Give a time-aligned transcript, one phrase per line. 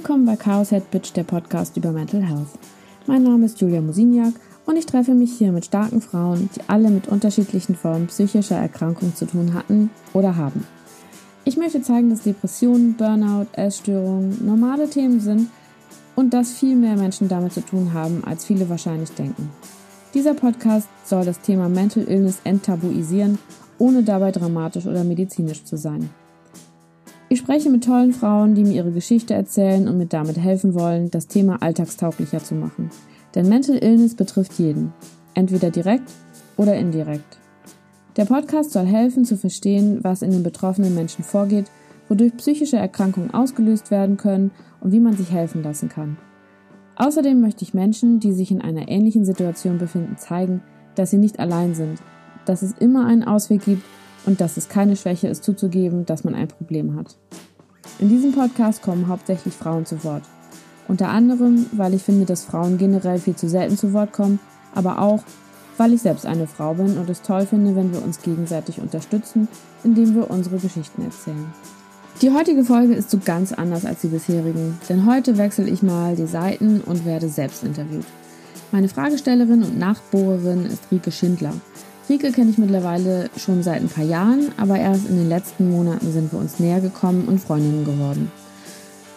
[0.00, 2.46] Willkommen bei Chaos Head Bitch, der Podcast über Mental Health.
[3.08, 4.32] Mein Name ist Julia Musiniak
[4.64, 9.16] und ich treffe mich hier mit starken Frauen, die alle mit unterschiedlichen Formen psychischer Erkrankung
[9.16, 10.64] zu tun hatten oder haben.
[11.44, 15.50] Ich möchte zeigen, dass Depressionen, Burnout, Essstörungen normale Themen sind
[16.14, 19.50] und dass viel mehr Menschen damit zu tun haben, als viele wahrscheinlich denken.
[20.14, 23.40] Dieser Podcast soll das Thema Mental Illness enttabuisieren,
[23.78, 26.08] ohne dabei dramatisch oder medizinisch zu sein.
[27.30, 31.10] Ich spreche mit tollen Frauen, die mir ihre Geschichte erzählen und mir damit helfen wollen,
[31.10, 32.90] das Thema alltagstauglicher zu machen.
[33.34, 34.94] Denn Mental Illness betrifft jeden,
[35.34, 36.10] entweder direkt
[36.56, 37.38] oder indirekt.
[38.16, 41.66] Der Podcast soll helfen zu verstehen, was in den betroffenen Menschen vorgeht,
[42.08, 46.16] wodurch psychische Erkrankungen ausgelöst werden können und wie man sich helfen lassen kann.
[46.96, 50.62] Außerdem möchte ich Menschen, die sich in einer ähnlichen Situation befinden, zeigen,
[50.94, 52.00] dass sie nicht allein sind,
[52.46, 53.84] dass es immer einen Ausweg gibt
[54.28, 57.16] und dass es keine Schwäche ist zuzugeben, dass man ein Problem hat.
[57.98, 60.22] In diesem Podcast kommen hauptsächlich Frauen zu Wort.
[60.86, 64.38] Unter anderem, weil ich finde, dass Frauen generell viel zu selten zu Wort kommen,
[64.74, 65.22] aber auch,
[65.78, 69.48] weil ich selbst eine Frau bin und es toll finde, wenn wir uns gegenseitig unterstützen,
[69.82, 71.46] indem wir unsere Geschichten erzählen.
[72.20, 76.16] Die heutige Folge ist so ganz anders als die bisherigen, denn heute wechsle ich mal
[76.16, 78.04] die Seiten und werde selbst interviewt.
[78.72, 81.54] Meine Fragestellerin und Nachbohrerin ist Rike Schindler.
[82.08, 86.10] Rike kenne ich mittlerweile schon seit ein paar Jahren, aber erst in den letzten Monaten
[86.10, 88.32] sind wir uns näher gekommen und Freundinnen geworden.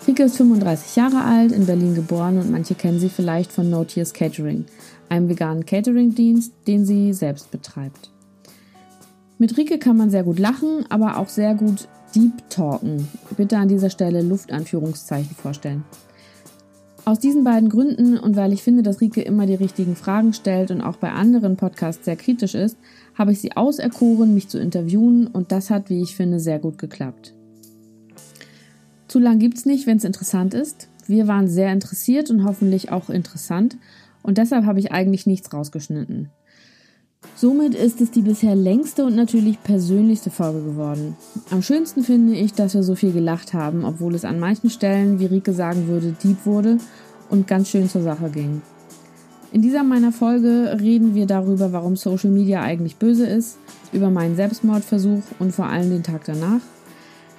[0.06, 3.86] Rike ist 35 Jahre alt, in Berlin geboren und manche kennen sie vielleicht von No
[3.86, 4.66] Tears Catering,
[5.08, 8.10] einem veganen Catering-Dienst, den sie selbst betreibt.
[9.38, 13.08] Mit Rike kann man sehr gut lachen, aber auch sehr gut deep talken.
[13.38, 15.86] Bitte an dieser Stelle Luftanführungszeichen vorstellen.
[17.12, 20.72] Aus diesen beiden Gründen und weil ich finde, dass Rike immer die richtigen Fragen stellt
[20.72, 22.78] und auch bei anderen Podcasts sehr kritisch ist,
[23.16, 26.78] habe ich sie auserkoren, mich zu interviewen und das hat, wie ich finde, sehr gut
[26.78, 27.34] geklappt.
[29.10, 30.88] Zu lang gibt's nicht, wenn es interessant ist.
[31.06, 33.76] Wir waren sehr interessiert und hoffentlich auch interessant
[34.24, 36.30] und deshalb habe ich eigentlich nichts rausgeschnitten.
[37.42, 41.16] Somit ist es die bisher längste und natürlich persönlichste Folge geworden.
[41.50, 45.20] Am schönsten finde ich, dass wir so viel gelacht haben, obwohl es an manchen Stellen,
[45.20, 46.78] wie Rike sagen würde, deep wurde
[47.32, 48.62] und ganz schön zur Sache ging.
[49.52, 53.58] In dieser meiner Folge reden wir darüber, warum Social Media eigentlich böse ist,
[53.92, 56.62] über meinen Selbstmordversuch und vor allem den Tag danach,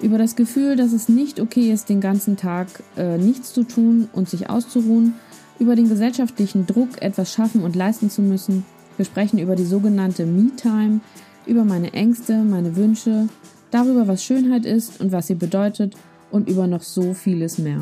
[0.01, 4.09] über das Gefühl, dass es nicht okay ist, den ganzen Tag äh, nichts zu tun
[4.13, 5.15] und sich auszuruhen,
[5.61, 8.65] über den gesellschaftlichen Druck, etwas schaffen und leisten zu müssen
[8.97, 11.01] wir sprechen über die sogenannte Me-Time,
[11.47, 13.29] über meine Ängste, meine Wünsche,
[13.71, 15.95] darüber, was Schönheit ist und was sie bedeutet
[16.31, 17.81] und über noch so vieles mehr.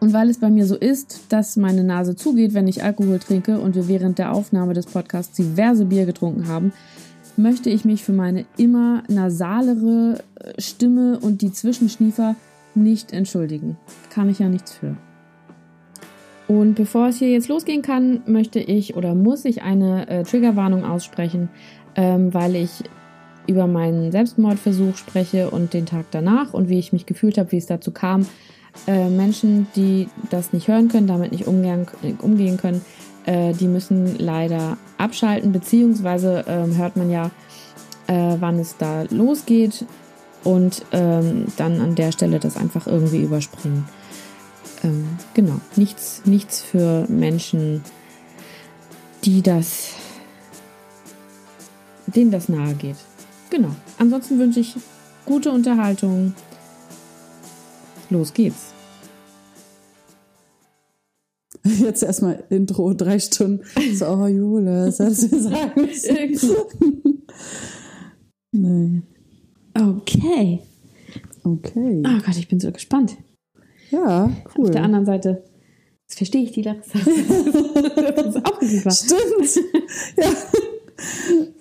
[0.00, 3.58] Und weil es bei mir so ist, dass meine Nase zugeht, wenn ich Alkohol trinke
[3.58, 6.72] und wir während der Aufnahme des Podcasts diverse Bier getrunken haben,
[7.36, 12.36] möchte ich mich für meine immer nasalere äh, Stimme und die Zwischenschniefer
[12.74, 13.76] nicht entschuldigen.
[14.10, 14.96] Kann ich ja nichts für.
[16.48, 20.82] Und bevor es hier jetzt losgehen kann, möchte ich oder muss ich eine äh, Triggerwarnung
[20.82, 21.50] aussprechen,
[21.94, 22.84] ähm, weil ich
[23.46, 27.58] über meinen Selbstmordversuch spreche und den Tag danach und wie ich mich gefühlt habe, wie
[27.58, 28.26] es dazu kam.
[28.86, 31.86] Äh, Menschen, die das nicht hören können, damit nicht umgehen,
[32.20, 32.80] umgehen können,
[33.26, 37.30] äh, die müssen leider abschalten, beziehungsweise ähm, hört man ja,
[38.06, 39.84] äh, wann es da losgeht
[40.44, 43.84] und ähm, dann an der Stelle das einfach irgendwie überspringen
[44.82, 47.82] ähm, genau, nichts, nichts für Menschen,
[49.24, 49.90] die das,
[52.06, 52.96] denen das nahe geht.
[53.50, 53.74] Genau.
[53.98, 54.76] Ansonsten wünsche ich
[55.24, 56.34] gute Unterhaltung.
[58.10, 58.72] Los geht's.
[61.64, 63.64] Jetzt erstmal Intro, drei Stunden.
[63.94, 65.88] So, oh Jule, was sollst du sagen?
[68.52, 69.02] nee.
[69.74, 70.60] Okay.
[71.44, 72.02] Okay.
[72.06, 73.16] Oh Gott, ich bin so gespannt.
[73.90, 74.66] Ja, cool.
[74.66, 75.44] Auf der anderen Seite,
[76.06, 76.98] das verstehe ich die Larissa.
[78.16, 79.66] das ist aufgeregt Stimmt.
[80.16, 80.24] ja.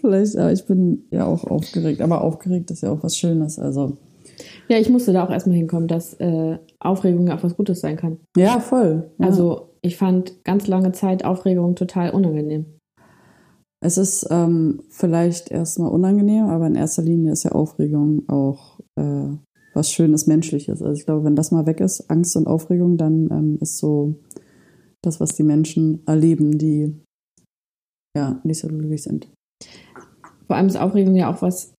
[0.02, 2.02] Vielleicht, aber ich bin ja auch aufgeregt.
[2.02, 3.60] Aber aufgeregt ist ja auch was Schönes.
[3.60, 3.98] Also.
[4.68, 7.98] Ja, ich musste da auch erstmal hinkommen, dass äh, Aufregung ja auch was Gutes sein
[7.98, 8.20] kann.
[8.36, 9.12] Ja, voll.
[9.20, 9.28] Ja.
[9.28, 12.66] Also ich fand ganz lange Zeit Aufregung total unangenehm.
[13.80, 19.30] Es ist ähm, vielleicht erstmal unangenehm, aber in erster Linie ist ja Aufregung auch äh,
[19.78, 20.82] was Schönes, Menschliches.
[20.82, 24.16] Also ich glaube, wenn das mal weg ist, Angst und Aufregung, dann ähm, ist so
[25.04, 27.00] das, was die Menschen erleben, die
[28.18, 29.30] ja nicht so glücklich sind.
[30.48, 31.74] Vor allem ist Aufregung ja auch was,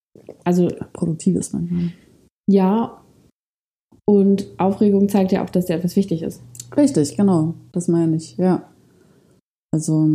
[0.45, 1.93] also Produktives manchmal.
[2.49, 3.03] Ja,
[4.09, 6.41] und Aufregung zeigt ja auch, dass dir etwas wichtig ist.
[6.77, 7.55] Richtig, genau.
[7.73, 8.71] Das meine ich, ja.
[9.75, 10.07] Also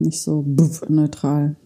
[0.00, 0.44] nicht so
[0.88, 1.56] neutral.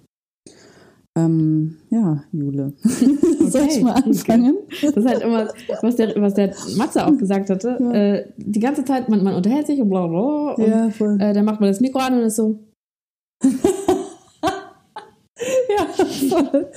[1.17, 2.73] Ähm, ja, Jule.
[3.51, 4.59] Soll ich mal anfangen?
[4.81, 5.49] Das ist halt immer,
[5.83, 7.79] was der, was der Matze auch gesagt hatte.
[7.81, 7.93] Ja.
[7.93, 10.55] Äh, die ganze Zeit, man, man unterhält sich und bla bla.
[10.55, 11.21] Und, ja, voll.
[11.21, 12.59] Äh, dann macht man das Mikro an und ist so.
[13.43, 13.51] ja,
[16.29, 16.71] voll.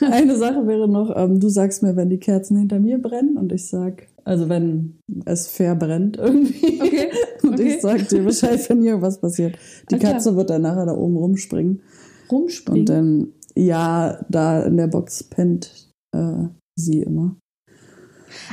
[0.10, 3.52] Eine Sache wäre noch, ähm, du sagst mir, wenn die Kerzen hinter mir brennen und
[3.52, 6.80] ich sag, also wenn es fair brennt irgendwie.
[6.80, 7.10] Okay.
[7.42, 7.74] Und okay.
[7.74, 9.56] ich sag dir Bescheid, wenn hier was passiert.
[9.90, 10.12] Die Alter.
[10.12, 11.82] Katze wird dann nachher da oben rumspringen.
[12.30, 12.80] Rumspringen?
[12.80, 17.36] Und dann, ja, da in der Box pennt äh, sie immer.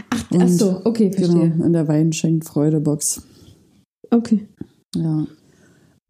[0.09, 1.49] Ach, ach so, okay, verstehe.
[1.49, 3.23] Genau, in der Wein schenkt Freude Box.
[4.11, 4.47] Okay.
[4.95, 5.25] Ja.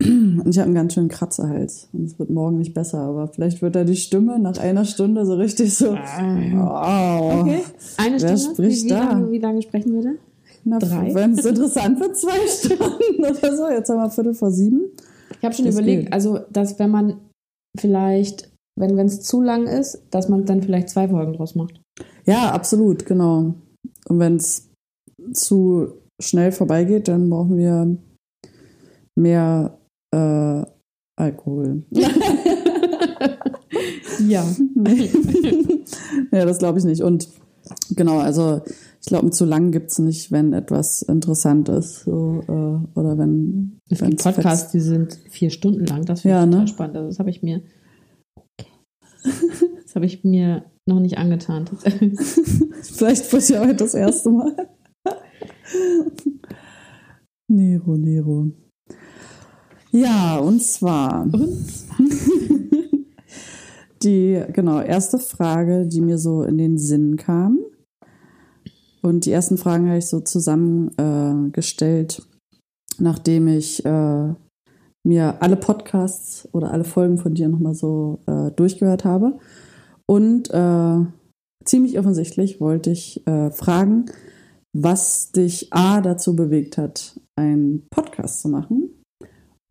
[0.04, 1.88] Und ich habe einen ganz schönen Kratzerhals.
[1.94, 5.26] Und es wird morgen nicht besser, aber vielleicht wird da die Stimme nach einer Stunde
[5.26, 5.92] so richtig so.
[5.92, 7.62] Oh, okay.
[7.98, 8.22] Eine Stunde?
[8.22, 9.10] Wer spricht wie, wie da?
[9.12, 10.12] Lange, wie lange sprechen wir da?
[10.64, 11.14] Na, Drei?
[11.14, 13.70] Wenn es interessant wird, zwei Stunden oder so.
[13.70, 14.86] Jetzt haben wir Viertel vor sieben.
[15.38, 16.14] Ich habe schon das überlegt, geht.
[16.14, 17.18] also, dass wenn man
[17.80, 21.82] vielleicht, wenn es zu lang ist, dass man dann vielleicht zwei Folgen draus macht.
[22.26, 23.56] Ja, absolut, genau.
[24.08, 24.70] Und wenn es
[25.34, 27.98] zu schnell vorbeigeht, dann brauchen wir
[29.16, 29.78] mehr
[30.14, 30.64] äh,
[31.16, 31.84] Alkohol.
[34.28, 34.46] ja.
[36.32, 37.02] ja, das glaube ich nicht.
[37.02, 37.28] Und
[37.96, 38.62] genau, also
[39.02, 42.04] ich glaube, zu lang gibt es nicht, wenn etwas interessant ist.
[42.04, 43.80] So, äh, oder wenn.
[43.90, 46.06] Es gibt Podcasts, die sind vier Stunden lang.
[46.06, 46.68] Das finde ja, ich ne?
[46.68, 46.96] spannend.
[46.98, 47.62] Also das habe ich mir.
[49.84, 51.66] Das habe ich mir noch nicht angetan.
[52.82, 54.70] Vielleicht wird ja heute das erste Mal.
[57.50, 58.52] Nero, Nero.
[59.92, 61.30] Ja, und zwar.
[64.02, 67.60] die, genau, erste Frage, die mir so in den Sinn kam.
[69.02, 72.24] Und die ersten Fragen habe ich so zusammengestellt, äh,
[73.00, 74.34] nachdem ich äh,
[75.04, 79.40] mir alle Podcasts oder alle Folgen von dir nochmal so äh, durchgehört habe.
[80.08, 81.06] Und äh,
[81.66, 84.06] ziemlich offensichtlich wollte ich äh, fragen,
[84.74, 89.04] was dich A dazu bewegt hat, einen Podcast zu machen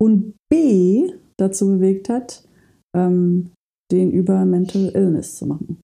[0.00, 2.46] und B dazu bewegt hat,
[2.94, 3.52] ähm,
[3.90, 5.80] den über Mental Illness zu machen.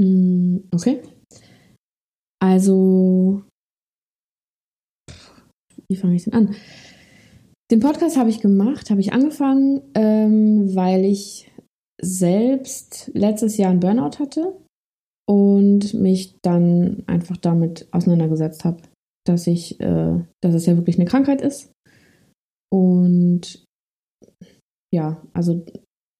[0.00, 1.02] Mm, okay.
[2.40, 3.42] Also,
[5.88, 6.54] wie fange ich denn an?
[7.70, 11.52] Den Podcast habe ich gemacht, habe ich angefangen, ähm, weil ich
[12.00, 14.56] selbst letztes Jahr einen Burnout hatte
[15.28, 18.82] und mich dann einfach damit auseinandergesetzt habe,
[19.26, 21.70] dass ich, äh, dass es ja wirklich eine Krankheit ist
[22.70, 23.64] und
[24.92, 25.64] ja, also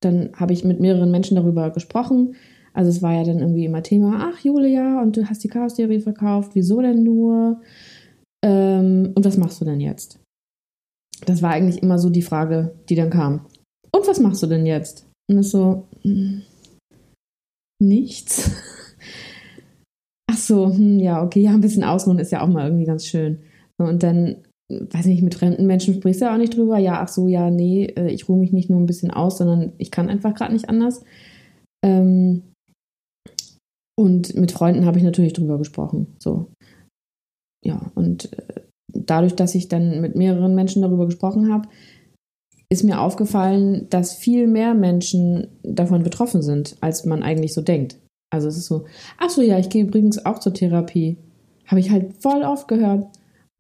[0.03, 2.37] dann habe ich mit mehreren Menschen darüber gesprochen.
[2.73, 6.01] Also es war ja dann irgendwie immer Thema, ach Julia, und du hast die Chaos-Theorie
[6.01, 7.61] verkauft, wieso denn nur?
[8.45, 10.21] Ähm, und was machst du denn jetzt?
[11.27, 13.47] Das war eigentlich immer so die Frage, die dann kam.
[13.93, 15.07] Und was machst du denn jetzt?
[15.31, 16.43] Und es so, hm,
[17.81, 18.51] nichts.
[20.31, 23.07] Ach so, hm, ja, okay, ja, ein bisschen ausruhen ist ja auch mal irgendwie ganz
[23.07, 23.41] schön.
[23.79, 26.79] Und dann weiß nicht, mit fremden Menschen sprichst du ja auch nicht drüber.
[26.79, 29.73] Ja, ach so, ja, nee, äh, ich ruhe mich nicht nur ein bisschen aus, sondern
[29.79, 31.03] ich kann einfach gerade nicht anders.
[31.85, 32.43] Ähm,
[33.99, 36.15] und mit Freunden habe ich natürlich drüber gesprochen.
[36.19, 36.53] So.
[37.65, 38.63] Ja, und äh,
[38.93, 41.69] dadurch, dass ich dann mit mehreren Menschen darüber gesprochen habe,
[42.71, 47.99] ist mir aufgefallen, dass viel mehr Menschen davon betroffen sind, als man eigentlich so denkt.
[48.31, 48.85] Also es ist so,
[49.17, 51.17] ach so, ja, ich gehe übrigens auch zur Therapie.
[51.67, 53.07] Habe ich halt voll oft gehört.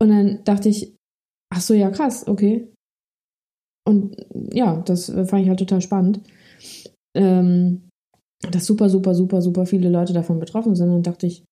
[0.00, 0.95] Und dann dachte ich,
[1.50, 2.69] Ach so, ja, krass, okay.
[3.87, 4.17] Und
[4.53, 6.21] ja, das äh, fand ich halt total spannend.
[7.17, 7.88] Ähm,
[8.53, 10.91] dass super, super, super, super viele Leute davon betroffen sind.
[10.91, 11.45] Und dachte ich,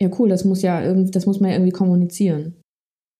[0.00, 2.59] ja, cool, das muss ja irgendwie, das muss man ja irgendwie kommunizieren.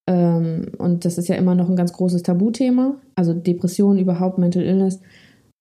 [0.09, 2.95] Ähm, und das ist ja immer noch ein ganz großes Tabuthema.
[3.15, 4.97] Also Depression, überhaupt Mental Illness.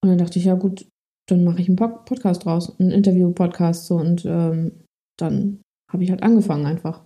[0.02, 0.86] Und dann dachte ich, ja gut,
[1.30, 4.72] dann mache ich einen Podcast draus, einen Interview-Podcast so und ähm,
[5.18, 5.60] dann
[5.92, 7.02] habe ich halt angefangen einfach.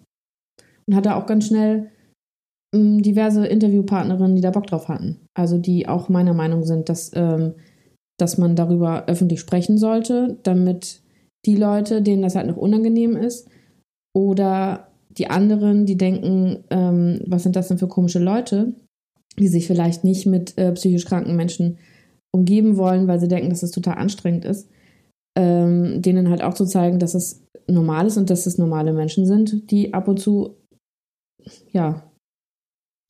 [0.86, 1.90] Und hatte auch ganz schnell
[2.74, 5.20] ähm, diverse Interviewpartnerinnen, die da Bock drauf hatten.
[5.34, 7.54] Also die auch meiner Meinung sind, dass, ähm,
[8.18, 11.02] dass man darüber öffentlich sprechen sollte, damit
[11.46, 13.48] die Leute, denen das halt noch unangenehm ist,
[14.16, 18.74] oder die anderen, die denken, ähm, was sind das denn für komische Leute,
[19.38, 21.78] die sich vielleicht nicht mit äh, psychisch kranken Menschen
[22.32, 24.68] umgeben wollen, weil sie denken, dass es total anstrengend ist,
[25.36, 29.26] ähm, denen halt auch zu zeigen, dass es normal ist und dass es normale Menschen
[29.26, 30.56] sind, die ab und zu
[31.72, 32.10] ja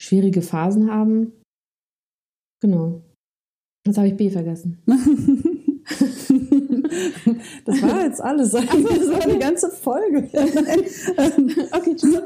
[0.01, 1.33] schwierige Phasen haben.
[2.61, 3.01] Genau.
[3.85, 4.81] Jetzt habe ich B vergessen.
[7.65, 8.51] das war jetzt alles.
[8.51, 10.29] Das war die ganze Folge.
[11.71, 12.21] okay, tschüss.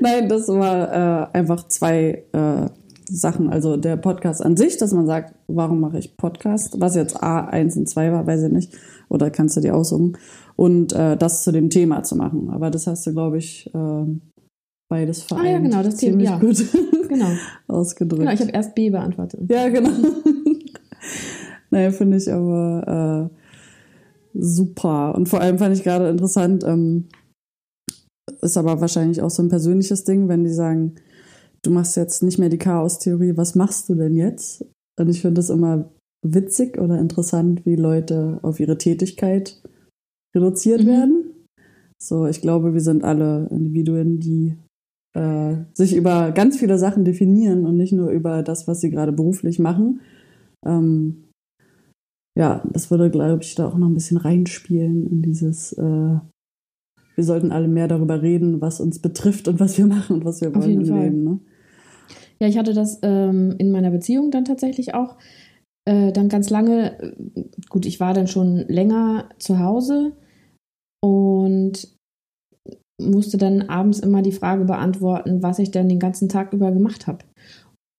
[0.00, 2.68] Nein, das war äh, einfach zwei äh,
[3.10, 3.50] Sachen.
[3.50, 6.80] Also der Podcast an sich, dass man sagt, warum mache ich Podcast?
[6.80, 8.72] Was jetzt A1 und 2 war, weiß ich nicht.
[9.08, 10.16] Oder kannst du dir aussuchen.
[10.56, 12.50] Und äh, das zu dem Thema zu machen.
[12.50, 14.04] Aber das hast du, glaube ich, äh,
[14.88, 15.46] beides vereint.
[15.46, 16.38] Ah ja, genau, das Thema, ja.
[16.38, 16.64] gut
[17.08, 17.30] Genau.
[17.66, 18.20] ausgedrückt.
[18.20, 19.40] genau ich habe erst B beantwortet.
[19.50, 19.90] Ja, genau.
[21.70, 25.14] Naja, finde ich aber äh, super.
[25.14, 27.08] Und vor allem fand ich gerade interessant, ähm,
[28.42, 30.94] ist aber wahrscheinlich auch so ein persönliches Ding, wenn die sagen,
[31.62, 34.64] du machst jetzt nicht mehr die Chaos-Theorie, was machst du denn jetzt?
[34.98, 35.90] Und ich finde das immer
[36.22, 39.60] witzig oder interessant, wie Leute auf ihre Tätigkeit
[40.34, 40.86] reduziert Mhm.
[40.86, 41.24] werden.
[42.02, 44.56] So, ich glaube, wir sind alle Individuen, die
[45.14, 49.12] äh, sich über ganz viele Sachen definieren und nicht nur über das, was sie gerade
[49.12, 50.00] beruflich machen.
[50.64, 51.24] Ähm,
[52.40, 55.82] ja, das würde, glaube ich, da auch noch ein bisschen reinspielen in dieses, äh,
[57.14, 60.40] wir sollten alle mehr darüber reden, was uns betrifft und was wir machen und was
[60.40, 61.04] wir wollen im Fall.
[61.04, 61.24] Leben.
[61.24, 61.40] Ne?
[62.40, 65.18] Ja, ich hatte das ähm, in meiner Beziehung dann tatsächlich auch.
[65.84, 70.12] Äh, dann ganz lange, äh, gut, ich war dann schon länger zu Hause
[71.02, 71.94] und
[72.98, 77.06] musste dann abends immer die Frage beantworten, was ich denn den ganzen Tag über gemacht
[77.06, 77.26] habe.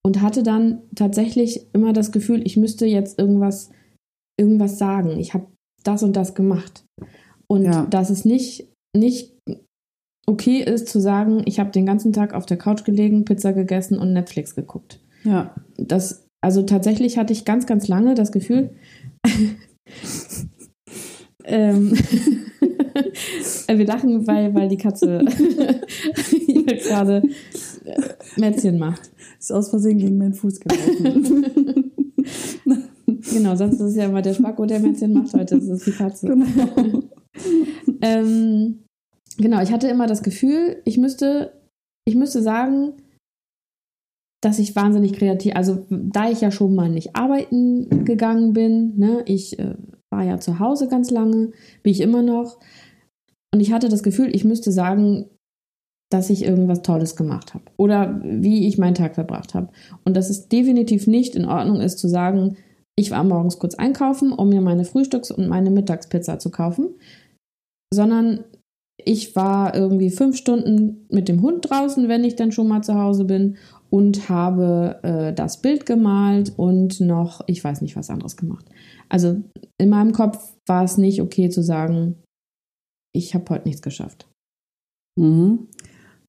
[0.04, 3.70] Und hatte dann tatsächlich immer das Gefühl, ich müsste jetzt irgendwas,
[4.40, 5.20] irgendwas sagen.
[5.20, 5.48] Ich habe
[5.84, 6.86] das und das gemacht.
[7.48, 7.86] Und Ja.
[7.86, 9.34] dass es nicht, nicht
[10.28, 13.98] okay ist zu sagen, ich habe den ganzen Tag auf der Couch gelegen, Pizza gegessen
[13.98, 15.00] und Netflix geguckt.
[15.24, 15.56] Ja.
[15.78, 18.72] Das, also tatsächlich hatte ich ganz, ganz lange das Gefühl,
[21.44, 21.92] ähm,
[23.68, 25.26] wir lachen, weil, weil die Katze
[26.30, 27.24] hier gerade
[27.86, 28.02] äh,
[28.38, 29.12] Mätzchen macht.
[29.40, 31.92] Ist aus Versehen gegen meinen Fuß gelaufen.
[33.34, 35.34] Genau, sonst ist es ja immer der Spacko, der Mätzchen macht.
[35.34, 36.28] Heute ist es die Katze.
[36.28, 37.04] genau.
[38.02, 38.84] Ähm,
[39.38, 41.54] genau, ich hatte immer das Gefühl, ich müsste,
[42.06, 42.94] ich müsste sagen,
[44.44, 49.22] dass ich wahnsinnig kreativ, also da ich ja schon mal nicht arbeiten gegangen bin, ne,
[49.26, 49.76] ich äh,
[50.12, 51.52] war ja zu Hause ganz lange,
[51.84, 52.60] bin ich immer noch.
[53.54, 55.30] Und ich hatte das Gefühl, ich müsste sagen,
[56.10, 59.70] dass ich irgendwas Tolles gemacht habe oder wie ich meinen Tag verbracht habe.
[60.04, 62.58] Und dass es definitiv nicht in Ordnung ist zu sagen,
[62.98, 66.96] ich war morgens kurz einkaufen, um mir meine Frühstücks- und meine Mittagspizza zu kaufen,
[67.94, 68.46] sondern
[69.04, 72.96] ich war irgendwie fünf Stunden mit dem Hund draußen, wenn ich dann schon mal zu
[72.96, 73.58] Hause bin
[73.90, 78.66] und habe äh, das Bild gemalt und noch, ich weiß nicht, was anderes gemacht.
[79.10, 79.42] Also
[79.78, 82.16] in meinem Kopf war es nicht okay zu sagen,
[83.14, 84.30] ich habe heute nichts geschafft.
[85.20, 85.68] Mhm.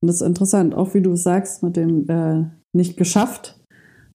[0.00, 3.60] Und das ist interessant, auch wie du sagst, mit dem äh, nicht geschafft,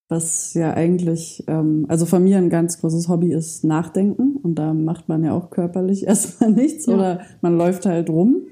[0.09, 4.73] was ja eigentlich, ähm, also von mir ein ganz großes Hobby ist Nachdenken und da
[4.73, 6.93] macht man ja auch körperlich erstmal nichts Ja.
[6.93, 8.43] oder man läuft halt rum.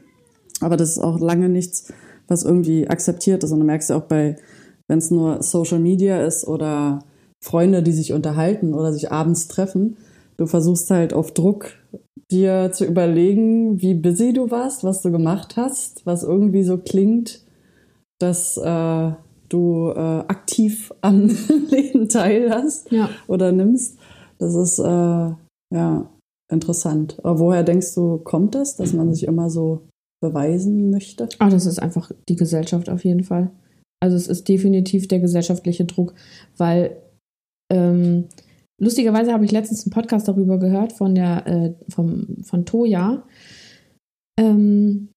[0.62, 1.91] Aber das ist auch lange nichts,
[2.27, 3.51] was irgendwie akzeptiert ist.
[3.51, 4.38] Und du merkst ja auch bei,
[4.88, 7.00] wenn es nur Social Media ist oder
[7.41, 9.97] Freunde, die sich unterhalten oder sich abends treffen,
[10.38, 11.71] du versuchst halt auf Druck
[12.31, 17.41] dir zu überlegen, wie busy du warst, was du gemacht hast, was irgendwie so klingt,
[18.17, 19.12] dass äh,
[19.55, 21.27] du äh, aktiv am
[21.69, 23.09] Leben teil hast Ja.
[23.27, 23.97] oder nimmst.
[24.38, 24.83] Das ist äh,
[25.74, 26.09] ja
[26.51, 27.17] interessant.
[27.24, 29.88] Aber woher denkst du, kommt das, dass man sich immer so
[30.21, 31.27] beweisen möchte?
[31.39, 33.51] Ah, das ist einfach die Gesellschaft auf jeden Fall.
[34.03, 36.13] Also es ist definitiv der gesellschaftliche Druck,
[36.57, 36.97] weil
[37.71, 38.25] ähm,
[38.79, 43.24] lustigerweise habe ich letztens einen Podcast darüber gehört von der äh, vom, von Toya,
[44.39, 45.09] ähm,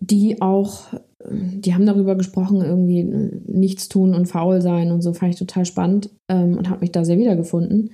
[0.00, 0.94] die auch,
[1.30, 5.38] die haben darüber gesprochen, irgendwie äh, nichts tun und faul sein und so, fand ich
[5.38, 7.90] total spannend ähm, und habe mich da sehr wiedergefunden.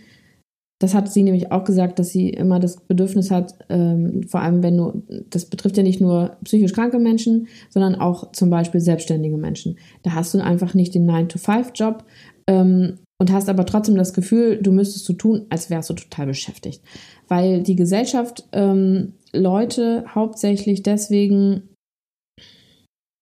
[0.80, 4.62] Das hat sie nämlich auch gesagt, dass sie immer das Bedürfnis hat, ähm, vor allem
[4.62, 9.36] wenn du, das betrifft ja nicht nur psychisch kranke Menschen, sondern auch zum Beispiel selbstständige
[9.36, 9.76] Menschen.
[10.02, 12.04] Da hast du einfach nicht den 9-to-5-Job
[12.46, 16.26] ähm, und hast aber trotzdem das Gefühl, du müsstest so tun, als wärst du total
[16.26, 16.80] beschäftigt.
[17.28, 21.69] Weil die Gesellschaft ähm, Leute hauptsächlich deswegen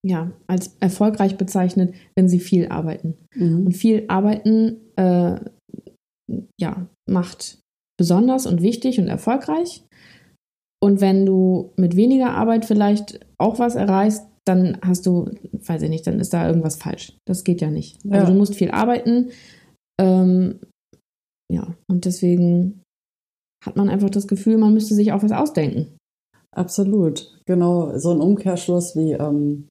[0.06, 3.14] ja, als erfolgreich bezeichnet, wenn sie viel arbeiten.
[3.34, 3.66] Mhm.
[3.66, 5.40] Und viel arbeiten äh,
[6.60, 7.58] ja, macht
[7.98, 9.84] besonders und wichtig und erfolgreich.
[10.80, 15.90] Und wenn du mit weniger Arbeit vielleicht auch was erreichst, dann hast du, weiß ich
[15.90, 17.16] nicht, dann ist da irgendwas falsch.
[17.26, 18.02] Das geht ja nicht.
[18.04, 18.20] Ja.
[18.20, 19.30] Also du musst viel arbeiten.
[20.00, 20.60] Ähm,
[21.52, 22.82] ja, und deswegen
[23.64, 25.96] hat man einfach das Gefühl, man müsste sich auch was ausdenken.
[26.54, 27.40] Absolut.
[27.46, 29.68] Genau, so ein Umkehrschluss wie, ähm,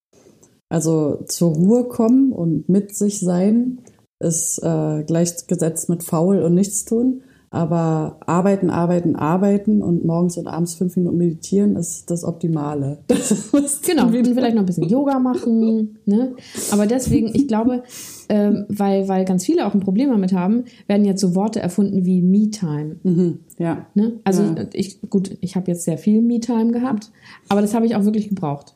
[0.69, 3.79] also zur Ruhe kommen und mit sich sein
[4.19, 7.21] ist äh, gleichgesetzt mit faul und nichts tun.
[7.49, 12.99] Aber arbeiten, arbeiten, arbeiten und morgens und abends fünf Minuten meditieren ist das Optimale.
[13.07, 15.97] Das genau, und vielleicht noch ein bisschen Yoga machen.
[16.05, 16.35] Ne?
[16.71, 17.83] Aber deswegen, ich glaube,
[18.29, 22.05] ähm, weil, weil ganz viele auch ein Problem damit haben, werden jetzt so Worte erfunden
[22.05, 22.97] wie Me-Time.
[23.03, 23.87] Mhm, ja.
[23.95, 24.19] Ne?
[24.25, 24.65] Also Ja.
[24.73, 27.11] ich, gut, ich habe jetzt sehr viel Me-Time gehabt,
[27.49, 28.75] aber das habe ich auch wirklich gebraucht.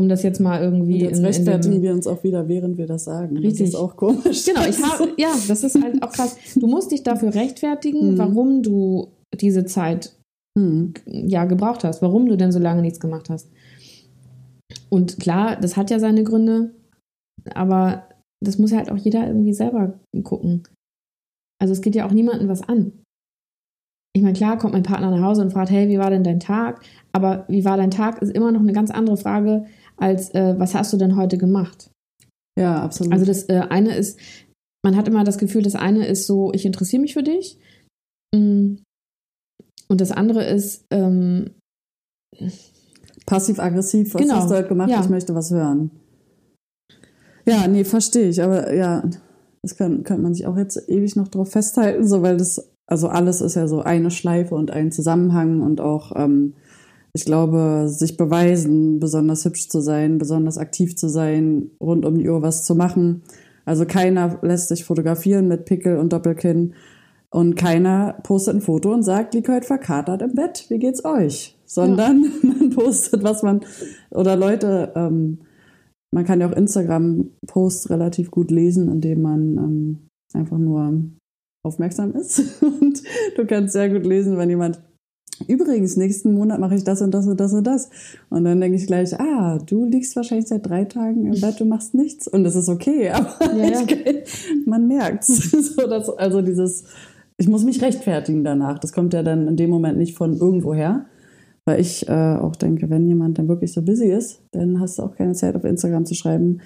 [0.00, 2.48] Um das jetzt mal irgendwie Und jetzt in, in rechtfertigen dem, wir uns auch wieder,
[2.48, 3.34] während wir das sagen.
[3.36, 3.68] Das Richtig.
[3.68, 4.44] ist auch komisch.
[4.46, 6.36] Genau, ich habe, ja, das ist halt auch krass.
[6.56, 9.08] Du musst dich dafür rechtfertigen, warum du
[9.40, 10.16] diese Zeit
[10.58, 10.94] Hm.
[11.06, 13.50] ja gebraucht hast, warum du denn so lange nichts gemacht hast.
[14.88, 16.74] Und klar, das hat ja seine Gründe,
[17.54, 18.08] aber
[18.42, 20.64] das muss halt auch jeder irgendwie selber gucken.
[21.60, 22.92] Also es geht ja auch niemandem was an.
[24.12, 26.40] Ich meine, klar kommt mein Partner nach Hause und fragt, hey, wie war denn dein
[26.40, 26.82] Tag?
[27.12, 29.66] Aber wie war dein Tag, ist immer noch eine ganz andere Frage
[30.00, 31.90] als, äh, was hast du denn heute gemacht?
[32.58, 33.12] Ja, absolut.
[33.12, 34.18] Also das äh, eine ist,
[34.84, 37.58] man hat immer das Gefühl, das eine ist so, ich interessiere mich für dich.
[38.34, 38.76] Mm.
[39.88, 41.50] Und das andere ist, ähm,
[43.26, 44.90] Passiv-aggressiv, was Genau, hast du heute gemacht?
[44.90, 45.00] ja.
[45.00, 45.90] Ich möchte was hören.
[47.46, 48.42] Ja, nee, verstehe ich.
[48.42, 49.08] Aber ja,
[49.62, 53.08] das kann, könnte man sich auch jetzt ewig noch drauf festhalten, so weil das, also
[53.08, 56.54] alles ist ja so eine Schleife und ein Zusammenhang und auch, ähm,
[57.12, 62.28] ich glaube, sich beweisen, besonders hübsch zu sein, besonders aktiv zu sein, rund um die
[62.28, 63.22] Uhr was zu machen.
[63.64, 66.74] Also keiner lässt sich fotografieren mit Pickel und Doppelkinn.
[67.30, 71.56] Und keiner postet ein Foto und sagt, lieg heute verkatert im Bett, wie geht's euch?
[71.64, 73.60] Sondern man postet, was man,
[74.10, 75.38] oder Leute, ähm,
[76.12, 79.98] man kann ja auch Instagram-Posts relativ gut lesen, indem man ähm,
[80.32, 81.04] einfach nur
[81.64, 82.62] aufmerksam ist.
[82.62, 83.02] Und
[83.36, 84.80] du kannst sehr gut lesen, wenn jemand,
[85.48, 87.90] übrigens, nächsten Monat mache ich das und das und das und das.
[88.28, 91.64] Und dann denke ich gleich, ah, du liegst wahrscheinlich seit drei Tagen im Bett, du
[91.64, 92.28] machst nichts.
[92.28, 93.82] Und das ist okay, aber Ja, ja.
[93.82, 95.50] ich, man merkt's.
[95.76, 96.84] so, dass, also dieses,
[97.36, 98.78] ich muss mich rechtfertigen danach.
[98.78, 101.06] Das kommt ja dann in dem Moment nicht von irgendwoher.
[101.64, 105.02] Weil ich äh, auch denke, wenn jemand dann wirklich so busy ist, dann hast du
[105.02, 106.60] auch keine Zeit auf Instagram zu schreiben,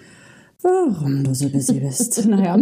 [0.62, 2.26] warum du so busy bist.
[2.28, 2.57] naja.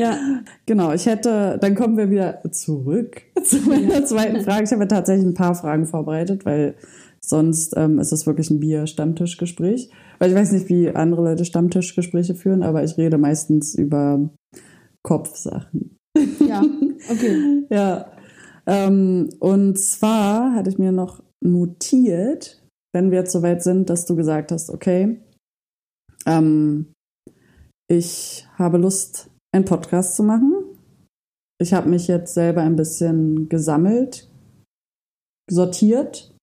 [0.00, 0.92] Ja, genau.
[0.92, 4.64] Ich hätte, dann kommen wir wieder zurück zu meiner zweiten Frage.
[4.64, 6.74] Ich habe tatsächlich ein paar Fragen vorbereitet, weil
[7.22, 9.90] sonst ähm, ist es wirklich ein Bier-Stammtischgespräch.
[10.18, 14.30] Weil ich weiß nicht, wie andere Leute Stammtischgespräche führen, aber ich rede meistens über
[15.02, 15.96] Kopfsachen.
[16.40, 16.62] ja,
[17.10, 17.66] okay.
[17.70, 18.12] Ja.
[18.66, 24.16] Ähm, und zwar hatte ich mir noch notiert, wenn wir jetzt soweit sind, dass du
[24.16, 25.20] gesagt hast, okay,
[26.26, 26.92] ähm,
[27.88, 30.54] ich habe Lust, einen Podcast zu machen.
[31.60, 34.30] Ich habe mich jetzt selber ein bisschen gesammelt,
[35.50, 36.34] sortiert,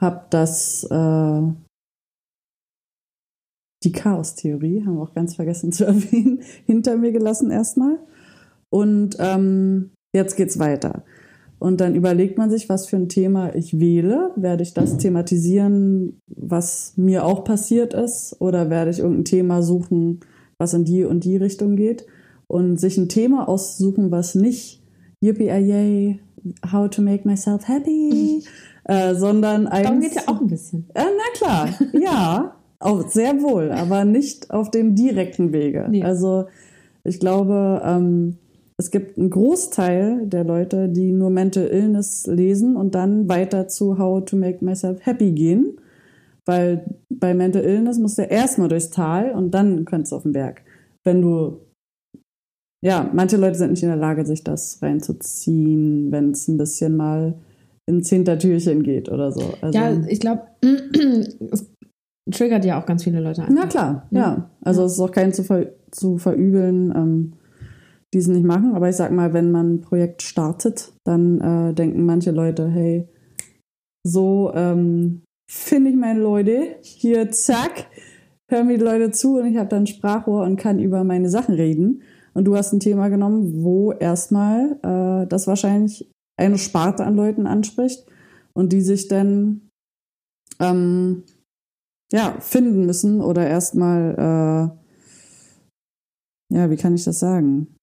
[0.00, 1.42] habe das äh,
[3.82, 7.98] die Chaos-Theorie, haben wir auch ganz vergessen zu erwähnen, hinter mir gelassen erstmal.
[8.70, 11.04] Und ähm, jetzt geht's weiter.
[11.58, 14.30] Und dann überlegt man sich, was für ein Thema ich wähle.
[14.36, 18.40] Werde ich das thematisieren, was mir auch passiert ist?
[18.40, 20.20] Oder werde ich irgendein Thema suchen,
[20.60, 22.06] was in die und die Richtung geht?
[22.46, 24.82] Und sich ein Thema aussuchen, was nicht
[25.20, 26.20] yippie yay,
[26.72, 28.44] how to make myself happy,
[28.84, 30.04] äh, sondern Darum eins.
[30.04, 30.86] geht ja auch ein bisschen.
[30.94, 35.86] Äh, na klar, ja, auch sehr wohl, aber nicht auf dem direkten Wege.
[35.90, 36.02] Nee.
[36.02, 36.46] Also
[37.04, 38.36] ich glaube, ähm,
[38.78, 43.98] es gibt einen Großteil der Leute, die nur Mental Illness lesen und dann weiter zu
[43.98, 45.79] How to Make Myself Happy gehen.
[46.50, 50.32] Weil bei Mental Illness musst du erstmal durchs Tal und dann kannst du auf den
[50.32, 50.62] Berg.
[51.04, 51.60] Wenn du,
[52.84, 56.96] ja, manche Leute sind nicht in der Lage, sich das reinzuziehen, wenn es ein bisschen
[56.96, 57.34] mal
[57.86, 59.54] ins Hintertürchen geht oder so.
[59.60, 60.42] Also, Ja, ich glaube,
[61.52, 61.70] es
[62.32, 63.54] triggert ja auch ganz viele Leute an.
[63.54, 64.50] Na klar, ja.
[64.62, 67.32] Also es ist auch kein zu, ver zu verübeln, ähm,
[68.12, 68.74] die es nicht machen.
[68.74, 73.06] Aber ich sag mal, wenn man ein Projekt startet, dann äh, denken manche Leute, hey,
[74.04, 77.88] so ähm, finde ich meine Leute, hier zack,
[78.48, 81.56] hören mir die Leute zu und ich habe dann Sprachrohr und kann über meine Sachen
[81.56, 82.02] reden.
[82.34, 87.48] Und du hast ein Thema genommen, wo erstmal äh, das wahrscheinlich eine Sparte an Leuten
[87.48, 88.06] anspricht
[88.52, 89.68] und die sich dann
[90.60, 91.24] ähm,
[92.12, 94.14] ja, finden müssen oder erstmal,
[96.52, 97.74] äh, ja, wie kann ich das sagen?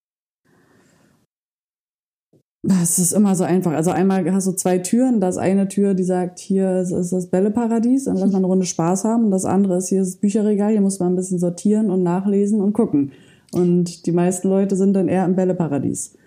[2.63, 3.71] Es ist immer so einfach.
[3.71, 5.21] Also einmal hast du zwei Türen.
[5.21, 9.05] Das eine Tür, die sagt, hier ist das Bälleparadies, dann lass mal eine Runde Spaß
[9.05, 9.25] haben.
[9.25, 12.03] Und das andere ist, hier ist das Bücherregal, hier muss man ein bisschen sortieren und
[12.03, 13.11] nachlesen und gucken.
[13.53, 16.17] Und die meisten Leute sind dann eher im Bälleparadies.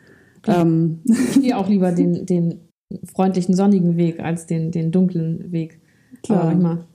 [0.42, 0.62] Klar.
[0.62, 2.60] Ähm, Ich gehe auch lieber den, den
[3.04, 5.80] freundlichen, sonnigen Weg als den, den dunklen Weg.
[6.22, 6.52] Klar.
[6.52, 6.86] Immer.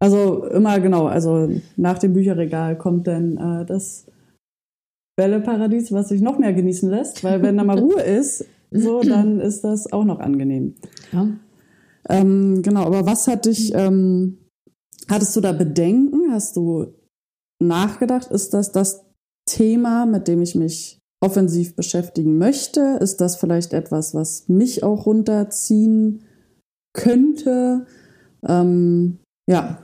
[0.00, 4.06] Also immer genau, also nach dem Bücherregal kommt dann äh, das
[5.16, 9.40] Bälleparadies, was sich noch mehr genießen lässt, weil wenn da mal Ruhe ist, so, dann
[9.40, 10.74] ist das auch noch angenehm.
[11.12, 11.28] Ja.
[12.08, 14.38] Ähm, genau, aber was hat dich, ähm,
[15.08, 16.32] hattest du da Bedenken?
[16.32, 16.94] Hast du
[17.62, 18.30] nachgedacht?
[18.30, 19.04] Ist das das
[19.48, 22.98] Thema, mit dem ich mich offensiv beschäftigen möchte?
[23.00, 26.24] Ist das vielleicht etwas, was mich auch runterziehen
[26.94, 27.86] könnte?
[28.46, 29.82] Ähm, ja.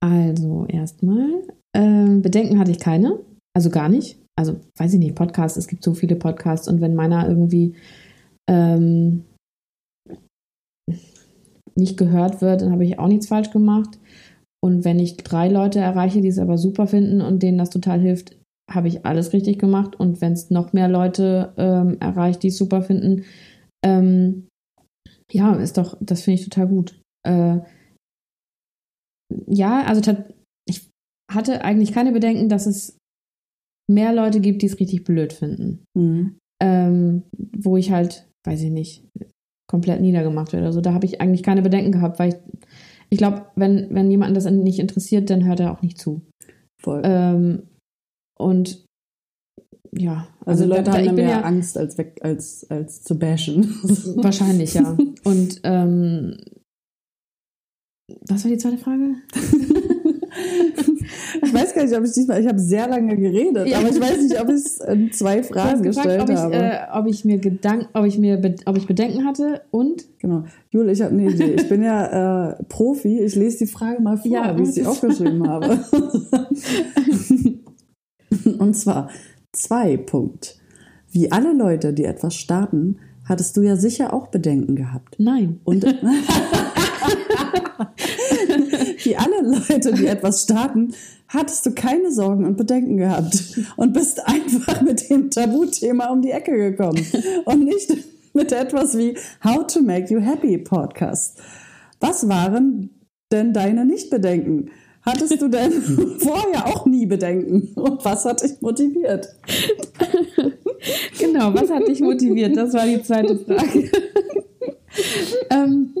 [0.00, 3.18] Also erstmal, ähm, Bedenken hatte ich keine,
[3.54, 4.18] also gar nicht.
[4.36, 7.74] Also weiß ich nicht, Podcasts, es gibt so viele Podcasts und wenn meiner irgendwie
[8.48, 9.24] ähm,
[11.76, 13.98] nicht gehört wird, dann habe ich auch nichts falsch gemacht.
[14.62, 18.00] Und wenn ich drei Leute erreiche, die es aber super finden und denen das total
[18.00, 18.36] hilft,
[18.70, 19.98] habe ich alles richtig gemacht.
[19.98, 23.24] Und wenn es noch mehr Leute ähm, erreicht, die es super finden,
[23.84, 24.48] ähm,
[25.30, 27.00] ja, ist doch, das finde ich total gut.
[27.26, 27.58] Äh,
[29.46, 30.00] ja, also
[31.34, 32.96] hatte eigentlich keine Bedenken, dass es
[33.90, 35.84] mehr Leute gibt, die es richtig blöd finden.
[35.96, 36.36] Mhm.
[36.62, 37.22] Ähm,
[37.56, 39.04] wo ich halt, weiß ich nicht,
[39.68, 40.66] komplett niedergemacht werde.
[40.66, 42.36] Also da habe ich eigentlich keine Bedenken gehabt, weil ich,
[43.10, 46.22] ich glaube, wenn, wenn jemanden das nicht interessiert, dann hört er auch nicht zu.
[46.80, 47.02] Voll.
[47.04, 47.62] Ähm,
[48.38, 48.84] und
[49.96, 50.28] ja.
[50.44, 53.64] Also, Leute da- haben bin mehr ja- Angst, als weg, als, als zu bashen.
[54.16, 54.96] Wahrscheinlich, ja.
[55.24, 56.36] Und ähm,
[58.28, 59.14] was war die zweite Frage?
[61.42, 63.78] ich weiß gar nicht, ob ich diesmal, ich habe sehr lange geredet, Ja.
[63.78, 66.36] aber ich weiß nicht, ob ich es in zwei Fragen hast gefragt, gestellt ob ich,
[66.36, 66.54] habe.
[66.54, 70.44] äh, ob ich mir Gedanken, ob ich mir, ob ich Bedenken hatte und Genau.
[70.70, 71.54] Jule, ich habe eine Idee.
[71.56, 73.20] Ich bin ja äh, Profi.
[73.20, 75.78] Ich lese die Frage mal vor, Ja, wie ich sie aufgeschrieben habe.
[78.58, 79.10] Und zwar
[79.52, 80.56] zwei Punkt.
[81.10, 82.96] Wie alle Leute, die etwas starten,
[83.28, 85.16] hattest du ja sicher auch Bedenken gehabt.
[85.18, 85.60] nein.
[85.64, 85.84] Und
[89.04, 90.94] wie alle Leute, die etwas starten,
[91.28, 96.30] hattest du keine Sorgen und Bedenken gehabt und bist einfach mit dem Tabuthema um die
[96.30, 97.04] Ecke gekommen
[97.44, 97.92] und nicht
[98.32, 101.38] mit etwas wie How to Make You Happy Podcast.
[102.00, 102.90] Was waren
[103.32, 104.70] denn deine Nicht-Bedenken?
[105.02, 105.72] Hattest du denn
[106.18, 107.72] vorher auch nie Bedenken?
[107.74, 109.28] Und was hat dich motiviert?
[111.18, 112.56] Genau, was hat dich motiviert?
[112.56, 113.90] Das war die zweite Frage.
[115.50, 115.94] ähm,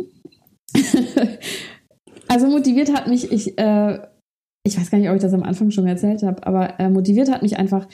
[2.34, 4.00] also motiviert hat mich, ich, äh,
[4.66, 7.30] ich weiß gar nicht, ob ich das am Anfang schon erzählt habe, aber äh, motiviert
[7.30, 7.86] hat mich einfach,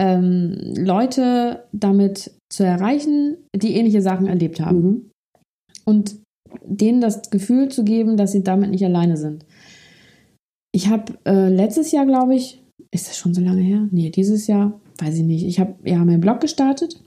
[0.00, 4.80] ähm, Leute damit zu erreichen, die ähnliche Sachen erlebt haben.
[4.80, 5.10] Mhm.
[5.84, 6.16] Und
[6.64, 9.44] denen das Gefühl zu geben, dass sie damit nicht alleine sind.
[10.72, 13.88] Ich habe äh, letztes Jahr, glaube ich, ist das schon so lange her?
[13.90, 15.44] Nee, dieses Jahr, weiß ich nicht.
[15.44, 17.02] Ich habe ja meinen Blog gestartet.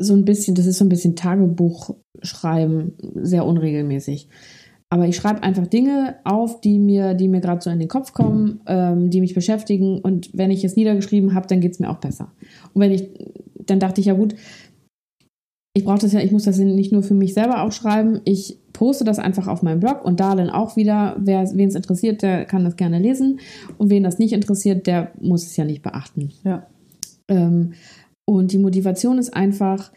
[0.00, 4.28] So ein bisschen, das ist so ein bisschen Tagebuch schreiben, sehr unregelmäßig.
[4.94, 8.12] Aber ich schreibe einfach Dinge auf, die mir, die mir gerade so in den Kopf
[8.12, 9.98] kommen, ähm, die mich beschäftigen.
[9.98, 12.30] Und wenn ich es niedergeschrieben habe, dann geht es mir auch besser.
[12.72, 13.08] Und wenn ich,
[13.58, 14.36] dann dachte ich ja gut,
[15.76, 18.20] ich brauche das ja, ich muss das nicht nur für mich selber aufschreiben.
[18.24, 21.74] Ich poste das einfach auf meinem Blog und da dann auch wieder, wer wen es
[21.74, 23.40] interessiert, der kann das gerne lesen.
[23.78, 26.30] Und wen das nicht interessiert, der muss es ja nicht beachten.
[26.44, 26.68] Ja.
[27.26, 27.72] Ähm,
[28.26, 29.90] und die Motivation ist einfach,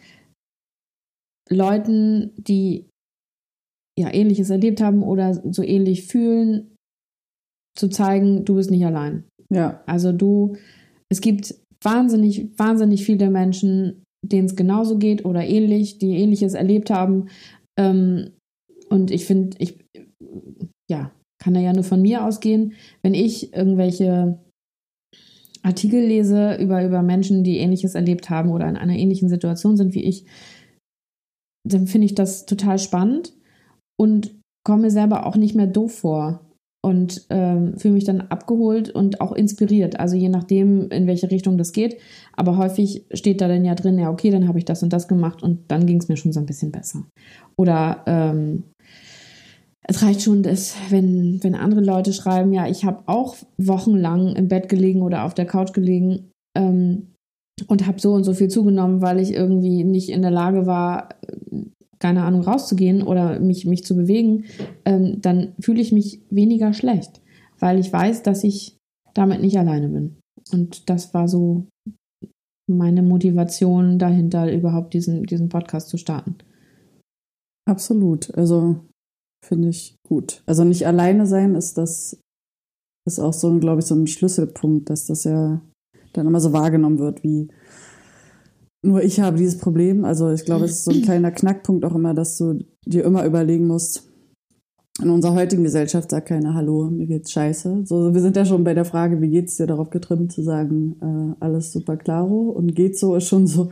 [1.49, 2.86] Leuten, die
[3.97, 6.75] ja ähnliches erlebt haben oder so ähnlich fühlen,
[7.77, 9.23] zu zeigen, du bist nicht allein.
[9.49, 9.83] Ja.
[9.85, 10.55] Also du,
[11.09, 16.89] es gibt wahnsinnig, wahnsinnig viele Menschen, denen es genauso geht oder ähnlich, die ähnliches erlebt
[16.89, 17.29] haben.
[17.79, 18.31] Ähm,
[18.89, 19.85] und ich finde, ich,
[20.89, 24.39] ja, kann da ja nur von mir ausgehen, wenn ich irgendwelche
[25.61, 29.93] Artikel lese über, über Menschen, die ähnliches erlebt haben oder in einer ähnlichen Situation sind
[29.93, 30.25] wie ich,
[31.67, 33.36] dann finde ich das total spannend
[33.99, 36.41] und komme selber auch nicht mehr doof vor
[36.83, 39.99] und ähm, fühle mich dann abgeholt und auch inspiriert.
[39.99, 41.97] Also je nachdem, in welche Richtung das geht.
[42.33, 45.07] Aber häufig steht da dann ja drin, ja, okay, dann habe ich das und das
[45.07, 47.03] gemacht und dann ging es mir schon so ein bisschen besser.
[47.57, 48.63] Oder ähm,
[49.83, 54.47] es reicht schon, dass, wenn, wenn andere Leute schreiben, ja, ich habe auch wochenlang im
[54.47, 57.07] Bett gelegen oder auf der Couch gelegen ähm,
[57.67, 61.09] und habe so und so viel zugenommen, weil ich irgendwie nicht in der Lage war,
[61.99, 64.45] keine Ahnung, rauszugehen oder mich, mich zu bewegen,
[64.85, 67.21] ähm, dann fühle ich mich weniger schlecht,
[67.59, 68.77] weil ich weiß, dass ich
[69.13, 70.17] damit nicht alleine bin.
[70.51, 71.65] Und das war so
[72.69, 76.35] meine Motivation dahinter, überhaupt diesen, diesen Podcast zu starten.
[77.67, 78.33] Absolut.
[78.35, 78.81] Also
[79.45, 80.43] finde ich gut.
[80.45, 82.19] Also nicht alleine sein ist das,
[83.05, 85.61] ist auch so, glaube ich, so ein Schlüsselpunkt, dass das ja
[86.13, 87.49] dann immer so wahrgenommen wird, wie
[88.81, 90.05] nur ich habe dieses Problem.
[90.05, 93.25] Also ich glaube, es ist so ein kleiner Knackpunkt auch immer, dass du dir immer
[93.25, 94.07] überlegen musst,
[95.01, 97.83] in unserer heutigen Gesellschaft sagt keiner Hallo, mir geht's scheiße.
[97.85, 101.35] So, wir sind ja schon bei der Frage, wie geht's dir darauf getrimmt zu sagen,
[101.39, 103.71] äh, alles super klaro und geht so ist schon so,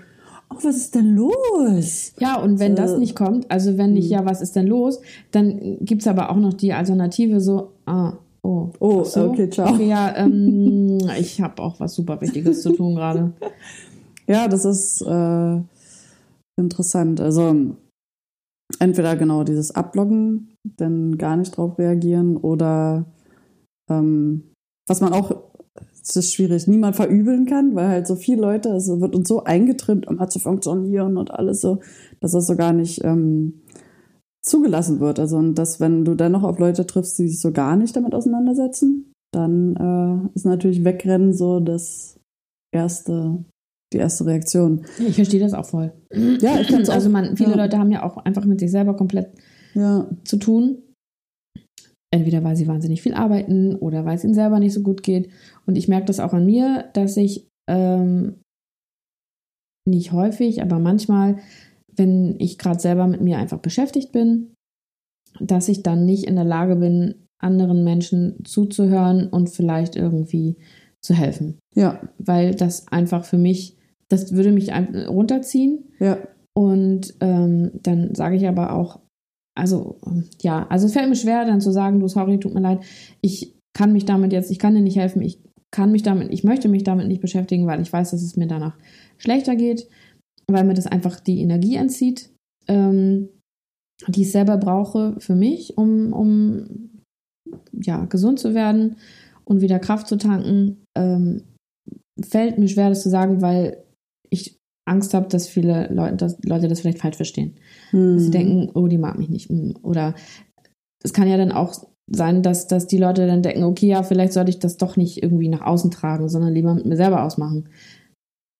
[0.51, 2.13] oh, was ist denn los?
[2.19, 5.77] Ja, und wenn das nicht kommt, also wenn nicht, ja, was ist denn los, dann
[5.81, 8.13] gibt's aber auch noch die Alternative so, ah,
[8.43, 9.29] oh, Oh, so?
[9.29, 9.73] okay, ciao.
[9.73, 13.33] Okay, ja, ähm, ich habe auch was super Wichtiges zu tun gerade.
[14.27, 15.61] Ja, das ist äh,
[16.57, 17.21] interessant.
[17.21, 17.75] Also
[18.79, 23.05] entweder genau dieses Abloggen, dann gar nicht drauf reagieren oder
[23.89, 24.51] ähm,
[24.88, 25.31] was man auch,
[26.01, 29.43] es ist schwierig, niemand verübeln kann, weil halt so viele Leute, es wird uns so
[29.43, 31.79] eingetrimmt, um mal zu funktionieren und alles so,
[32.19, 33.61] dass das so gar nicht ähm,
[34.43, 35.19] zugelassen wird.
[35.19, 37.95] Also und dass, wenn du dann noch auf Leute triffst, die sich so gar nicht
[37.95, 42.19] damit auseinandersetzen, dann äh, ist natürlich Wegrennen so das
[42.71, 43.43] erste,
[43.95, 44.86] die erste Reaktion.
[44.99, 45.91] Ich verstehe das auch voll.
[46.13, 46.93] Ja, ich kann's auch.
[46.93, 47.58] Also man, viele Ja.
[47.58, 49.29] Leute haben ja auch einfach mit sich selber komplett
[49.73, 50.77] Ja, zu tun.
[52.13, 55.29] Entweder weil sie wahnsinnig viel arbeiten oder weil es ihnen selber nicht so gut geht.
[55.65, 58.36] Und ich merke das auch an mir, dass ich ähm,
[59.88, 61.39] nicht häufig, aber manchmal,
[61.95, 64.53] wenn ich gerade selber mit mir einfach beschäftigt bin,
[65.39, 70.55] dass ich dann nicht in der Lage bin, anderen Menschen zuzuhören und vielleicht irgendwie
[71.03, 71.60] zu helfen.
[71.75, 73.74] ja, Weil das einfach für mich,
[74.09, 75.91] das würde mich runterziehen.
[75.99, 76.17] ja,
[76.53, 78.99] Und ähm, dann sage ich aber auch,
[79.57, 82.61] also ähm, ja, also es fällt mir schwer, dann zu sagen, du sorry, tut mir
[82.61, 82.79] leid,
[83.21, 85.41] ich kann mich damit jetzt, ich kann dir nicht helfen, ich
[85.71, 88.47] kann mich damit, ich möchte mich damit nicht beschäftigen, weil ich weiß, dass es mir
[88.47, 88.77] danach
[89.17, 89.87] schlechter geht,
[90.49, 92.31] weil mir das einfach die Energie entzieht,
[92.67, 93.29] ähm,
[94.07, 97.01] die ich selber brauche für mich, um, um
[97.73, 98.97] ja, gesund zu werden
[99.43, 100.83] und wieder Kraft zu tanken.
[100.97, 101.43] Ähm,
[102.21, 103.84] fällt mir schwer, das zu sagen, weil
[104.29, 104.57] ich
[104.88, 107.55] Angst habe, dass viele Leute das, Leute das vielleicht falsch verstehen.
[107.89, 108.15] Hm.
[108.15, 109.49] Dass sie denken, oh, die mag mich nicht.
[109.49, 110.15] mm, Oder
[111.03, 111.73] es kann ja dann auch
[112.07, 115.23] sein, dass, dass die Leute dann denken, okay, ja, vielleicht sollte ich das doch nicht
[115.23, 117.69] irgendwie nach außen tragen, sondern lieber mit mir selber ausmachen.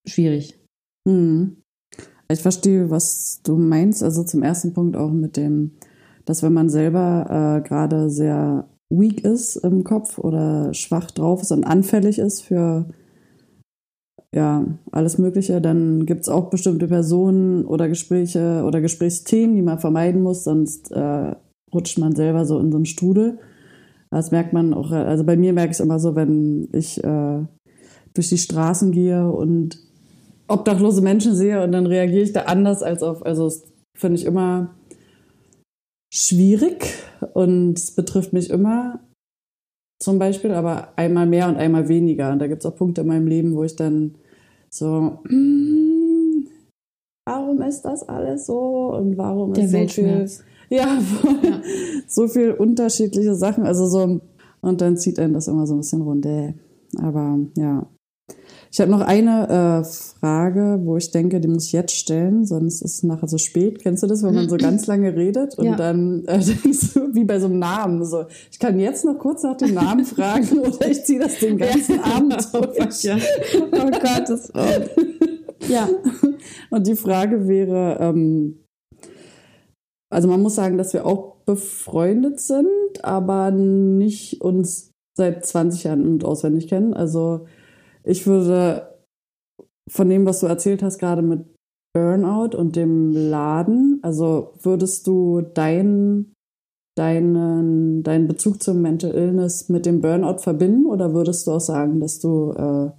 [0.08, 0.60] Schwierig.
[1.08, 1.58] Hm.
[2.32, 4.02] Ich verstehe, was du meinst.
[4.02, 5.72] Also zum ersten Punkt auch mit dem,
[6.26, 11.52] dass wenn man selber äh, gerade sehr weak ist im Kopf oder schwach drauf ist
[11.52, 12.90] und anfällig ist für
[14.36, 19.80] ja, alles Mögliche, dann gibt es auch bestimmte Personen oder Gespräche oder Gesprächsthemen, die man
[19.80, 21.36] vermeiden muss, sonst äh,
[21.74, 23.40] rutscht man selber so in so einen Strudel.
[24.12, 27.46] Das merkt man auch, also bei mir merke ich es immer so, wenn ich äh,
[28.14, 29.80] durch die Straßen gehe und
[30.50, 33.64] obdachlose Menschen sehe und dann reagiere ich da anders als auf, also das
[33.98, 34.76] finde ich immer
[36.14, 36.94] schwierig
[37.34, 39.00] und es betrifft mich immer
[40.02, 42.34] zum Beispiel, aber einmal mehr und einmal weniger.
[42.34, 44.16] Und da gibt es auch Punkte in meinem Leben, wo ich dann
[44.76, 46.48] so, mm,
[47.26, 50.30] warum ist das alles so und warum Der ist so viel,
[50.70, 51.00] ja,
[51.44, 51.62] Ja.
[52.08, 54.20] so viel unterschiedliche Sachen, also so,
[54.62, 56.54] und dann zieht einen das immer so ein bisschen runter.
[56.98, 57.88] Aber ja.
[58.76, 62.82] Ich habe noch eine äh, Frage, wo ich denke, die muss ich jetzt stellen, sonst
[62.82, 63.80] ist es nachher so spät.
[63.82, 65.76] Kennst du das, wenn man so ganz lange redet und Ja.
[65.78, 69.44] dann äh, denkst du, wie bei so einem Namen, so, ich kann jetzt noch kurz
[69.44, 73.02] nach dem Namen fragen oder ich ziehe das den ganzen Abend durch.
[73.04, 73.16] Ja.
[73.72, 74.52] Oh Gott, das
[75.70, 75.88] Ja.
[76.70, 78.60] Und die Frage wäre, ähm,
[80.10, 82.68] also man muss sagen, dass wir auch befreundet sind,
[83.04, 86.94] aber nicht uns seit 20 Jahren und auswendig kennen.
[86.94, 87.46] Also
[88.06, 88.96] ich würde
[89.90, 91.46] von dem, was du erzählt hast, gerade mit
[91.94, 96.36] Burnout und dem Laden, also würdest du deinen
[96.98, 102.00] deinen, deinen Bezug zum Mental Illness mit dem Burnout verbinden oder würdest du auch sagen,
[102.00, 102.92] dass du äh,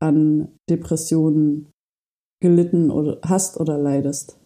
[0.00, 1.66] an Depressionen
[2.40, 4.38] gelitten oder hast oder leidest?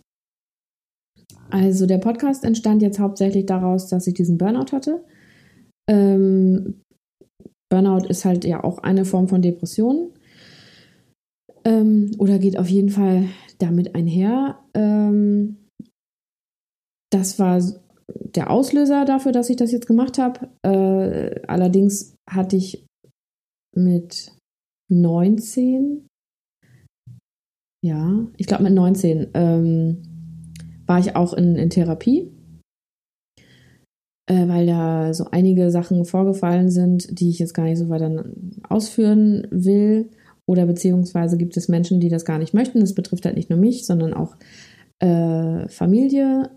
[1.51, 5.05] Also der Podcast entstand jetzt hauptsächlich daraus, dass ich diesen Burnout hatte.
[5.89, 6.81] Ähm,
[7.71, 10.13] Burnout ist halt ja auch eine Form von Depression.
[11.65, 13.27] Ähm, oder geht auf jeden Fall
[13.59, 14.59] damit einher.
[14.75, 15.57] Ähm,
[17.11, 17.61] das war
[18.09, 20.49] der Auslöser dafür, dass ich das jetzt gemacht habe.
[20.63, 22.87] Äh, allerdings hatte ich
[23.75, 24.33] mit
[24.91, 26.07] 19,
[27.85, 30.03] ja, ich glaube mit 19, ähm,
[30.87, 32.33] war ich auch in, in Therapie,
[34.29, 38.27] äh, weil da so einige Sachen vorgefallen sind, die ich jetzt gar nicht so weiter
[38.69, 40.11] ausführen will.
[40.47, 42.81] Oder beziehungsweise gibt es Menschen, die das gar nicht möchten.
[42.81, 44.37] Das betrifft halt nicht nur mich, sondern auch
[44.99, 46.51] äh, Familie.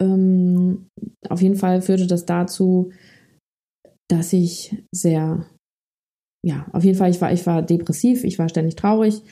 [0.00, 0.86] Ähm,
[1.28, 2.90] auf jeden Fall führte das dazu,
[4.08, 5.46] dass ich sehr,
[6.44, 9.22] ja, auf jeden Fall, ich war, ich war depressiv, ich war ständig traurig.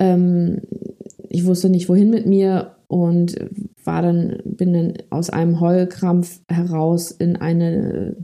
[0.00, 0.62] Ähm,
[1.28, 3.36] ich wusste nicht, wohin mit mir und
[3.84, 8.16] war dann, bin dann aus einem Heulkrampf heraus in eine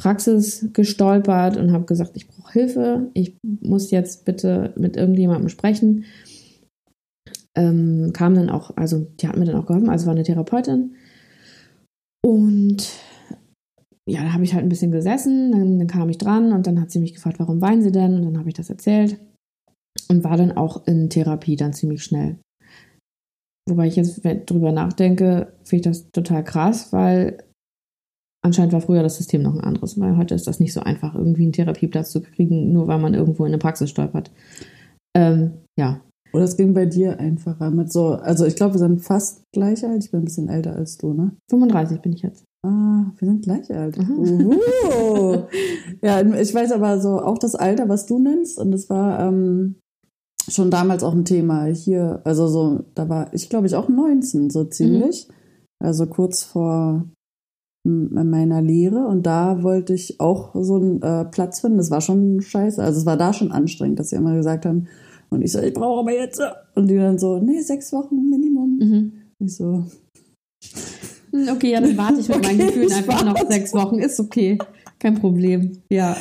[0.00, 6.04] Praxis gestolpert und habe gesagt, ich brauche Hilfe, ich muss jetzt bitte mit irgendjemandem sprechen.
[7.56, 10.94] Ähm, kam dann auch, also die hat mir dann auch geholfen, also war eine Therapeutin.
[12.24, 12.88] Und
[14.08, 16.80] ja, da habe ich halt ein bisschen gesessen, dann, dann, kam ich dran und dann
[16.80, 18.14] hat sie mich gefragt, warum weinen sie denn?
[18.14, 19.18] Und dann habe ich das erzählt
[20.08, 22.38] und war dann auch in Therapie dann ziemlich schnell.
[23.68, 27.38] Wobei ich jetzt drüber nachdenke, finde ich das total krass, weil
[28.44, 31.14] anscheinend war früher das System noch ein anderes, weil heute ist das nicht so einfach,
[31.14, 34.32] irgendwie einen Therapieplatz zu kriegen, nur weil man irgendwo in eine Praxis stolpert.
[35.16, 36.00] Ähm, ja.
[36.32, 39.84] Oder es ging bei dir einfacher mit so, also ich glaube, wir sind fast gleich
[39.84, 41.32] alt, ich bin ein bisschen älter als du, ne?
[41.50, 42.44] 35 bin ich jetzt.
[42.64, 43.98] Ah, wir sind gleich alt.
[46.02, 49.76] Ja, ich weiß aber so auch das Alter, was du nennst, und das war ähm,
[50.54, 52.20] schon damals auch ein Thema hier.
[52.24, 55.34] Also so, da war ich glaube ich auch 19 so ziemlich, mhm.
[55.78, 57.04] also kurz vor
[57.84, 61.78] meiner Lehre und da wollte ich auch so einen äh, Platz finden.
[61.78, 62.80] Das war schon scheiße.
[62.80, 64.86] Also es war da schon anstrengend, dass sie immer gesagt haben,
[65.30, 66.42] und ich so, ich brauche aber jetzt.
[66.74, 68.76] Und die dann so, nee, sechs Wochen Minimum.
[68.78, 69.12] Mhm.
[69.38, 69.84] Ich so,
[71.32, 73.98] hm, okay, ja, dann warte ich mit okay, meinen Gefühlen einfach noch sechs Wochen.
[73.98, 74.58] Ist okay.
[74.98, 75.78] Kein Problem.
[75.88, 76.16] Ja.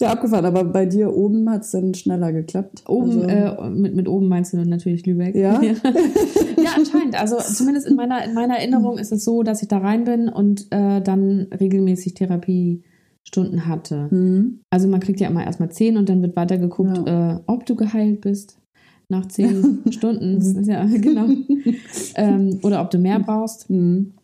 [0.00, 2.82] Ja, abgefahren, aber bei dir oben hat es dann schneller geklappt.
[2.88, 3.62] Oben, also.
[3.62, 5.34] äh, mit, mit oben meinst du natürlich Lübeck.
[5.36, 5.62] Ja?
[5.62, 7.20] ja, anscheinend.
[7.20, 10.28] Also zumindest in meiner, in meiner Erinnerung ist es so, dass ich da rein bin
[10.28, 14.08] und äh, dann regelmäßig Therapiestunden hatte.
[14.10, 14.60] Mhm.
[14.70, 17.36] Also man kriegt ja immer erstmal zehn und dann wird weiter geguckt, ja.
[17.36, 18.58] äh, ob du geheilt bist
[19.08, 20.64] nach zehn Stunden.
[20.64, 21.28] Ja, genau.
[22.16, 23.70] ähm, oder ob du mehr brauchst.
[23.70, 24.14] Mhm.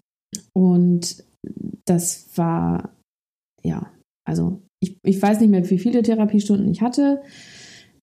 [0.52, 1.24] Und
[1.85, 2.90] das war,
[3.62, 3.90] ja,
[4.28, 7.22] also ich, ich weiß nicht mehr, wie viele Therapiestunden ich hatte.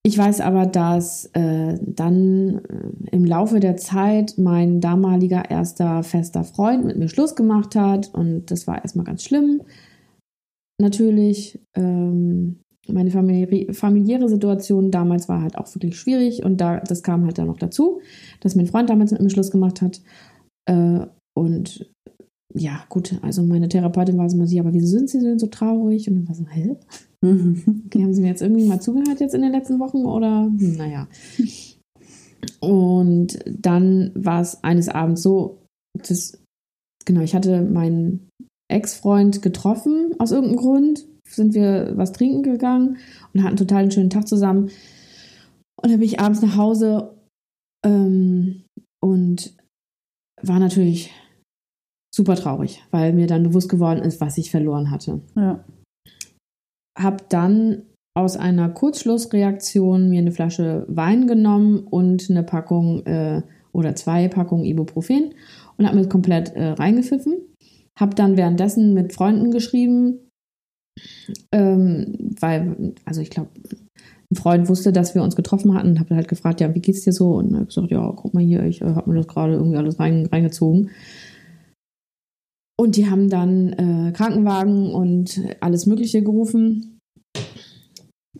[0.03, 6.43] Ich weiß aber, dass äh, dann äh, im Laufe der Zeit mein damaliger erster fester
[6.45, 9.63] Freund mit mir Schluss gemacht hat und das war erstmal ganz schlimm.
[10.79, 17.03] Natürlich, ähm, meine famili familiäre Situation damals war halt auch wirklich schwierig und da, das
[17.03, 17.99] kam halt dann noch dazu,
[18.39, 20.01] dass mein Freund damals mit mir Schluss gemacht hat.
[20.69, 21.91] Äh, und
[22.53, 25.47] ja, gut, also meine Therapeutin war so mal sie, aber wieso sind sie denn so
[25.47, 26.09] traurig?
[26.09, 26.75] Und dann war so, hä?
[27.21, 30.43] Okay, haben sie mir jetzt irgendwie mal zugehört jetzt in den letzten Wochen oder?
[30.43, 31.07] Hm, naja.
[32.59, 35.63] Und dann war es eines Abends so,
[36.07, 36.37] dass,
[37.05, 38.29] genau, ich hatte meinen
[38.71, 42.97] Ex-Freund getroffen, aus irgendeinem Grund, sind wir was trinken gegangen
[43.33, 44.69] und hatten total einen schönen Tag zusammen.
[45.81, 47.15] Und dann bin ich abends nach Hause
[47.85, 48.63] ähm,
[49.01, 49.55] und
[50.41, 51.11] war natürlich
[52.17, 55.21] super traurig, weil mir dann bewusst geworden ist, was ich verloren hatte.
[55.35, 55.63] Ja.
[56.99, 57.83] Hab dann
[58.15, 64.65] aus einer Kurzschlussreaktion mir eine Flasche Wein genommen und eine Packung äh, oder zwei Packungen
[64.65, 65.35] Ibuprofen
[65.77, 67.35] und habe mir komplett äh, reingepfiffen.
[67.97, 70.19] Hab dann währenddessen mit Freunden geschrieben,
[71.51, 73.49] ähm, weil, also ich glaube,
[74.31, 77.01] ein Freund wusste, dass wir uns getroffen hatten und habe halt gefragt, ja, wie geht's
[77.01, 77.35] dir so?
[77.35, 79.99] Und habe gesagt, ja, guck mal hier, ich äh, habe mir das gerade irgendwie alles
[79.99, 80.89] rein, reingezogen.
[82.79, 86.99] Und die haben dann äh, Krankenwagen und alles Mögliche gerufen.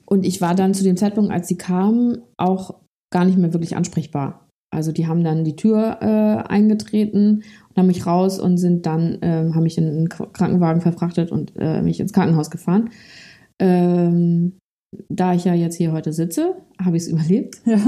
[0.06, 2.76] Und ich war dann zu dem Zeitpunkt, als sie kamen, auch
[3.12, 4.47] gar nicht mehr wirklich ansprechbar.
[4.73, 9.21] Also die haben dann die Tür äh, eingetreten und haben mich raus und sind dann,
[9.21, 12.89] äh, haben mich in einen Krankenwagen verfrachtet und äh, mich ins Krankenhaus gefahren.
[13.60, 14.58] Ähm,
[15.10, 17.62] da ich ja jetzt hier heute sitze, habe ich es überlebt.
[17.65, 17.80] Ja.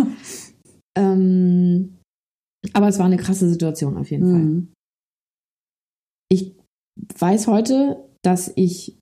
[0.97, 1.97] Ähm,
[2.73, 4.33] aber es war eine krasse Situation auf jeden mhm.
[4.33, 4.78] Fall
[6.31, 6.55] ich
[7.17, 8.97] weiß heute, dass ich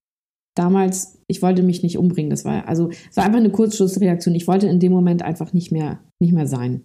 [0.58, 2.30] damals, ich wollte mich nicht umbringen.
[2.30, 4.36] Das war also, es war einfach eine Kurzschlussreaktion.
[4.36, 6.84] Ich wollte in dem Moment einfach nicht mehr, nicht mehr sein,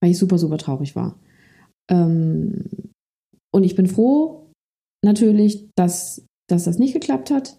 [0.00, 1.18] weil ich super, super traurig war.
[1.90, 2.64] Ähm,
[3.52, 4.50] und ich bin froh,
[5.04, 7.58] natürlich, dass, dass das nicht geklappt hat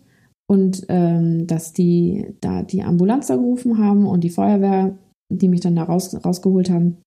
[0.50, 4.98] und ähm, dass die da die Ambulanz da gerufen haben und die Feuerwehr,
[5.32, 6.98] die mich dann da raus, rausgeholt haben.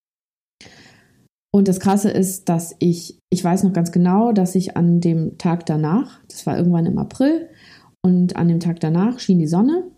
[1.54, 5.38] Und das Krasse ist, dass ich, ich weiß noch ganz genau, dass ich an dem
[5.38, 7.48] Tag danach, das war irgendwann im April,
[8.04, 9.90] und an dem Tag danach schien die Sonne.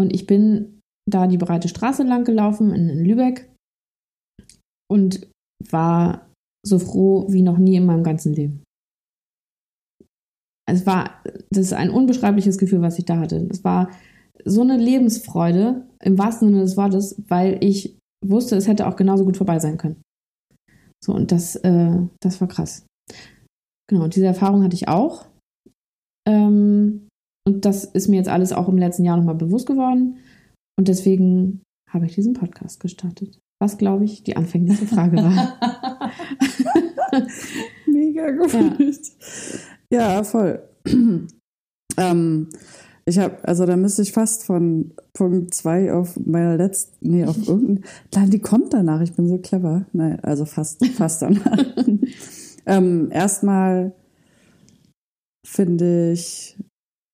[0.00, 3.50] Und ich bin da die breite Straße lang gelaufen in, in Lübeck
[4.90, 5.28] und
[5.70, 6.30] war
[6.66, 8.62] so froh wie noch nie in meinem ganzen Leben.
[10.66, 13.46] Es war, das ist ein unbeschreibliches Gefühl, was ich da hatte.
[13.50, 13.90] Es war
[14.44, 19.24] so eine Lebensfreude im wahrsten Sinne des Wortes, weil ich wusste, es hätte auch genauso
[19.24, 20.03] gut vorbei sein können.
[21.04, 22.86] So, und das, äh, das war krass.
[23.90, 25.26] Genau, diese Erfahrung hatte ich auch.
[26.26, 27.08] Ähm,
[27.46, 30.16] und das ist mir jetzt alles auch im letzten Jahr nochmal bewusst geworden.
[30.78, 33.38] Und deswegen habe ich diesen Podcast gestartet.
[33.60, 35.58] Was, glaube ich, die anfängliche Frage war.
[37.86, 38.52] Mega gut.
[39.90, 40.66] Ja, ja voll.
[41.98, 42.48] ähm,
[43.06, 47.36] ich habe, also da müsste ich fast von Punkt 2 auf meiner letzten, nee, auf
[47.48, 49.86] irgendein, dann die kommt danach, ich bin so clever.
[49.92, 51.64] Nein, also fast, fast danach.
[52.66, 53.92] ähm, erstmal
[55.46, 56.56] finde ich,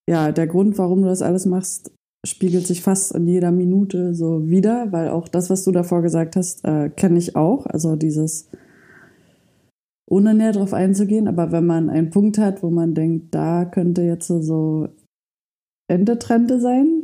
[0.09, 1.93] ja, der Grund, warum du das alles machst,
[2.27, 6.37] spiegelt sich fast in jeder Minute so wieder, weil auch das, was du davor gesagt
[6.37, 7.67] hast, äh, kenne ich auch.
[7.67, 8.49] Also dieses,
[10.09, 14.03] ohne näher drauf einzugehen, aber wenn man einen Punkt hat, wo man denkt, da könnte
[14.03, 14.89] jetzt so
[15.91, 17.03] Ende Trente sein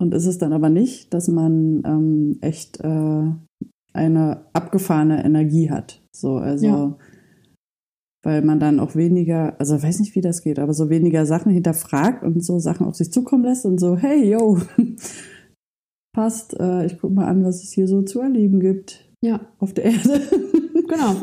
[0.00, 3.30] und ist es dann aber nicht, dass man ähm, echt äh,
[3.92, 6.02] eine abgefahrene Energie hat.
[6.12, 6.98] So, also ja.
[8.22, 11.52] weil man dann auch weniger, also weiß nicht, wie das geht, aber so weniger Sachen
[11.52, 14.58] hinterfragt und so Sachen auf sich zukommen lässt und so, hey, yo,
[16.14, 19.10] passt, äh, ich guck mal an, was es hier so zu erleben gibt.
[19.22, 19.40] Ja.
[19.58, 20.22] Auf der Erde.
[20.88, 21.14] Genau.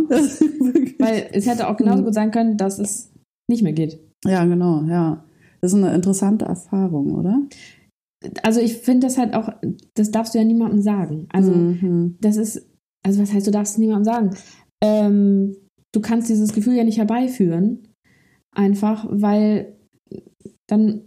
[1.00, 3.14] Weil es hätte auch genauso gut sein können, dass es
[3.48, 3.98] nicht mehr geht.
[4.26, 5.24] Ja, genau, ja.
[5.64, 7.42] Das ist eine interessante Erfahrung, oder?
[8.42, 9.48] Also ich finde das halt auch,
[9.94, 11.28] das darfst du ja niemandem sagen.
[11.32, 12.18] Also mhm.
[12.20, 12.70] das ist,
[13.02, 14.36] also was heißt, du darfst es niemandem sagen?
[14.82, 15.56] Ähm,
[15.94, 17.88] du kannst dieses Gefühl ja nicht herbeiführen,
[18.52, 19.78] einfach, weil
[20.68, 21.04] dann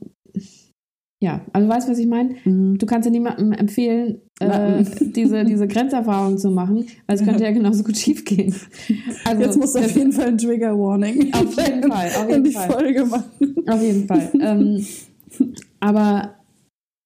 [1.23, 2.37] ja, also du weißt, was ich meine?
[2.45, 2.77] Mhm.
[2.77, 7.53] Du kannst ja niemandem empfehlen, äh, diese, diese Grenzerfahrung zu machen, weil es könnte ja
[7.53, 8.55] genauso gut schief gehen.
[9.25, 12.45] Also, Jetzt musst du auf jeden Fall ein Trigger Warning auf jeden Fall, auf jeden
[12.45, 12.71] die Fall.
[12.71, 13.57] Folge machen.
[13.67, 14.31] Auf jeden Fall.
[14.41, 14.87] ähm,
[15.81, 16.35] aber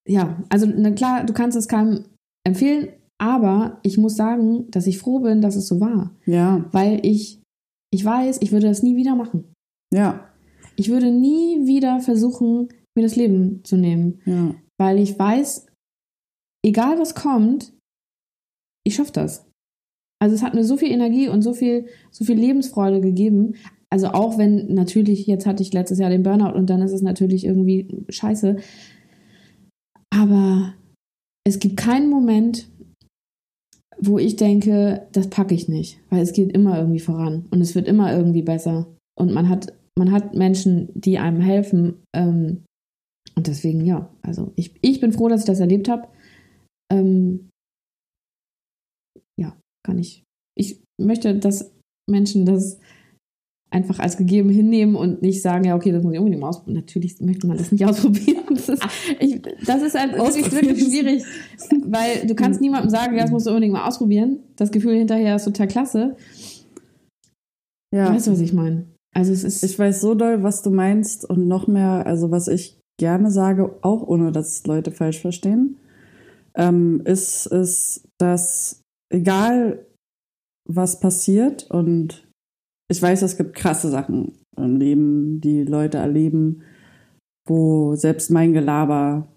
[0.09, 2.05] ja, also na klar, du kannst es keinem
[2.45, 2.89] empfehlen,
[3.19, 6.11] aber ich muss sagen, dass ich froh bin, dass es so war.
[6.27, 6.65] Ja.
[6.73, 7.41] Weil ich,
[7.93, 9.45] ich weiß, ich würde das nie wieder machen.
[9.93, 10.27] Ja.
[10.75, 14.21] Ich würde nie wieder versuchen, mir das Leben zu nehmen.
[14.25, 14.55] Ja.
[14.79, 15.67] Weil ich weiß,
[16.65, 17.73] egal was kommt,
[18.87, 19.47] ich schaffe das.
[20.23, 23.55] Also es hat mir so viel Energie und so viel, so viel Lebensfreude gegeben.
[23.91, 27.03] Also auch wenn natürlich, jetzt hatte ich letztes Jahr den Burnout und dann ist es
[27.03, 28.57] natürlich irgendwie scheiße.
[30.15, 30.75] Aber
[31.47, 32.69] es gibt keinen Moment,
[33.99, 37.75] wo ich denke, das packe ich nicht, weil es geht immer irgendwie voran und es
[37.75, 38.87] wird immer irgendwie besser.
[39.19, 42.65] Und man hat, man hat Menschen, die einem helfen, ähm,
[43.37, 46.09] und deswegen, ja, also ich, ich bin froh, dass ich das erlebt habe.
[46.93, 47.49] Ähm,
[49.39, 49.57] ja,
[49.87, 50.25] kann ich.
[50.57, 51.73] Ich möchte, dass
[52.09, 52.79] Menschen das
[53.71, 56.81] einfach als gegeben hinnehmen und nicht sagen, ja, okay, das muss ich unbedingt mal ausprobieren.
[56.81, 58.45] Natürlich möchte man das nicht ausprobieren.
[58.51, 58.83] Das ist,
[59.21, 61.23] ich, das ist halt wirklich, wirklich schwierig,
[61.87, 64.41] weil du kannst niemandem sagen, ja, das musst du unbedingt mal ausprobieren.
[64.57, 66.17] Das Gefühl hinterher ist total klasse.
[67.95, 68.13] Ja.
[68.13, 68.87] Weißt du, was ich meine?
[69.15, 69.65] Also es ist.
[69.65, 73.75] Ich weiß so doll, was du meinst und noch mehr, also was ich gerne sage,
[73.81, 75.81] auch ohne dass Leute falsch verstehen,
[76.55, 79.87] ähm, ist, ist, dass egal
[80.69, 82.29] was passiert und
[82.91, 86.63] ich weiß, es gibt krasse Sachen im Leben, die Leute erleben,
[87.49, 89.29] wo selbst mein Gelaber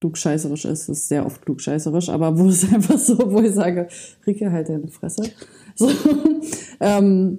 [0.00, 3.88] klugscheißerisch ist, ist sehr oft klugscheißerisch, aber wo es einfach so, wo ich sage,
[4.24, 5.24] Rike, halt deine Fresse.
[5.76, 5.88] So,
[6.80, 7.38] ähm,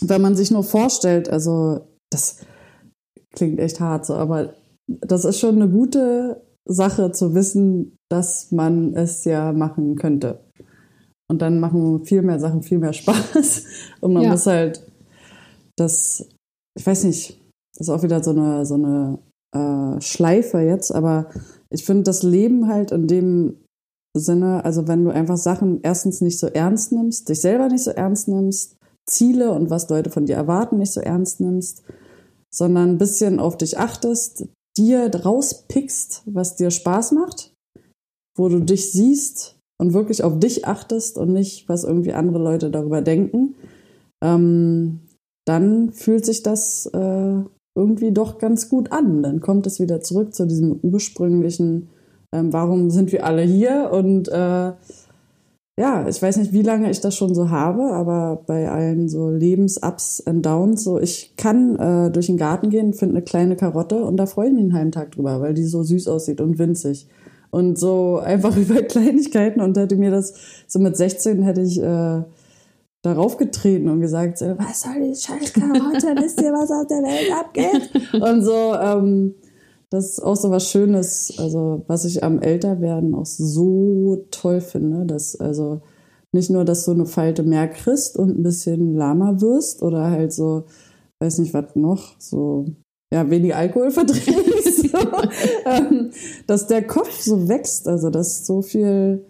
[0.00, 2.40] wenn man sich nur vorstellt, also das
[3.36, 4.54] klingt echt hart so, aber
[4.88, 10.40] das ist schon eine gute Sache zu wissen, dass man es ja machen könnte.
[11.30, 13.64] Und dann machen viel mehr Sachen viel mehr Spaß.
[14.00, 14.30] Und man ja.
[14.30, 14.86] muss halt
[15.76, 16.26] das,
[16.76, 17.40] ich weiß nicht,
[17.76, 19.18] das ist auch wieder so eine, so eine
[19.54, 21.28] äh, Schleife jetzt, aber
[21.70, 23.56] ich finde das Leben halt in dem
[24.16, 27.90] Sinne, also wenn du einfach Sachen erstens nicht so ernst nimmst, dich selber nicht so
[27.90, 28.76] ernst nimmst,
[29.06, 31.84] Ziele und was Leute von dir erwarten nicht so ernst nimmst,
[32.52, 37.52] sondern ein bisschen auf dich achtest, dir rauspickst, was dir Spaß macht,
[38.36, 42.70] wo du dich siehst und wirklich auf dich achtest und nicht, was irgendwie andere Leute
[42.70, 43.54] darüber denken,
[44.22, 45.00] ähm,
[45.46, 47.42] dann fühlt sich das äh,
[47.76, 49.22] irgendwie doch ganz gut an.
[49.22, 51.88] Dann kommt es wieder zurück zu diesem ursprünglichen,
[52.34, 54.72] ähm, warum sind wir alle hier und äh,
[55.78, 59.30] ja, ich weiß nicht, wie lange ich das schon so habe, aber bei allen so
[59.30, 64.04] Lebens-Ups and Downs, so ich kann äh, durch den Garten gehen, finde eine kleine Karotte
[64.04, 66.58] und da freue ich mich einen halben Tag drüber, weil die so süß aussieht und
[66.58, 67.06] winzig.
[67.50, 70.34] Und so einfach über Kleinigkeiten und hätte mir das,
[70.66, 72.22] so mit 16 hätte ich äh,
[73.02, 77.32] darauf getreten und gesagt, was soll die scheiß Karotte, wisst ihr, was auf der Welt
[77.32, 77.90] abgeht?
[78.20, 79.34] Und so, ähm,
[79.90, 85.06] das ist auch so was Schönes, also was ich am Älterwerden auch so toll finde,
[85.06, 85.80] dass also
[86.32, 90.32] nicht nur, dass du eine Falte mehr kriegst und ein bisschen lahmer wirst oder halt
[90.32, 90.64] so,
[91.20, 92.66] weiß nicht was noch, so
[93.12, 94.98] ja, weniger Alkohol verträgst, so,
[95.64, 96.10] ähm,
[96.46, 99.24] dass der Kopf so wächst, also dass so viel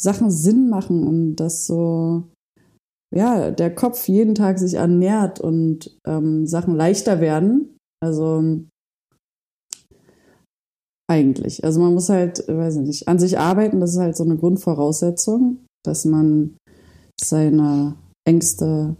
[0.00, 2.22] Sachen Sinn machen und dass so
[3.10, 7.76] ja, der Kopf jeden Tag sich ernährt und ähm, Sachen leichter werden.
[8.00, 8.60] Also
[11.08, 11.64] eigentlich.
[11.64, 14.36] Also man muss halt, weiß ich nicht, an sich arbeiten, das ist halt so eine
[14.36, 16.56] Grundvoraussetzung, dass man
[17.20, 17.96] seine
[18.26, 18.96] Ängste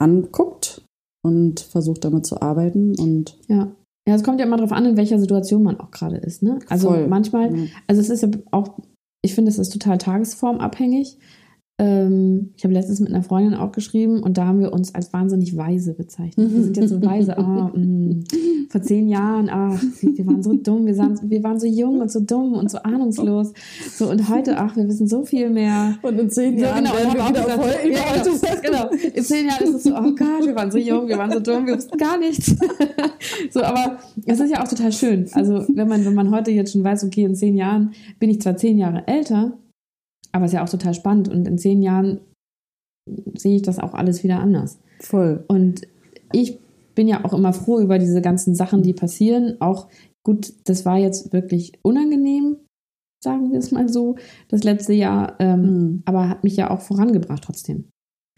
[0.00, 0.82] anguckt
[1.24, 3.70] und versucht damit zu arbeiten und ja.
[4.08, 6.42] Ja, es kommt ja immer darauf an, in welcher Situation man auch gerade ist.
[6.42, 6.58] Ne?
[6.68, 7.06] Also Voll.
[7.06, 8.78] manchmal, also es ist ja auch,
[9.22, 11.18] ich finde, es ist total tagesformabhängig.
[11.80, 15.14] Ähm, ich habe letztens mit einer Freundin auch geschrieben und da haben wir uns als
[15.14, 16.52] wahnsinnig weise bezeichnet.
[16.52, 17.34] Wir sind jetzt so weise.
[17.38, 17.42] Oh,
[17.74, 18.24] mh,
[18.68, 22.10] vor zehn Jahren, ach, wir waren so dumm, wir, sahen, wir waren so jung und
[22.10, 23.52] so dumm und so ahnungslos.
[23.96, 25.96] So, und heute, ach, wir wissen so viel mehr.
[26.02, 28.22] Und in zehn Jahren so, genau, werden wir wieder voll ja,
[28.62, 29.14] genau, genau.
[29.14, 31.40] In zehn Jahren ist es so, oh Gott, wir waren so jung, wir waren so
[31.40, 32.54] dumm, wir wussten gar nichts.
[33.50, 35.26] so, aber es ist ja auch total schön.
[35.32, 38.40] Also, wenn man, wenn man heute jetzt schon weiß, okay, in zehn Jahren bin ich
[38.42, 39.58] zwar zehn Jahre älter,
[40.32, 42.20] aber es ist ja auch total spannend und in zehn Jahren
[43.34, 44.78] sehe ich das auch alles wieder anders.
[45.00, 45.44] Voll.
[45.48, 45.86] Und
[46.32, 46.58] ich
[46.94, 49.56] bin ja auch immer froh über diese ganzen Sachen, die passieren.
[49.60, 49.88] Auch
[50.24, 52.58] gut, das war jetzt wirklich unangenehm,
[53.22, 54.16] sagen wir es mal so,
[54.48, 56.02] das letzte Jahr, ähm, mhm.
[56.04, 57.88] aber hat mich ja auch vorangebracht trotzdem.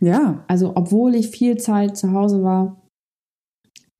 [0.00, 0.44] Ja.
[0.48, 2.80] Also, obwohl ich viel Zeit zu Hause war,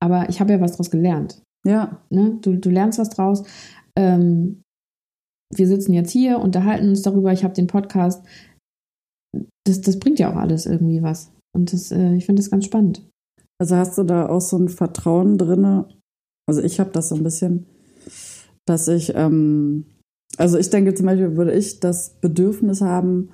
[0.01, 1.41] aber ich habe ja was daraus gelernt.
[1.65, 2.01] Ja.
[2.09, 2.37] Ne?
[2.41, 3.43] Du, du lernst was draus.
[3.95, 4.62] Ähm,
[5.57, 8.25] wir sitzen jetzt hier, unterhalten uns darüber, ich habe den Podcast.
[9.65, 11.31] Das, das bringt ja auch alles irgendwie was.
[11.55, 13.07] Und das, äh, ich finde das ganz spannend.
[13.59, 15.85] Also hast du da auch so ein Vertrauen drin?
[16.47, 17.65] Also ich habe das so ein bisschen,
[18.65, 19.85] dass ich, ähm,
[20.37, 23.29] also ich denke zum Beispiel, würde ich das Bedürfnis haben,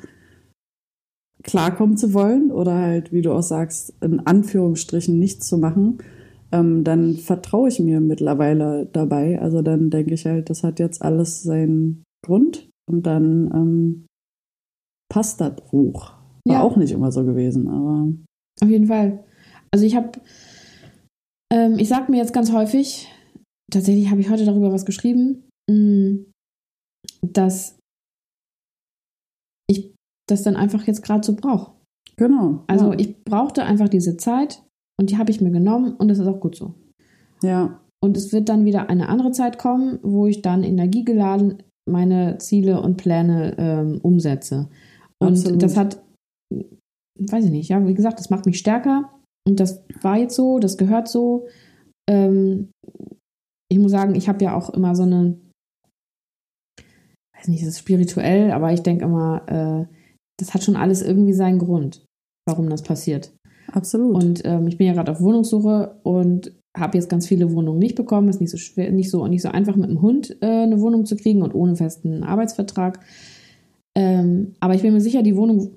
[1.43, 5.99] klarkommen zu wollen oder halt, wie du auch sagst, in Anführungsstrichen nichts zu machen,
[6.51, 9.39] ähm, dann vertraue ich mir mittlerweile dabei.
[9.41, 14.05] Also dann denke ich halt, das hat jetzt alles seinen Grund und dann ähm,
[15.11, 16.13] passt das hoch.
[16.45, 16.61] War ja.
[16.61, 18.11] auch nicht immer so gewesen, aber.
[18.61, 19.23] Auf jeden Fall.
[19.71, 20.11] Also ich habe,
[21.51, 23.07] ähm, ich sage mir jetzt ganz häufig,
[23.71, 26.25] tatsächlich habe ich heute darüber was geschrieben, mm,
[27.21, 27.77] dass
[29.67, 29.93] ich
[30.27, 31.73] das dann einfach jetzt gerade so brauche.
[32.17, 32.63] Genau.
[32.67, 32.99] Also ja.
[32.99, 34.63] ich brauchte einfach diese Zeit
[34.99, 36.73] und die habe ich mir genommen und das ist auch gut so.
[37.41, 37.79] Ja.
[38.01, 42.81] Und es wird dann wieder eine andere Zeit kommen, wo ich dann energiegeladen meine Ziele
[42.81, 44.69] und Pläne ähm, umsetze.
[45.19, 45.61] Und Absolut.
[45.61, 46.01] das hat,
[47.19, 49.11] weiß ich nicht, ja, wie gesagt, das macht mich stärker.
[49.47, 51.47] Und das war jetzt so, das gehört so.
[52.09, 52.69] Ähm,
[53.71, 55.37] ich muss sagen, ich habe ja auch immer so eine,
[57.35, 59.93] weiß nicht, es ist spirituell, aber ich denke immer, äh,
[60.39, 62.05] das hat schon alles irgendwie seinen Grund,
[62.47, 63.33] warum das passiert.
[63.71, 64.15] Absolut.
[64.15, 67.95] Und ähm, ich bin ja gerade auf Wohnungssuche und habe jetzt ganz viele Wohnungen nicht
[67.95, 68.29] bekommen.
[68.29, 71.05] Ist nicht so schwer, nicht so nicht so einfach mit einem Hund äh, eine Wohnung
[71.05, 72.99] zu kriegen und ohne festen Arbeitsvertrag.
[73.97, 75.75] Ähm, aber ich bin mir sicher, die Wohnung,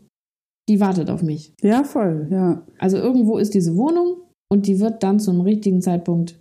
[0.68, 1.54] die wartet auf mich.
[1.62, 2.66] Ja, voll, ja.
[2.78, 6.40] Also irgendwo ist diese Wohnung und die wird dann zum richtigen Zeitpunkt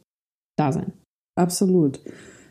[0.58, 0.93] da sein.
[1.36, 2.02] Absolut.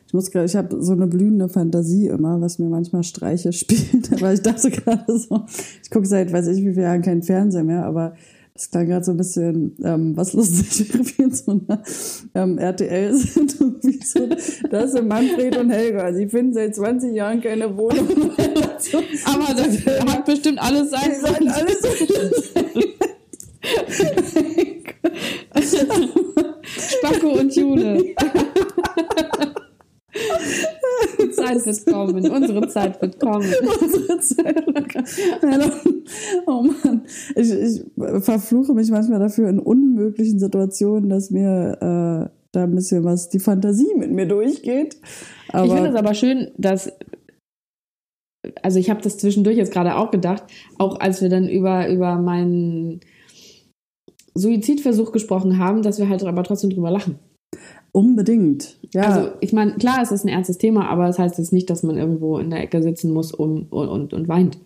[0.07, 4.13] Ich muss gerade, ich habe so eine blühende Fantasie immer, was mir manchmal Streiche spielt.
[4.15, 5.45] Aber ich dachte gerade so,
[5.83, 8.15] ich gucke seit weiß ich wie vielen Jahren keinen Fernseher mehr, aber
[8.55, 11.83] das klang gerade so ein bisschen, ähm, was lustig in so einer
[12.35, 13.57] ähm, RTL sind.
[14.05, 14.29] so,
[14.71, 16.13] das sind Manfred und Helga.
[16.13, 18.49] Sie finden seit 20 Jahren keine Wohnung mehr.
[19.25, 21.49] Aber das hat bestimmt alles sein sollen.
[21.49, 21.79] Alles
[26.77, 28.15] Spacko und Jule.
[31.41, 32.31] Zeit wird kommen.
[32.31, 33.53] Unsere Zeit wird kommen.
[33.81, 36.05] Unsere Zeit wird kommen.
[36.47, 37.03] Oh Mann.
[37.37, 37.83] Ich, ich
[38.23, 43.39] verfluche mich manchmal dafür in unmöglichen Situationen, dass mir äh, da ein bisschen was, die
[43.39, 44.97] Fantasie mit mir durchgeht.
[45.49, 46.93] Aber ich finde es aber schön, dass
[48.63, 50.45] also ich habe das zwischendurch jetzt gerade auch gedacht,
[50.79, 53.01] auch als wir dann über, über meinen
[54.35, 57.19] Suizidversuch gesprochen haben, dass wir halt aber trotzdem drüber lachen.
[57.93, 59.03] Unbedingt, ja.
[59.03, 61.83] Also ich meine, klar, es ist ein ernstes Thema, aber das heißt jetzt nicht, dass
[61.83, 64.59] man irgendwo in der Ecke sitzen muss um, und, und, und weint.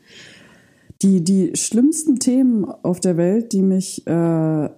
[1.03, 4.68] Die, die schlimmsten Themen auf der Welt, die mich äh,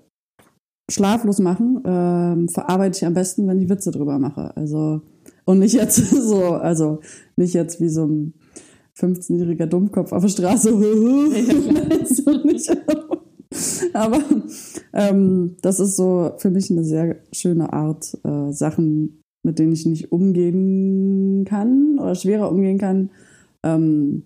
[0.88, 4.56] schlaflos machen, äh, verarbeite ich am besten, wenn ich Witze drüber mache.
[4.56, 5.02] Also
[5.44, 7.00] und nicht jetzt so, also
[7.36, 8.34] nicht jetzt wie so ein
[8.98, 10.70] 15-jähriger Dummkopf auf der Straße.
[10.76, 12.70] Ja, so nicht.
[13.92, 14.22] Aber
[14.92, 19.86] ähm, das ist so für mich eine sehr schöne Art, äh, Sachen, mit denen ich
[19.86, 23.10] nicht umgehen kann oder schwerer umgehen kann,
[23.64, 24.24] ähm,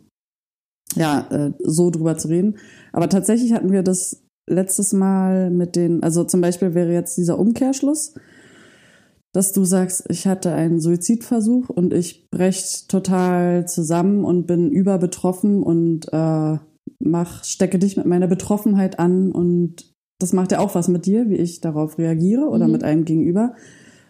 [0.97, 2.57] ja, äh, so drüber zu reden.
[2.93, 7.39] Aber tatsächlich hatten wir das letztes Mal mit den, also zum Beispiel wäre jetzt dieser
[7.39, 8.15] Umkehrschluss,
[9.33, 15.63] dass du sagst, ich hatte einen Suizidversuch und ich brech total zusammen und bin überbetroffen
[15.63, 16.59] und äh,
[17.03, 19.91] mach, stecke dich mit meiner Betroffenheit an und
[20.21, 22.73] das macht ja auch was mit dir, wie ich darauf reagiere oder Mhm.
[22.73, 23.55] mit einem gegenüber.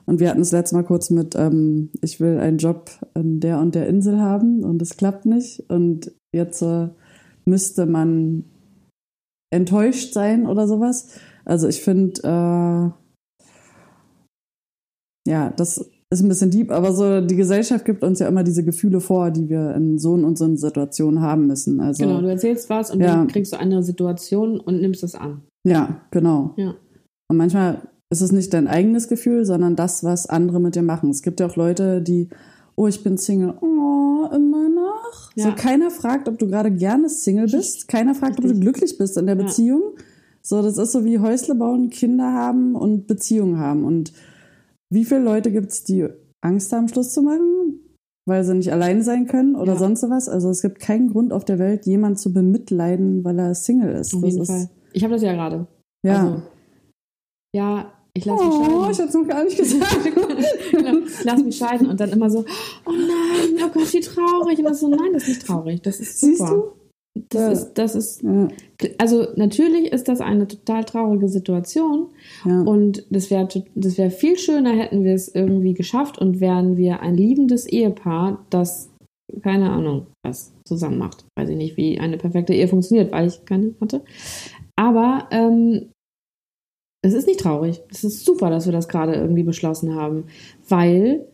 [0.07, 3.61] Und wir hatten es letztes Mal kurz mit, ähm, ich will einen Job an der
[3.61, 5.71] und der Insel haben und es klappt nicht.
[5.71, 6.89] Und jetzt äh,
[7.45, 8.45] müsste man
[9.53, 11.19] enttäuscht sein oder sowas.
[11.45, 12.91] Also ich finde, äh,
[15.31, 18.65] ja, das ist ein bisschen deep, aber so die Gesellschaft gibt uns ja immer diese
[18.65, 21.81] Gefühle vor, die wir in so und so einer Situation haben müssen.
[21.81, 23.15] Also Genau, du erzählst was und Ja.
[23.15, 25.43] dann kriegst du andere Situationen und nimmst es an.
[25.65, 26.55] ja, genau.
[26.57, 26.75] Ja.
[27.29, 31.11] Und manchmal ist es nicht dein eigenes Gefühl, sondern das, was andere mit dir machen.
[31.11, 32.29] Es gibt ja auch Leute, die,
[32.75, 35.31] oh, ich bin Single, oh, immer noch.
[35.37, 35.45] Ja.
[35.45, 37.87] So keiner fragt, ob du gerade gerne Single bist.
[37.87, 38.63] Keiner fragt, ob du Richtig.
[38.63, 39.37] glücklich bist in der.
[39.37, 39.83] Beziehung.
[40.43, 43.85] So, das ist so wie Häusle bauen, Kinder haben und Beziehungen haben.
[43.85, 44.13] Und
[44.91, 46.07] wie viele Leute gibt's, die
[46.41, 47.81] Angst haben, Schluss zu machen,
[48.27, 49.79] weil sie nicht allein sein können oder Ja.
[49.79, 50.29] sonst was?
[50.29, 54.15] Also es gibt keinen Grund auf der Welt, jemand zu bemitleiden, weil er Single ist.
[54.15, 54.71] Auf das jeden ist, Fall.
[54.93, 55.67] Ich habe das ja gerade.
[56.05, 56.23] Ja.
[56.23, 56.43] Also,
[57.55, 58.91] ja, ich lasse mich oh, scheiden.
[58.91, 59.97] ich hab's noch gar nicht gesagt.
[60.71, 62.45] Genau, ich lasse mich scheiden und dann immer so,
[62.87, 64.59] oh nein, oh Gott, wie traurig.
[64.59, 65.83] Und das so, nein, das ist nicht traurig.
[65.83, 66.33] Das ist super.
[66.37, 66.73] Siehst du?
[67.29, 67.51] Das Ja.
[67.53, 68.49] ist, das ist, Ja,
[68.99, 72.09] also natürlich ist das eine total traurige Situation
[72.45, 72.63] ja.
[72.63, 77.01] und das wäre das wäre viel schöner, hätten wir es irgendwie geschafft und wären wir
[77.01, 78.91] ein liebendes Ehepaar, das,
[79.43, 81.25] keine Ahnung, was zusammen macht.
[81.39, 84.03] Weiß ich nicht, wie eine perfekte Ehe funktioniert, weil ich keine hatte.
[84.77, 85.91] Aber ähm,
[87.03, 87.81] es ist nicht traurig.
[87.91, 90.25] Es ist super, dass wir das gerade irgendwie beschlossen haben,
[90.69, 91.27] weil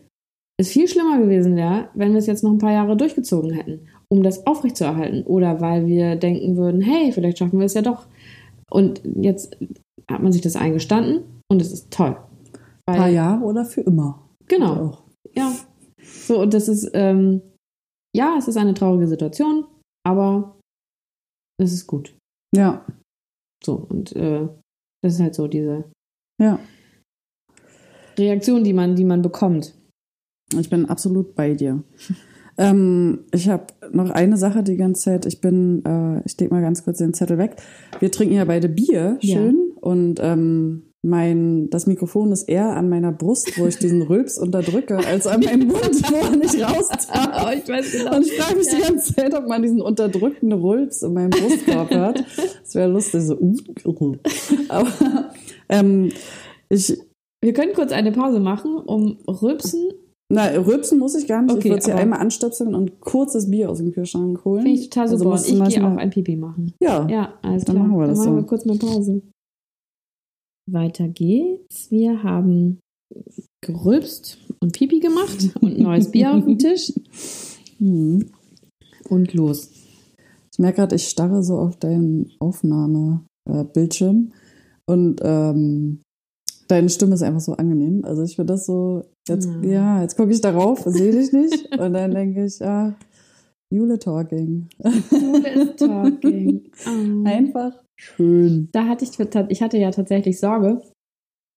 [0.59, 3.89] es viel schlimmer gewesen wäre, wenn wir es jetzt noch ein paar Jahre durchgezogen hätten,
[4.09, 5.25] um das aufrechtzuerhalten.
[5.25, 8.07] Oder weil wir denken würden, hey, vielleicht schaffen wir es ja doch.
[8.71, 9.57] Und jetzt
[10.11, 12.17] hat man sich das eingestanden und es ist toll.
[12.87, 14.29] Ein paar Jahre oder für immer.
[14.47, 14.75] Genau.
[14.75, 15.03] Auch.
[15.35, 15.53] Ja.
[16.03, 17.43] So, und das ist, ähm,
[18.15, 19.67] ja, es ist eine traurige Situation,
[20.07, 20.57] aber
[21.61, 22.17] es ist gut.
[22.55, 22.85] Ja,
[23.65, 24.49] So, und äh,
[25.03, 25.85] das ist halt so diese
[26.41, 26.59] ja.
[28.19, 29.75] Reaktion, die man, die man bekommt.
[30.57, 31.83] Ich bin absolut bei dir.
[32.59, 35.27] Ähm, ich habe noch eine Sache die ganze Zeit.
[35.27, 37.57] Ich bin, äh, ich leg mal ganz kurz den Zettel weg.
[38.01, 39.37] Wir trinken ja beide Bier, Ja.
[39.37, 39.59] schön.
[39.81, 44.97] Und ähm, mein, das Mikrofon ist eher an meiner Brust, wo ich diesen Rülps unterdrücke,
[44.97, 47.53] als an meinem Mund, wo er nicht raus darf.
[47.55, 51.13] ich weiß Und ich frage mich die ganze Zeit, ob man diesen unterdrückten Rülps in
[51.13, 52.25] meinem Brustkorb hört.
[52.63, 53.23] Das wäre lustig.
[53.23, 53.37] So.
[53.39, 53.55] uh,
[53.85, 54.17] uh.
[54.69, 54.89] Aber
[55.69, 56.11] ähm,
[56.71, 56.99] ich,
[57.41, 59.91] Wir können kurz eine Pause machen, um Rülpsen.
[60.33, 61.53] Na, rülpsen muss ich gar nicht.
[61.55, 64.63] Okay, ich würde sie einmal anstöpseln und kurzes Bier aus dem Kühlschrank holen.
[64.65, 65.31] Finde ich total Also super.
[65.31, 66.73] musst und ich gehe auch ein Pipi machen.
[66.83, 67.87] Ja, Ja, alles Dann klar.
[67.87, 68.43] machen wir das Dann machen so.
[68.43, 69.23] wir kurz eine Pause.
[70.69, 71.91] Weiter geht's.
[71.93, 72.81] Wir haben
[73.65, 76.93] gerülpst und Pipi gemacht und neues Bier auf dem Tisch
[77.79, 78.31] Hm.
[79.09, 79.71] und los.
[80.53, 84.33] Ich merke gerade, ich starre so auf deinen Aufnahmebildschirm
[84.89, 86.01] und ähm,
[86.69, 88.05] deine Stimme ist einfach so angenehm.
[88.05, 89.69] Also ich finde das so, jetzt, Ja.
[89.69, 92.95] ja, jetzt gucke ich darauf, sehe dich nicht und dann denke ich, ah,
[93.73, 94.69] Jule Talking.
[95.11, 96.63] Jule is talking.
[96.87, 97.25] Oh.
[97.25, 98.69] Einfach schön.
[98.73, 99.19] Da hatte ich,
[99.49, 100.81] ich hatte ja tatsächlich Sorge,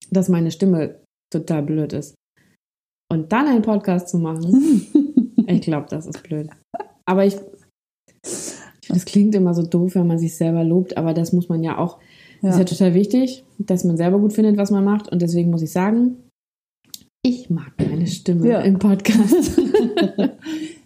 [0.10, 1.00] dass meine Stimme
[1.32, 2.16] total blöd ist.
[3.12, 4.88] Und dann einen Podcast zu machen,
[5.48, 6.50] ich glaube, das ist blöd.
[7.06, 7.38] Aber ich,
[8.88, 11.78] das klingt immer so doof, wenn man sich selber lobt, aber das muss man ja
[11.78, 12.00] auch,
[12.42, 12.66] das ist ja Ja.
[12.66, 15.12] total wichtig, dass man selber gut findet, was man macht.
[15.12, 16.18] Und deswegen muss ich sagen,
[17.24, 18.62] ich mag meine Stimme Ja.
[18.62, 19.60] im Podcast.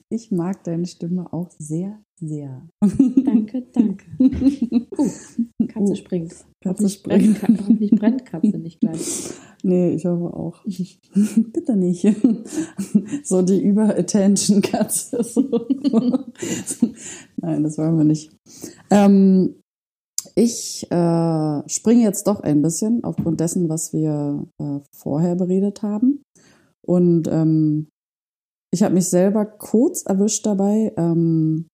[0.09, 2.67] Ich mag deine Stimme auch sehr, sehr.
[3.25, 4.05] danke, danke.
[4.19, 5.09] Uh,
[5.67, 6.35] Katze Uh, springt.
[6.63, 7.41] Katze springt.
[7.41, 9.31] Brennt, hoffentlich brennt Katze nicht gleich.
[9.63, 10.63] Nee, ich hoffe auch.
[11.51, 12.05] Bitte nicht.
[13.23, 15.17] So die Über-Attention-Katze.
[17.37, 18.31] Nein, das wollen wir nicht.
[18.91, 19.55] Ähm,
[20.35, 26.23] ich äh, springe jetzt doch ein bisschen aufgrund dessen, was wir äh, vorher beredet haben.
[26.85, 27.87] Und ähm,
[28.73, 31.67] ich habe mich selber kurz erwischt dabei, ähm,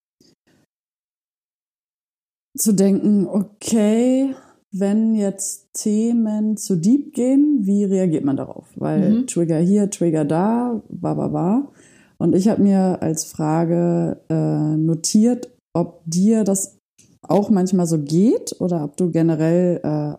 [2.56, 4.34] zu denken, okay,
[4.72, 8.68] wenn jetzt Themen zu deep gehen, wie reagiert man darauf?
[8.76, 9.26] Weil Mhm.
[9.26, 11.72] Trigger hier, Trigger da, ba, ba, ba.
[12.18, 16.79] Und ich habe mir als Frage äh, notiert, ob dir das
[17.22, 20.16] auch manchmal so geht oder ob du generell äh,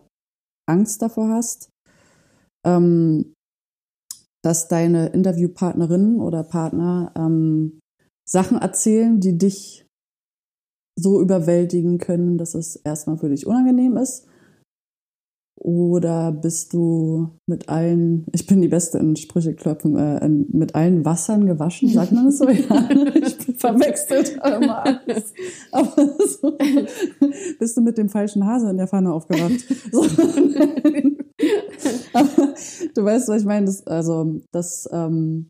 [0.68, 1.70] Angst davor hast,
[2.64, 3.34] ähm,
[4.42, 7.80] dass deine Interviewpartnerinnen oder Partner ähm,
[8.28, 9.86] Sachen erzählen, die dich
[10.98, 14.26] so überwältigen können, dass es erstmal für dich unangenehm ist.
[15.56, 21.04] Oder bist du mit allen, ich bin die Beste in Sprüche klopfen, äh, mit allen
[21.04, 22.48] Wassern gewaschen, sagt man das so?
[22.48, 25.32] Ja, ich bin verwechselt immer alles.
[25.70, 26.58] Aber so,
[27.58, 29.64] bist du mit dem falschen Hase in der Pfanne aufgewacht.
[29.92, 30.02] So.
[32.12, 32.54] Aber
[32.94, 33.66] du weißt, was ich meine.
[33.66, 35.48] Das, also, das, ähm,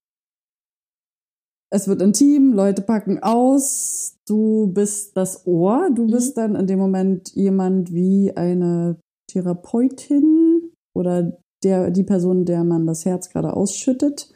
[1.70, 6.40] es wird intim, Leute packen aus, du bist das Ohr, du bist mhm.
[6.40, 8.98] dann in dem Moment jemand wie eine
[9.32, 14.32] Therapeutin oder der, die Person, der man das Herz gerade ausschüttet.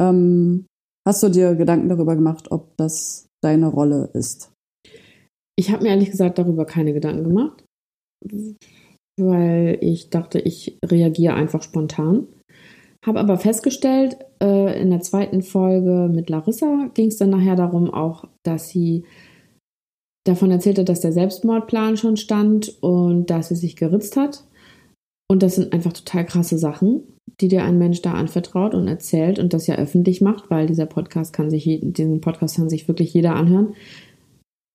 [0.00, 0.66] Ähm,
[1.06, 4.52] hast du dir Gedanken darüber gemacht, ob das deine Rolle ist?
[5.58, 7.64] Ich habe mir ehrlich gesagt darüber keine Gedanken gemacht,
[9.18, 12.26] weil ich dachte, ich reagiere einfach spontan.
[13.04, 17.92] Habe aber festgestellt, äh, in der zweiten Folge mit Larissa ging es dann nachher darum
[17.92, 19.04] auch, dass sie
[20.24, 24.44] davon erzählte, dass der Selbstmordplan schon stand und dass sie sich geritzt hat.
[25.28, 27.02] Und das sind einfach total krasse Sachen,
[27.40, 30.86] die dir ein Mensch da anvertraut und erzählt und das ja öffentlich macht, weil dieser
[30.86, 33.74] Podcast kann sich, diesen Podcast kann sich wirklich jeder anhören.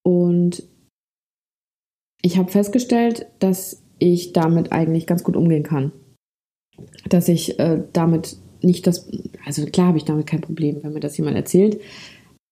[0.04, 0.64] Und
[2.22, 5.92] ich habe festgestellt, dass ich damit eigentlich ganz gut umgehen kann.
[7.08, 9.10] Dass ich äh, damit nicht das,
[9.46, 11.80] also klar habe ich damit kein Problem, wenn mir das jemand erzählt,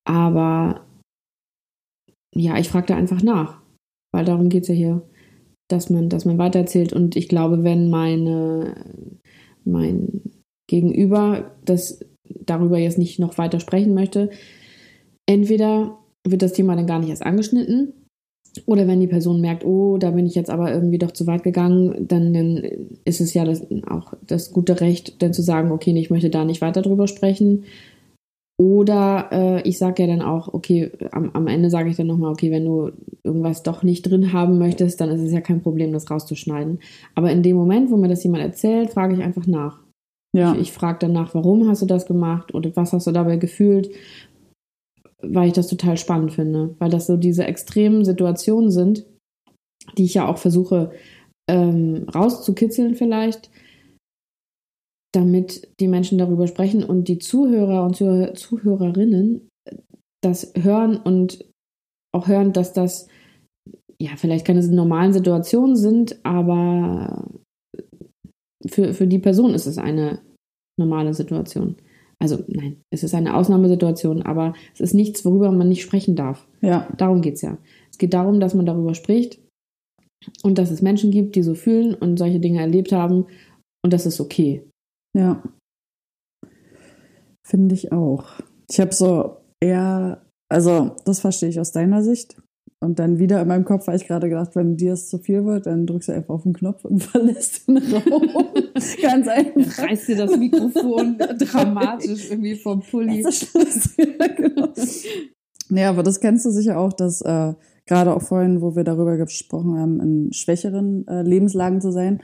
[0.06, 0.86] aber
[2.34, 3.62] ja, ich frage da einfach nach,
[4.14, 5.02] weil darum geht es ja hier,
[5.70, 6.94] dass man, dass man weitererzählt.
[6.94, 8.76] Und ich glaube, wenn meine,
[9.66, 10.22] mein
[10.68, 12.00] Gegenüber das
[12.46, 14.30] darüber jetzt nicht noch weiter sprechen möchte,
[15.26, 17.94] entweder wird das Thema dann gar nicht erst angeschnitten.
[18.68, 21.42] Oder wenn die Person merkt, oh, da bin ich jetzt aber irgendwie doch zu weit
[21.44, 22.58] gegangen, dann, dann
[23.04, 26.46] ist es ja das, auch das gute Recht, dann zu sagen, okay, ich möchte da
[26.46, 27.64] nicht weiter drüber sprechen.
[28.60, 32.32] Oder äh, ich sage ja dann auch, okay, am, am Ende sage ich dann nochmal,
[32.32, 32.92] okay, wenn du
[33.24, 36.80] irgendwas doch nicht drin haben möchtest, dann ist es ja kein Problem, das rauszuschneiden.
[37.16, 39.80] Aber in dem Moment, wo mir das jemand erzählt, frage ich einfach nach.
[40.36, 40.54] Ja.
[40.54, 43.90] Ich, ich frage danach, warum hast du das gemacht oder was hast du dabei gefühlt,
[45.22, 49.06] weil ich das total spannend finde, weil das so diese extremen Situationen sind,
[49.98, 50.92] die ich ja auch versuche
[51.50, 53.50] ähm, rauszukitzeln vielleicht,
[55.14, 59.48] damit die Menschen darüber sprechen und die Zuhörer und Zuhörerinnen
[60.22, 61.46] das hören und
[62.14, 63.08] auch hören, dass das
[64.02, 67.30] ja vielleicht keine normalen Situationen sind, aber
[68.68, 70.20] für, für die Person ist es eine
[70.80, 71.76] normale Situation.
[72.22, 76.48] Also nein, es ist eine Ausnahmesituation, aber es ist nichts, worüber man nicht sprechen darf.
[76.62, 76.88] Ja.
[76.98, 77.58] Darum geht es ja.
[77.92, 79.40] Es geht darum, dass man darüber spricht
[80.42, 83.26] und dass es Menschen gibt, die so fühlen und solche Dinge erlebt haben
[83.84, 84.64] und das ist okay.
[85.14, 85.44] Ja.
[87.46, 88.26] Finde ich auch.
[88.70, 92.42] Ich habe so eher, also das verstehe ich aus deiner Sicht.
[92.84, 95.46] Und dann wieder in meinem Kopf habe ich gerade gedacht, wenn dir es zu viel
[95.46, 98.28] wird, dann drückst du einfach auf den Knopf und verlässt den Raum.
[99.02, 99.84] Ganz einfach.
[99.84, 103.24] Reißt dir das Mikrofon dramatisch irgendwie vom Pulli.
[103.24, 104.68] Das ist ja, genau.
[105.70, 107.54] Nee, aber das kennst du sicher auch, dass äh,
[107.86, 112.22] gerade auch vorhin, wo wir darüber gesprochen haben, in schwächeren äh, Lebenslagen zu sein,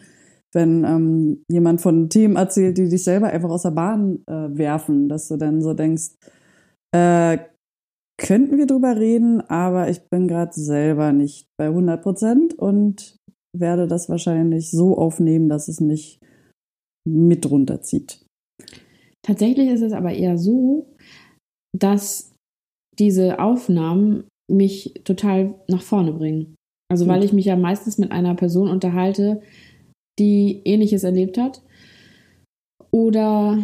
[0.53, 5.07] wenn ähm, jemand von Themen erzählt, die dich selber einfach aus der Bahn äh, werfen,
[5.07, 6.11] dass du dann so denkst,
[6.95, 7.37] äh,
[8.19, 13.15] könnten wir drüber reden, aber ich bin gerade selber nicht bei 100 Prozent und
[13.57, 16.19] werde das wahrscheinlich so aufnehmen, dass es mich
[17.07, 18.25] mit runterzieht.
[19.25, 20.87] Tatsächlich ist es aber eher so,
[21.77, 22.33] dass
[22.97, 26.55] diese Aufnahmen mich total nach vorne bringen.
[26.91, 29.41] Also weil ich mich ja meistens mit einer Person unterhalte,
[30.19, 31.61] die ähnliches erlebt hat.
[32.91, 33.63] Oder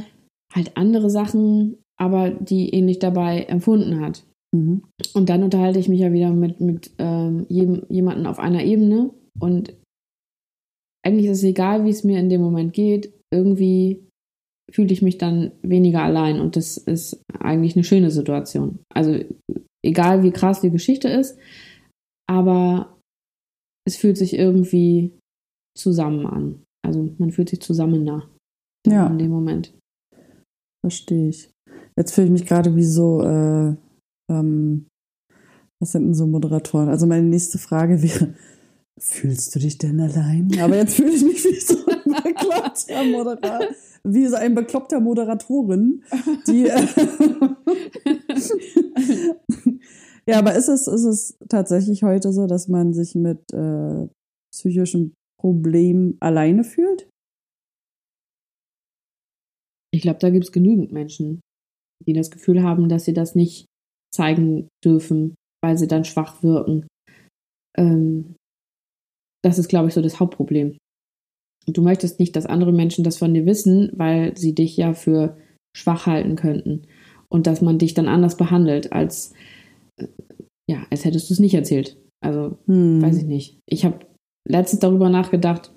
[0.54, 4.24] halt andere Sachen, aber die ähnlich dabei empfunden hat.
[4.56, 4.84] Mhm.
[5.14, 9.12] Und dann unterhalte ich mich ja wieder mit, mit ähm, jedem, jemandem auf einer Ebene.
[9.40, 9.74] Und
[11.06, 13.14] eigentlich ist es egal, wie es mir in dem Moment geht.
[13.34, 14.06] Irgendwie
[14.72, 16.40] fühle ich mich dann weniger allein.
[16.40, 18.80] Und das ist eigentlich eine schöne Situation.
[18.94, 19.20] Also
[19.86, 21.38] egal, wie krass die Geschichte ist,
[22.28, 22.98] aber
[23.88, 25.12] es fühlt sich irgendwie
[25.78, 26.64] zusammen an.
[26.86, 28.30] Also man fühlt sich zusammen nah.
[28.88, 29.08] Ja.
[29.08, 29.74] In dem Moment.
[30.84, 31.52] Verstehe ich.
[31.98, 33.76] Jetzt fühle ich mich gerade wie so, äh,
[34.32, 34.88] ähm,
[35.80, 36.90] was sind denn so Moderatoren?
[36.90, 38.36] Also meine nächste Frage wäre,
[39.00, 40.52] fühlst du dich denn allein?
[40.60, 43.68] Aber jetzt fühle ich mich wie so ein bekloppter Moderator,
[44.04, 46.04] wie so ein bekloppter Moderatorin,
[46.48, 46.68] die.
[46.68, 46.88] Äh,
[50.28, 54.08] ja, aber ist es, ist es tatsächlich heute so, dass man sich mit äh,
[54.54, 55.14] psychischen
[55.46, 57.08] Problem alleine fühlt?
[59.94, 61.40] Ich glaube, da gibt es genügend Menschen,
[62.08, 63.68] die das Gefühl haben, dass sie das nicht
[64.12, 66.88] zeigen dürfen, weil sie dann schwach wirken.
[67.78, 68.36] Ähm,
[69.44, 70.78] das ist, glaube ich, so das Hauptproblem.
[71.68, 75.38] Du möchtest nicht, dass andere Menschen das von dir wissen, weil sie dich ja für
[75.78, 76.88] schwach halten könnten.
[77.30, 79.32] Und dass man dich dann anders behandelt, als,
[79.98, 80.08] äh,
[80.68, 82.02] ja, als hättest du es nicht erzählt.
[82.20, 83.00] Also, Hm.
[83.00, 83.60] weiß ich nicht.
[83.68, 84.00] Ich habe
[84.48, 85.72] letztens darüber nachgedacht,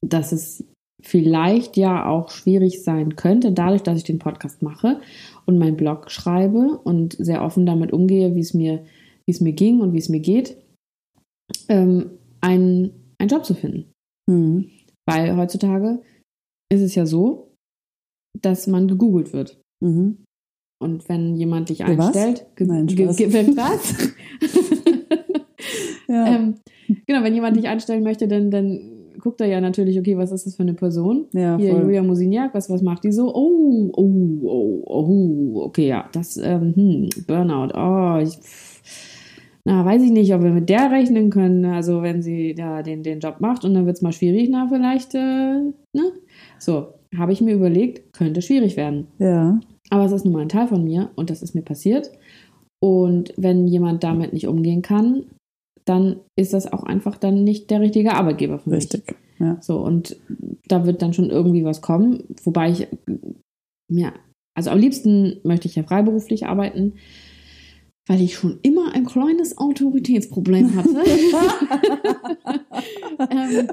[0.00, 0.64] dass es
[1.02, 5.00] vielleicht ja auch schwierig sein könnte, dadurch, dass ich den Podcast mache
[5.44, 8.84] und meinen Blog schreibe und sehr offen damit umgehe, wie es mir,
[9.26, 10.56] wie es mir ging und wie es mir geht,
[11.68, 13.90] ähm, einen, einen Job zu finden.
[14.30, 14.70] Hm.
[15.06, 16.02] Weil heutzutage
[16.72, 17.52] ist es ja so,
[18.40, 19.60] dass man gegoogelt wird.
[19.84, 20.24] Mhm.
[20.82, 21.88] Und wenn jemand dich was?
[21.88, 23.16] einstellt, ge- Nein, Spaß.
[23.16, 24.14] ge- ge- was?
[26.08, 26.26] Ja.
[26.26, 26.60] ähm,
[27.06, 28.80] genau, wenn jemand dich einstellen möchte, dann, dann
[29.18, 31.26] guckt er ja natürlich, okay, was ist das für eine Person?
[31.32, 31.82] ja, Hier, voll.
[31.82, 33.34] Julia Musiniak, was, was macht die so?
[33.34, 38.38] Oh, oh, oh, oh, okay, ja, das, ähm, hm, Burnout, oh, ich,
[39.64, 43.02] na, weiß ich nicht, ob wir mit der rechnen können, also wenn sie da den,
[43.02, 46.12] den Job macht und dann wird es mal schwierig, na, vielleicht, äh, ne?
[46.58, 49.06] So, habe ich mir überlegt, könnte schwierig werden.
[49.18, 49.58] Ja.
[49.90, 52.10] Aber es ist nun mal ein Teil von mir und das ist mir passiert.
[52.80, 55.24] Und wenn jemand damit nicht umgehen kann,
[55.84, 58.84] dann ist das auch einfach dann nicht der richtige Arbeitgeber für mich.
[58.84, 59.16] Richtig.
[59.38, 59.58] Ja.
[59.60, 60.16] So, und
[60.66, 62.88] da wird dann schon irgendwie was kommen, wobei ich,
[63.90, 64.12] ja,
[64.56, 66.94] also am liebsten möchte ich ja freiberuflich arbeiten,
[68.06, 70.90] weil ich schon immer ein kleines Autoritätsproblem hatte.
[73.30, 73.68] ähm,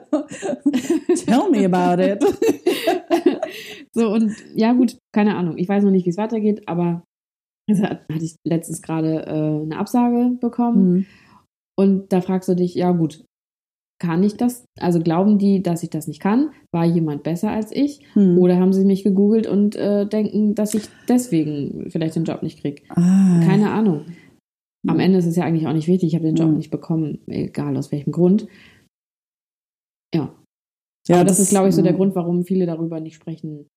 [1.26, 2.24] Tell me about it.
[3.94, 5.58] so, und ja, gut, keine Ahnung.
[5.58, 7.04] Ich weiß noch nicht, wie es weitergeht, aber
[7.70, 10.96] also hatte ich letztens gerade äh, eine Absage bekommen.
[10.96, 11.06] Hm.
[11.82, 13.24] Und da fragst du dich, ja gut,
[14.00, 14.66] kann ich das?
[14.80, 16.52] Also glauben die, dass ich das nicht kann?
[16.74, 18.02] War jemand besser als ich?
[18.14, 18.38] Hm.
[18.38, 22.60] Oder haben sie mich gegoogelt und äh, denken, dass ich deswegen vielleicht den Job nicht
[22.62, 22.82] kriege?
[22.90, 23.42] Ah.
[23.46, 24.06] Keine Ahnung.
[24.88, 25.00] Am Hm.
[25.00, 26.10] Ende ist es ja eigentlich auch nicht wichtig.
[26.10, 26.58] Ich habe den Job Hm.
[26.58, 28.48] nicht bekommen, egal aus welchem Grund.
[30.14, 30.36] Ja.
[31.08, 31.98] Ja, Aber das, ist, glaube ich, so der ja.
[31.98, 33.68] Grund, warum viele darüber nicht sprechen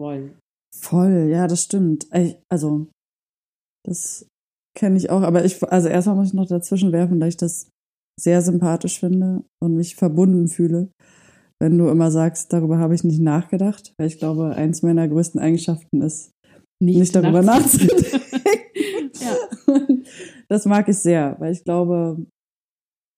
[0.00, 0.38] wollen.
[0.74, 2.06] Voll, ja, das stimmt.
[2.48, 2.88] Also,
[3.86, 4.26] das
[4.76, 5.22] kenne ich auch.
[5.22, 7.70] Aber ich, also erstmal muss ich noch dazwischen werfen, dass ich das
[8.20, 10.88] sehr sympathisch finde und mich verbunden fühle,
[11.60, 13.94] wenn du immer sagst, darüber habe ich nicht nachgedacht.
[13.98, 16.30] Weil ich glaube, eins meiner größten Eigenschaften ist,
[16.82, 18.20] nicht darüber nachts- nachzudenken.
[19.20, 19.74] ja.
[19.74, 20.06] Und
[20.48, 22.26] das mag ich sehr, weil ich glaube,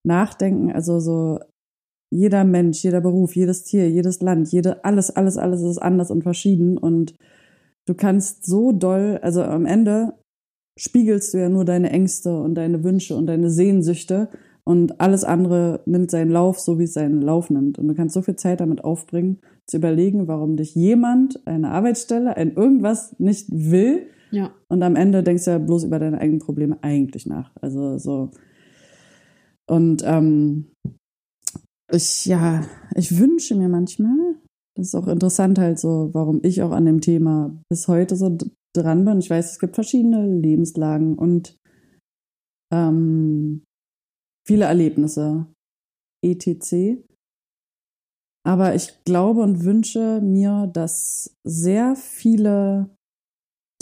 [0.06, 1.40] Nachdenken, also so
[2.12, 6.22] jeder Mensch, jeder Beruf, jedes Tier, jedes Land, jede, alles, alles, alles ist anders und
[6.22, 7.16] verschieden und
[7.88, 10.14] du kannst so doll, also am Ende
[10.78, 14.28] spiegelst du ja nur deine Ängste und deine Wünsche und deine Sehnsüchte
[14.68, 17.78] und alles andere nimmt seinen Lauf, so wie es seinen Lauf nimmt.
[17.78, 22.36] Und du kannst so viel Zeit damit aufbringen, zu überlegen, warum dich jemand, eine Arbeitsstelle,
[22.36, 24.08] ein irgendwas nicht will.
[24.32, 24.52] ja.
[24.68, 27.52] Und am Ende denkst du ja bloß über deine eigenen Probleme eigentlich nach.
[27.60, 28.32] Also so.
[29.68, 30.72] Und ähm,
[31.92, 32.64] ich, ja,
[32.96, 34.34] ich wünsche mir manchmal,
[34.76, 38.36] das ist auch interessant halt so, warum ich auch an dem Thema bis heute so
[38.82, 39.18] dran bin.
[39.18, 41.58] Ich weiß, es gibt verschiedene Lebenslagen und
[42.72, 43.62] ähm,
[44.46, 45.46] viele Erlebnisse,
[46.24, 47.02] etc.
[48.46, 52.96] Aber ich glaube und wünsche mir, dass sehr viele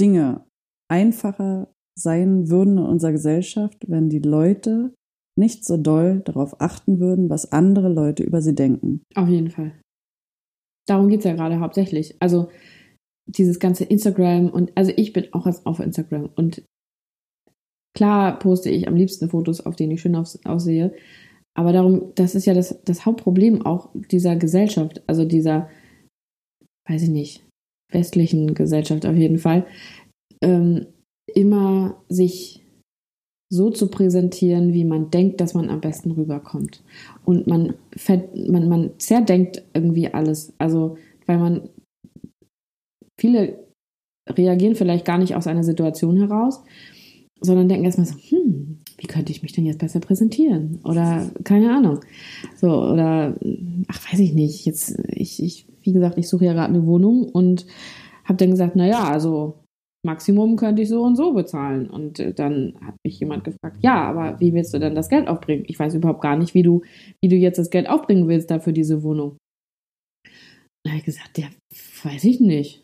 [0.01, 0.47] Dinge
[0.91, 4.95] einfacher sein würden in unserer Gesellschaft, wenn die Leute
[5.37, 9.03] nicht so doll darauf achten würden, was andere Leute über sie denken.
[9.15, 9.73] Auf jeden Fall.
[10.87, 12.17] Darum geht es ja gerade hauptsächlich.
[12.21, 12.49] Also
[13.27, 16.63] dieses ganze Instagram und also ich bin auch auf Instagram und
[17.97, 20.95] klar poste ich am liebsten Fotos, auf denen ich schön aus, aussehe.
[21.57, 25.71] Aber darum, das ist ja das, das Hauptproblem auch dieser Gesellschaft, also dieser,
[26.89, 27.47] weiß ich nicht,
[27.93, 29.65] westlichen Gesellschaft auf jeden Fall,
[30.43, 30.87] ähm,
[31.33, 32.65] immer sich
[33.53, 36.83] so zu präsentieren, wie man denkt, dass man am besten rüberkommt.
[37.25, 37.75] Und man,
[38.35, 40.53] man, man zerdenkt irgendwie alles.
[40.59, 40.97] Also,
[41.27, 41.69] weil man,
[43.19, 43.65] viele
[44.29, 46.63] reagieren vielleicht gar nicht aus einer Situation heraus,
[47.41, 50.81] sondern denken erstmal so, hm, wie könnte ich mich denn jetzt besser präsentieren?
[50.85, 52.01] Oder keine Ahnung.
[52.57, 53.37] So, oder
[53.89, 54.65] ach, weiß ich nicht.
[54.65, 57.67] Jetzt, ich, ich, wie gesagt, ich suche ja gerade eine Wohnung und
[58.25, 59.65] habe dann gesagt, naja, also
[60.05, 61.89] Maximum könnte ich so und so bezahlen.
[61.91, 65.29] Und äh, dann hat mich jemand gefragt, ja, aber wie willst du denn das Geld
[65.29, 65.65] aufbringen?
[65.67, 66.83] Ich weiß überhaupt gar nicht, wie du,
[67.23, 69.39] wie du jetzt das Geld aufbringen willst da für diese Wohnung.
[70.85, 71.49] Da habe ich gesagt, ja,
[72.05, 72.84] weiß ich nicht.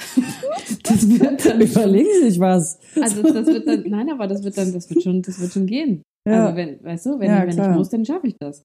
[0.82, 2.78] das wird dann Überlegen Sie sich was.
[3.00, 5.66] also das wird dann, nein, aber das wird dann, das wird schon, das wird schon
[5.66, 6.02] gehen.
[6.28, 8.62] Ja, Also wenn, weißt du, wenn, Ja, wenn ich muss, dann schaffe ich das.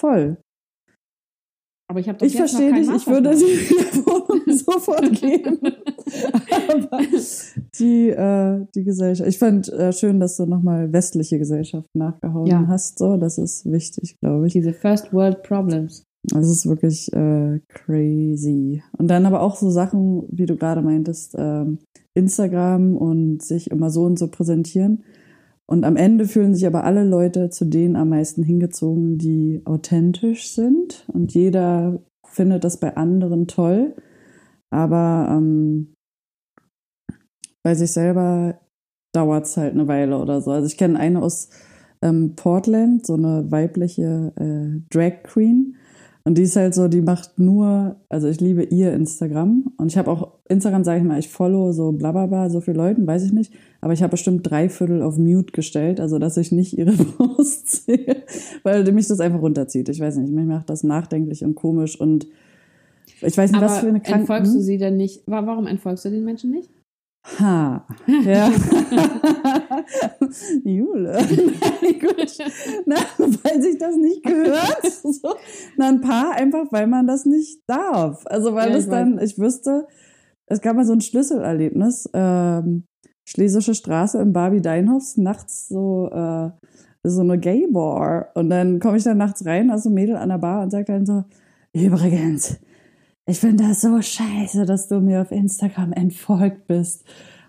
[0.00, 0.38] voll.
[1.88, 3.30] Aber ich habe doch Ich verstehe dich, ich würde
[4.06, 5.58] Wohnung sofort geben.
[5.62, 7.00] Aber
[7.78, 12.66] die, äh, die Gesellschaft, ich fand äh, schön, dass du nochmal westliche Gesellschaft nachgehauen Ja.
[12.66, 12.98] hast.
[12.98, 14.54] So, das ist wichtig, glaube ich.
[14.54, 16.02] Diese First World Problems.
[16.28, 18.82] Das ist wirklich äh, crazy.
[18.98, 21.78] Und dann aber auch so Sachen, wie du gerade meintest, ähm,
[22.14, 25.04] Instagram und sich immer so und so präsentieren.
[25.66, 30.50] Und am Ende fühlen sich aber alle Leute zu denen am meisten hingezogen, die authentisch
[30.50, 31.04] sind.
[31.12, 33.94] Und jeder findet das bei anderen toll.
[34.70, 35.94] Aber ähm,
[37.62, 38.60] bei sich selber
[39.12, 40.52] dauert es halt eine Weile oder so.
[40.52, 41.50] Also ich kenne eine aus
[42.02, 45.76] ähm, Portland, so eine weibliche äh, Drag Queen.
[46.26, 49.72] Und die ist halt so, die macht nur, also ich liebe ihr Instagram.
[49.76, 53.06] Und ich habe auch Instagram, sage ich mal, ich follow so blablabla, so viele Leuten,
[53.06, 53.52] weiß ich nicht.
[53.80, 57.86] Aber ich habe bestimmt drei Viertel auf Mute gestellt, also dass ich nicht ihre Posts
[57.86, 58.24] sehe,
[58.64, 59.88] weil mich das einfach runterzieht.
[59.88, 62.26] Ich weiß nicht, mich macht das nachdenklich und komisch und
[63.22, 64.18] ich weiß nicht, Aber was für eine Krankheit.
[64.18, 65.22] Entfolgst du sie denn nicht?
[65.26, 66.68] Warum entfolgst du den Menschen nicht?
[67.38, 68.50] Ha, ja.
[70.64, 71.18] Jule.
[72.00, 72.38] Gut.
[72.86, 74.82] Na, weil sich das nicht gehört.
[75.02, 75.34] So.
[75.76, 78.24] Na, ein paar einfach, weil man das nicht darf.
[78.26, 79.86] Also, weil Ja, es ich dann, ich wüsste,
[80.46, 82.84] es gab mal so ein Schlüsselerlebnis, ähm,
[83.28, 86.50] Schlesische Straße im Barbie Deinhofs, nachts so, äh,
[87.02, 88.28] so eine Gay Bar.
[88.34, 91.06] Und dann komme ich dann nachts rein, also Mädel an der Bar und sagt dann
[91.06, 91.24] so,
[91.72, 92.58] übrigens,
[93.26, 97.04] ich finde das so scheiße, dass du mir auf Instagram entfolgt bist.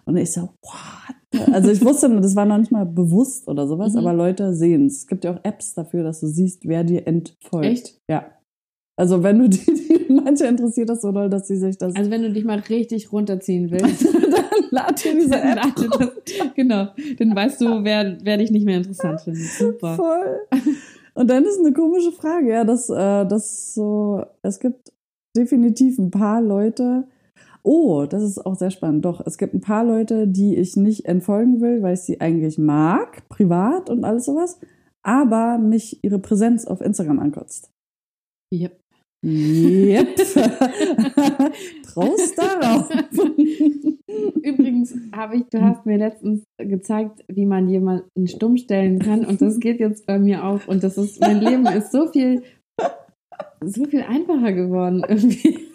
[0.06, 1.52] Und ich so, what?
[1.54, 4.00] Also ich wusste, das war noch nicht mal bewusst oder sowas, Mhm.
[4.00, 5.00] aber Leute sehen es.
[5.00, 7.66] Es gibt ja auch Apps dafür, dass du siehst, wer dir entfolgt.
[7.68, 8.02] Echt?
[8.10, 8.26] Ja.
[8.96, 12.10] Also wenn du die, die manche interessiert das so doll, dass sie sich das Also
[12.10, 16.88] wenn du dich mal richtig runterziehen willst, dann lad dir diese App lade das, genau,
[17.20, 19.44] dann weißt du, wer, wer dich nicht mehr interessant findet.
[19.44, 19.96] Super.
[19.96, 20.40] Voll.
[21.14, 24.92] Und dann ist eine komische Frage, ja, dass, äh, dass so, es gibt
[25.38, 27.08] definitiv ein paar Leute,
[27.64, 31.06] oh, das ist auch sehr spannend, doch, es gibt ein paar Leute, die ich nicht
[31.06, 34.60] entfolgen will, weil ich sie eigentlich mag, privat und alles sowas,
[35.04, 37.72] aber mich ihre Präsenz auf Instagram ankotzt.
[38.54, 38.80] Yep.
[39.26, 40.16] Yep.
[41.94, 42.90] Prost darauf.
[44.44, 49.42] Übrigens habe ich, du hast mir letztens gezeigt, wie man jemanden stumm stellen kann und
[49.42, 52.44] das geht jetzt bei mir auch und das ist, mein Leben ist so viel,
[53.62, 55.68] so viel einfacher geworden irgendwie.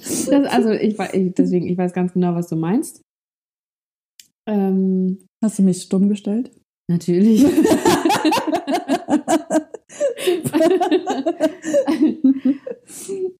[0.00, 3.02] Das, also ich, ich, deswegen, ich weiß ganz genau, was du meinst.
[4.46, 6.50] Ähm, Hast du mich stumm gestellt?
[6.90, 7.42] natürlich.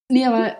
[0.08, 0.56] nee, aber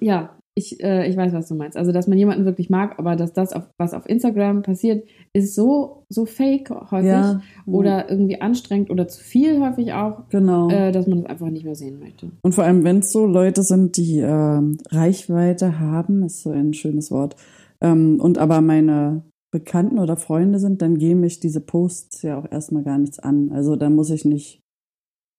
[0.00, 1.76] ja, ich, äh, ich weiß, was du meinst.
[1.76, 5.54] Also, dass man jemanden wirklich mag, aber dass das, auf, was auf Instagram passiert, ist
[5.54, 10.68] so, so fake häufig oder irgendwie anstrengend oder zu viel häufig auch, genau.
[10.68, 12.30] äh, dass man das einfach nicht mehr sehen möchte.
[12.42, 16.74] Und vor allem, wenn es so Leute sind, die ähm, Reichweite haben, ist so ein
[16.74, 17.36] schönes Wort,
[17.80, 22.50] ähm, und aber meine Bekannten oder Freunde sind, dann gehen mich diese Posts ja auch
[22.50, 23.50] erstmal gar nichts an.
[23.52, 24.62] Also da muss ich nicht,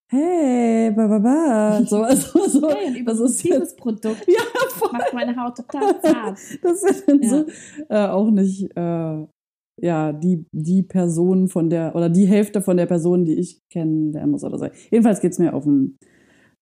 [0.10, 2.70] hey, ba, ba, ba, so, also, so,
[3.06, 6.38] das ist dieses Produkt ja, voll, macht meine Haut total zart.
[6.64, 7.30] das ist dann Ja.
[7.30, 7.46] so
[7.90, 9.26] äh, auch nicht, äh,
[9.82, 14.32] ja, die, die Person von der, oder die Hälfte von der Person, die ich kennenlernen
[14.32, 14.68] muss oder so.
[14.92, 15.98] Jedenfalls geht's mir auf, den,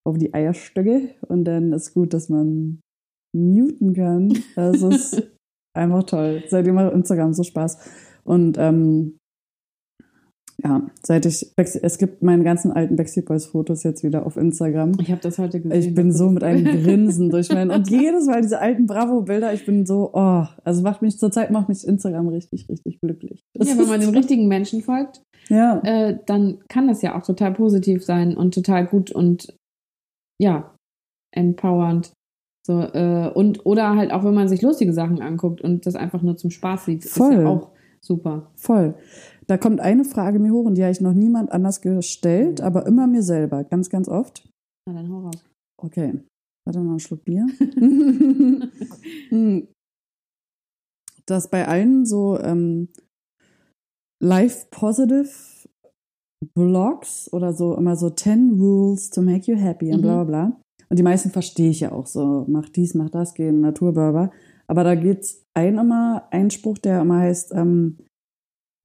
[0.05, 2.79] auf die Eierstöcke und dann ist gut, dass man
[3.35, 4.37] muten kann.
[4.55, 5.23] Das ist
[5.75, 6.43] einfach toll.
[6.47, 7.77] Seitdem macht Instagram so Spaß.
[8.23, 9.17] Und ähm,
[10.63, 14.93] ja, seit ich, es gibt meine ganzen alten Backstreet Boys Fotos jetzt wieder auf Instagram.
[14.99, 15.79] Ich habe das heute gesehen.
[15.79, 19.65] Ich bin so mit einem Grinsen durch meinen und jedes Mal diese alten Bravo-Bilder, ich
[19.67, 23.43] bin so, oh, also macht mich zurzeit macht mich Instagram richtig, richtig glücklich.
[23.53, 27.15] Das Ja, wenn man ist- dem richtigen Menschen folgt, ja, äh, dann kann das ja
[27.17, 29.55] auch total positiv sein und total gut und
[30.41, 30.73] ja,
[31.35, 32.11] empowernd.
[32.65, 36.21] So, äh, und oder halt auch, wenn man sich lustige Sachen anguckt und das einfach
[36.21, 37.33] nur zum Spaß sieht, ist Voll.
[37.35, 37.69] ja auch
[38.01, 38.51] super.
[38.55, 38.95] voll.
[39.47, 42.85] Da kommt eine Frage mir hoch und die habe ich noch niemand anders gestellt, aber
[42.85, 44.47] immer mir selber, ganz, ganz oft.
[44.87, 45.43] Na dann hau raus.
[45.81, 46.19] Okay,
[46.65, 47.47] warte mal einen Schluck Bier.
[49.29, 49.67] Hm.
[51.25, 52.87] Dass bei allen so ähm,
[54.23, 55.29] life-positive
[56.55, 60.01] Blogs oder so immer so 10 Rules to make you happy und Mhm.
[60.01, 60.61] bla bla bla.
[60.89, 64.31] Und die meisten verstehe ich ja auch so, mach dies, mach das, geh in Naturburger.
[64.67, 67.97] Aber da geht's ein immer, ein Spruch, der immer heißt, ähm,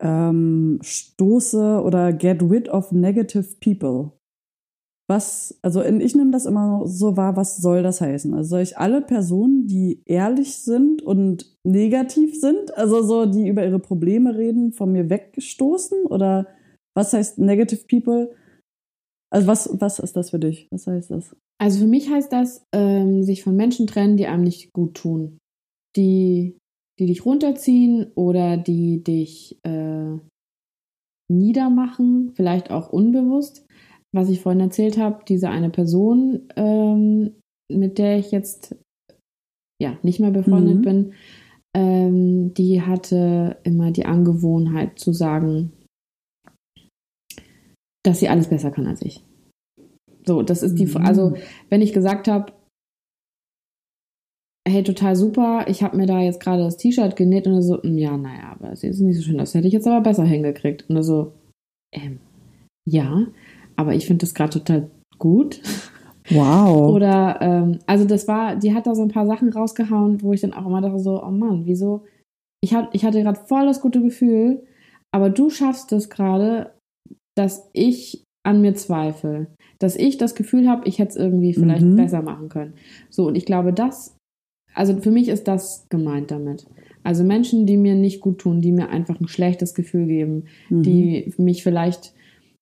[0.02, 4.12] ähm, stoße oder get rid of negative people.
[5.08, 8.34] Was, also ich nehme das immer so wahr, was soll das heißen?
[8.34, 13.64] Also soll ich alle Personen, die ehrlich sind und negativ sind, also so, die über
[13.64, 16.06] ihre Probleme reden, von mir weggestoßen?
[16.06, 16.46] Oder
[16.96, 18.34] was heißt negative people?
[19.30, 20.68] Also was, was ist das für dich?
[20.70, 21.36] Was heißt das?
[21.60, 25.38] Also für mich heißt das, ähm, sich von Menschen trennen, die einem nicht gut tun.
[25.96, 26.58] Die,
[27.02, 30.18] die dich runterziehen oder die dich äh,
[31.28, 33.66] niedermachen, vielleicht auch unbewusst.
[34.14, 37.34] Was ich vorhin erzählt habe, diese eine Person, ähm,
[37.68, 38.76] mit der ich jetzt
[39.82, 40.82] ja nicht mehr befreundet Mhm.
[40.82, 41.12] bin,
[41.76, 45.72] ähm, die hatte immer die Angewohnheit zu sagen,
[48.04, 49.24] dass sie alles besser kann als ich.
[50.24, 50.98] So, das ist die, Mhm.
[50.98, 51.34] also
[51.68, 52.52] wenn ich gesagt habe,
[54.68, 57.78] hey, total super, ich habe mir da jetzt gerade das T-Shirt genäht und er so,
[57.82, 60.24] "Mm, ja, naja, aber es ist nicht so schön, das hätte ich jetzt aber besser
[60.24, 60.88] hingekriegt.
[60.88, 61.32] Und er so,
[61.92, 62.18] ähm,
[62.88, 63.26] ja,
[63.76, 65.60] aber ich finde das gerade total gut.
[66.30, 66.88] Wow.
[66.94, 70.40] Oder, ähm, also das war, die hat da so ein paar Sachen rausgehauen, wo ich
[70.40, 72.04] dann auch immer dachte so, oh Mann, wieso?
[72.62, 74.62] Ich, hab, ich hatte gerade voll das gute Gefühl,
[75.12, 76.72] aber du schaffst es gerade,
[77.36, 79.48] dass ich an mir zweifle.
[79.80, 81.96] Dass ich das Gefühl habe, ich hätte es irgendwie vielleicht Mhm.
[81.96, 82.74] besser machen können.
[83.10, 84.16] So, und ich glaube, das,
[84.74, 86.66] also für mich ist das gemeint damit.
[87.04, 90.82] Also Menschen, die mir nicht gut tun, die mir einfach ein schlechtes Gefühl geben, Mhm.
[90.82, 92.14] die mich vielleicht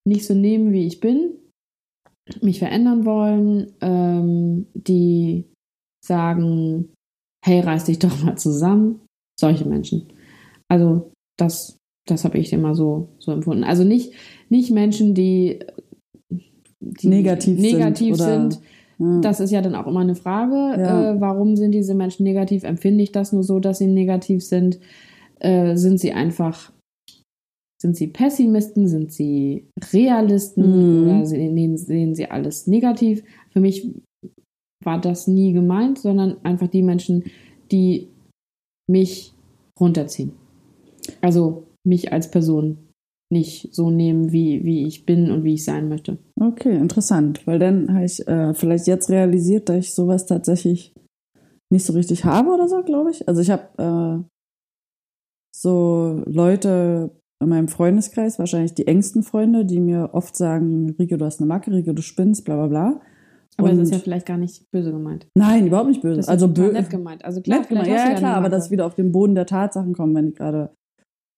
[0.06, 1.32] nicht so nehmen, wie ich bin,
[2.40, 5.44] mich verändern wollen, ähm, die
[6.04, 6.88] sagen,
[7.44, 9.00] hey, reiß dich doch mal zusammen.
[9.38, 10.06] Solche Menschen.
[10.68, 11.76] Also das,
[12.08, 13.64] das habe ich immer so, so empfunden.
[13.64, 14.12] Also nicht,
[14.48, 15.60] nicht Menschen, die,
[16.80, 18.60] die Negativ sind negativ oder- sind.
[19.00, 19.20] Ja.
[19.20, 20.54] Das ist ja dann auch immer eine Frage.
[20.54, 21.12] Ja.
[21.12, 22.64] Äh, warum sind diese Menschen negativ?
[22.64, 24.78] Empfinde ich das nur so, dass sie negativ sind?
[25.38, 26.70] Äh, sind sie einfach,
[27.80, 28.86] sind sie Pessimisten?
[28.88, 31.00] Sind sie Realisten?
[31.00, 31.08] Mhm.
[31.08, 33.24] Oder sehen, sehen sie alles negativ?
[33.52, 33.90] Für mich
[34.84, 37.24] war das nie gemeint, sondern einfach die Menschen,
[37.72, 38.08] die
[38.86, 39.32] mich
[39.78, 40.32] runterziehen.
[41.22, 42.89] Also mich als Person
[43.32, 46.18] nicht so nehmen, wie, wie ich bin und wie ich sein möchte.
[46.40, 47.46] Okay, interessant.
[47.46, 50.92] Weil dann habe ich äh, vielleicht jetzt realisiert, dass ich sowas tatsächlich
[51.72, 53.28] nicht so richtig habe oder so, glaube ich.
[53.28, 54.24] Also ich habe äh,
[55.54, 57.10] so Leute
[57.42, 61.46] in meinem Freundeskreis, wahrscheinlich die engsten Freunde, die mir oft sagen, Rico, du hast eine
[61.46, 63.00] Macke, Rico, du spinnst, bla bla bla.
[63.56, 65.26] Aber Und- das ist ja vielleicht gar nicht böse gemeint.
[65.36, 66.16] Nein, überhaupt nicht böse.
[66.16, 67.24] Das ist also total bö nett gemeint.
[67.24, 67.88] Also klar, nett gemeint.
[67.88, 70.70] Ja, ja, klar, aber dass wieder auf den Boden der Tatsachen komme, wenn ich gerade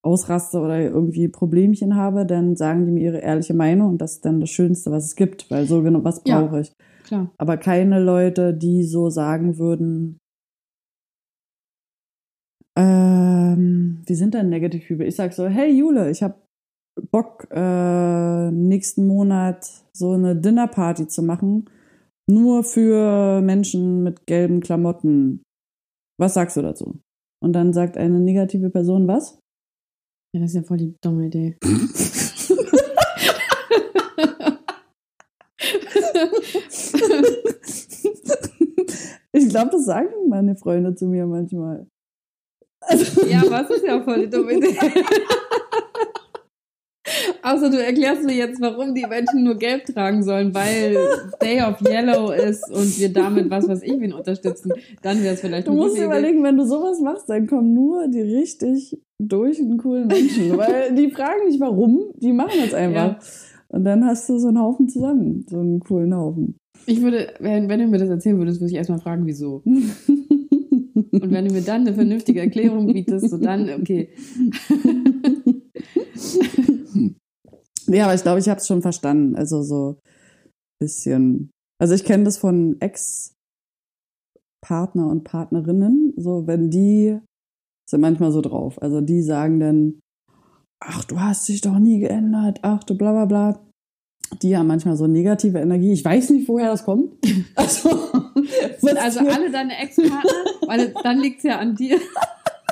[0.03, 4.25] ausraste oder irgendwie Problemchen habe, dann sagen die mir ihre ehrliche Meinung und das ist
[4.25, 6.41] dann das Schönste, was es gibt, weil so genau was Ja.
[6.41, 6.73] brauche ich.
[7.05, 7.31] Klar.
[7.39, 10.19] Aber keine Leute, die so sagen würden,
[12.77, 15.07] ähm, wie sind denn Negative People?
[15.07, 16.35] Ich sag so, hey Jule, ich habe
[17.11, 21.71] Bock, äh, nächsten Monat so eine Dinnerparty zu machen,
[22.29, 25.43] nur für Menschen mit gelben Klamotten.
[26.19, 27.01] Was sagst du dazu?
[27.43, 29.39] Und dann sagt eine negative Person was?
[30.35, 31.59] Ja, das ist ja voll die dumme Idee.
[39.35, 41.87] Ich glaube, das sagen meine Freunde zu mir manchmal.
[42.81, 44.79] Also, ja, was ist ja voll die dumme Idee.
[47.43, 50.97] Außer du erklärst mir jetzt, warum die Menschen nur gelb tragen sollen, weil
[51.41, 54.73] Day of Yellow ist und wir damit was weiß ich wen unterstützen.
[55.03, 58.09] Dann wäre es vielleicht Du musst dir überlegen, wenn du sowas machst, dann kommen nur
[58.09, 60.53] die richtig durch und coolen Menschen.
[60.59, 63.13] weil die fragen nicht warum, die machen das einfach.
[63.13, 63.19] Ja.
[63.69, 66.57] Und dann hast du so einen Haufen zusammen, so einen coolen Haufen.
[66.87, 69.63] Ich würde, wenn, wenn du mir das erzählen würdest, würde ich erstmal fragen, wieso.
[71.13, 74.11] Und wenn du mir dann eine vernünftige Erklärung bietest, so dann, okay.
[77.87, 79.37] ja, aber ich glaube, ich habe es schon verstanden.
[79.37, 79.99] Also so
[80.79, 81.51] bisschen.
[81.81, 83.37] Also ich kenne das von Ex-Partner
[85.09, 86.15] und Partnerinnen.
[86.17, 87.19] So, wenn die
[87.89, 88.81] sind manchmal so drauf.
[88.83, 90.01] Also die sagen dann,
[90.81, 93.61] ach, du hast dich doch nie geändert, ach, du bla bla bla.
[94.41, 95.93] Die haben manchmal so negative Energie.
[95.93, 97.15] Ich weiß nicht, woher das kommt.
[97.55, 97.91] Also,
[98.81, 101.99] Sind also alle deine Ex-Partner, weil dann liegt es ja an dir.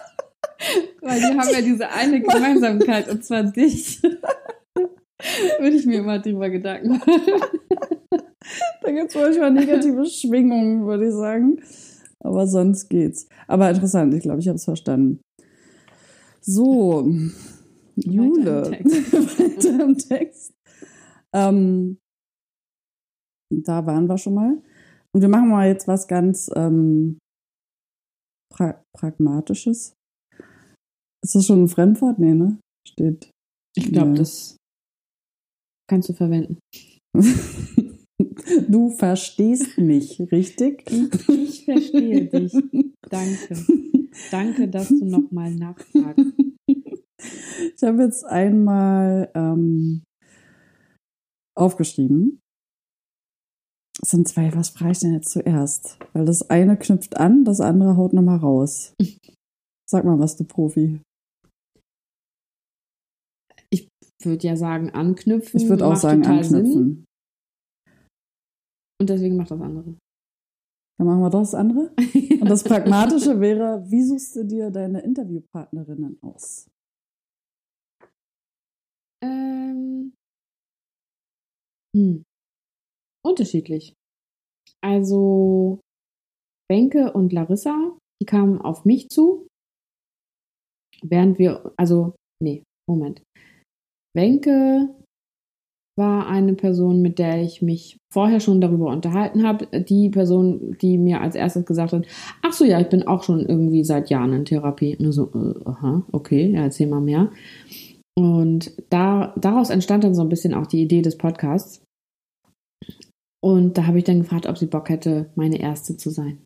[1.00, 4.00] weil die haben ja diese eine Gemeinsamkeit, und zwar dich.
[5.58, 7.12] Würde ich mir immer drüber Gedanken machen.
[8.82, 11.62] Da gibt es manchmal negative Schwingungen, würde ich sagen.
[12.18, 13.28] Aber sonst geht's.
[13.46, 15.20] Aber interessant, ich glaube, ich habe es verstanden.
[16.40, 17.08] So,
[17.96, 18.62] Jule.
[18.64, 19.12] Weiter im Text.
[19.38, 20.52] Weiter im Text.
[21.34, 21.98] Ähm,
[23.52, 24.62] da waren wir schon mal.
[25.12, 27.18] Und wir machen mal jetzt was ganz ähm,
[28.52, 29.94] pra Pragmatisches.
[31.22, 32.18] Ist das schon ein Fremdwort?
[32.18, 32.58] Nee, ne?
[32.88, 33.30] Steht.
[33.76, 34.56] Ich glaube, das
[35.90, 36.58] kannst du verwenden.
[38.68, 40.84] Du verstehst mich, richtig?
[41.28, 42.52] Ich verstehe dich.
[43.08, 43.56] Danke.
[44.30, 46.26] Danke, dass du nochmal nachfragst.
[46.66, 50.02] Ich habe jetzt einmal ähm,
[51.56, 52.40] aufgeschrieben.
[54.02, 55.98] Es sind zwei, was frage ich denn jetzt zuerst?
[56.12, 58.94] Weil das eine knüpft an, das andere haut nochmal raus.
[59.90, 61.00] Sag mal was, du Profi.
[63.70, 63.88] Ich
[64.26, 65.60] würde ja sagen, anknüpfen.
[65.60, 66.56] Ich würde auch sagen, total Sinn.
[66.56, 67.04] anknüpfen.
[69.00, 69.96] Und deswegen macht das andere.
[70.98, 71.94] Dann machen wir doch das andere.
[72.40, 76.68] Und das Pragmatische wäre, wie suchst du dir deine Interviewpartnerinnen aus?
[79.22, 80.12] Ähm,
[81.94, 82.24] Hm.
[83.24, 83.94] Unterschiedlich.
[84.82, 85.80] Also
[86.68, 89.48] Benke und Larissa, die kamen auf mich zu,
[91.02, 93.22] während wir, also, nee, Moment.
[94.14, 94.88] Wenke
[95.96, 99.66] war eine Person, mit der ich mich vorher schon darüber unterhalten habe.
[99.82, 102.06] Die Person, die mir als erstes gesagt hat,
[102.42, 104.96] ach so, ja, ich bin auch schon irgendwie seit Jahren in Therapie.
[104.98, 107.30] Nur so, äh, aha, okay, ja, erzähl mal mehr.
[108.16, 111.82] Und da, daraus entstand dann so ein bisschen auch die Idee des Podcasts.
[113.42, 116.38] Und da habe ich dann gefragt, ob sie Bock hätte, meine Erste zu sein.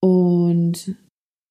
[0.00, 0.96] Und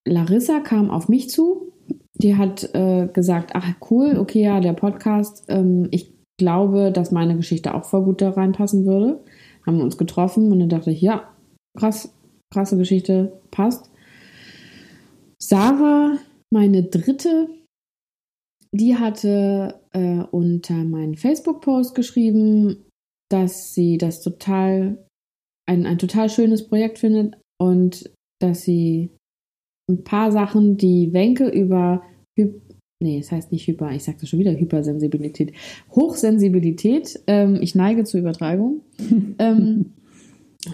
[0.08, 1.73] Larissa kam auf mich zu.
[2.16, 5.46] Die hat äh, gesagt, ach cool, okay, ja, der Podcast.
[5.48, 9.24] Ähm, ich glaube, dass meine Geschichte auch voll gut da reinpassen würde.
[9.66, 11.34] Haben wir uns getroffen und dann dachte ich, ja,
[11.78, 12.14] krass,
[12.52, 13.90] krasse Geschichte, passt.
[15.42, 16.18] Sarah,
[16.52, 17.50] meine dritte,
[18.72, 22.86] die hatte äh, unter meinen Facebook-Post geschrieben,
[23.30, 25.04] dass sie das total,
[25.68, 29.10] ein, ein total schönes Projekt findet und dass sie
[29.90, 32.02] ein paar Sachen, die Wenke über
[33.04, 35.54] nee, es das heißt nicht Hyper, ich sagte schon wieder Hypersensibilität.
[35.92, 38.82] Hochsensibilität, ähm, ich neige zur Übertreibung,
[39.40, 39.94] ähm,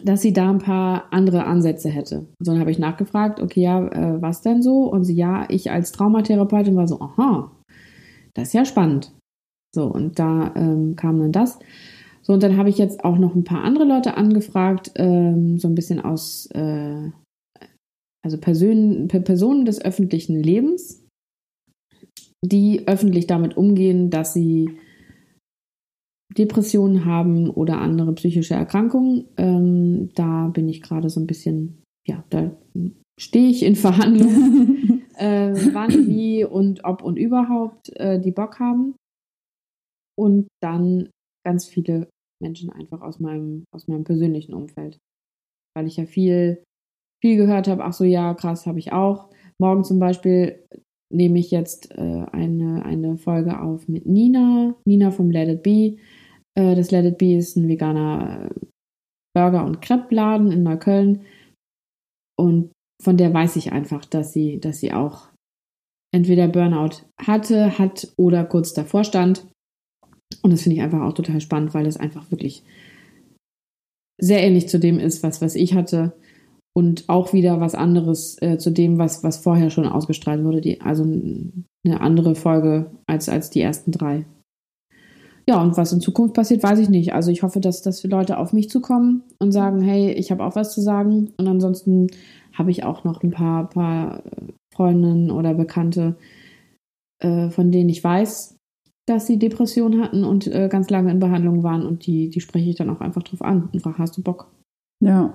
[0.06, 2.27] dass sie da ein paar andere Ansätze hätte.
[2.40, 4.84] So, dann habe ich nachgefragt, okay, ja, äh, was denn so?
[4.84, 7.52] Und sie, ja, ich als Traumatherapeutin war so, aha,
[8.36, 9.11] das ist ja spannend.
[9.73, 11.60] So, und da ähm, kam dann das.
[12.22, 15.68] So, und dann habe ich jetzt auch noch ein paar andere Leute angefragt, ähm, so
[15.68, 17.10] ein bisschen aus, äh,
[18.23, 21.05] also Person, Personen des öffentlichen Lebens,
[22.43, 24.69] die öffentlich damit umgehen, dass sie
[26.37, 29.25] Depressionen haben oder andere psychische Erkrankungen.
[29.37, 32.55] Ähm, da bin ich gerade so ein bisschen, ja, da
[33.19, 38.95] stehe ich in Verhandlungen, äh, wann, wie und ob und überhaupt äh, die Bock haben.
[40.17, 41.09] Und dann
[41.45, 42.09] ganz viele
[42.41, 44.97] Menschen einfach aus meinem, aus meinem persönlichen Umfeld.
[45.75, 46.63] Weil ich ja viel,
[47.21, 49.29] viel gehört habe, ach so, ja, krass, habe ich auch.
[49.59, 50.63] Morgen zum Beispiel
[51.11, 55.97] nehme ich jetzt äh, eine, eine Folge auf mit Nina, Nina vom Let It Be.
[56.55, 58.49] Äh, das Let It Be ist ein veganer
[59.35, 61.25] Burger- und Crepe-Laden in Neukölln.
[62.37, 62.71] Und
[63.01, 65.29] von der weiß ich einfach, dass sie, dass sie auch
[66.13, 69.47] entweder Burnout hatte, hat oder kurz davor stand.
[70.41, 72.63] Und das finde ich einfach auch total spannend, weil das einfach wirklich
[74.21, 76.13] sehr ähnlich zu dem ist, was, was ich hatte
[76.75, 80.61] und auch wieder was anderes äh, zu dem, was, was vorher schon ausgestrahlt wurde.
[80.61, 84.25] Die, also eine andere Folge als, als die ersten drei.
[85.49, 87.13] Ja, und was in Zukunft passiert, weiß ich nicht.
[87.13, 90.55] Also ich hoffe, dass, dass Leute auf mich zukommen und sagen, hey, ich habe auch
[90.55, 91.33] was zu sagen.
[91.37, 92.07] Und ansonsten
[92.53, 94.21] habe ich auch noch ein paar, paar
[94.71, 96.17] Freundinnen oder Bekannte,
[97.23, 98.57] äh, von denen ich weiß,
[99.07, 101.83] dass sie Depressionen hatten und äh, ganz lange in Behandlung waren.
[101.83, 104.51] Und die, die spreche ich dann auch einfach drauf an und frage, hast du Bock?
[105.03, 105.33] Ja,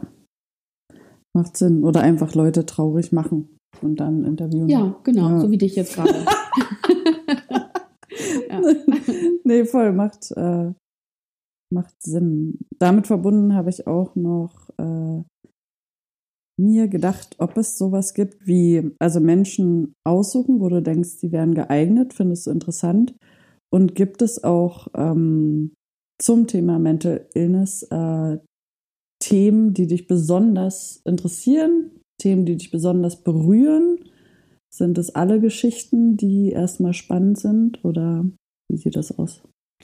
[1.35, 1.85] Macht Sinn.
[1.85, 4.69] Oder einfach Leute traurig machen und dann interviewen.
[4.69, 5.40] Ja, genau, ja.
[5.40, 6.15] so wie dich jetzt gerade.
[8.48, 8.61] ja.
[9.44, 10.73] Nee, voll, macht, äh,
[11.73, 12.59] macht Sinn.
[12.78, 15.23] Damit verbunden habe ich auch noch äh,
[16.56, 21.55] mir gedacht, ob es sowas gibt wie, also Menschen aussuchen, wo du denkst, die wären
[21.55, 23.15] geeignet, findest du interessant.
[23.73, 25.74] Und gibt es auch ähm,
[26.20, 28.39] zum Thema Mental Illness äh,
[29.25, 31.91] Themen, die dich besonders interessieren,
[32.21, 33.99] Themen, die dich besonders berühren?
[34.73, 38.27] Sind es alle Geschichten, die erstmal spannend sind oder
[38.71, 39.43] wie sieht das aus?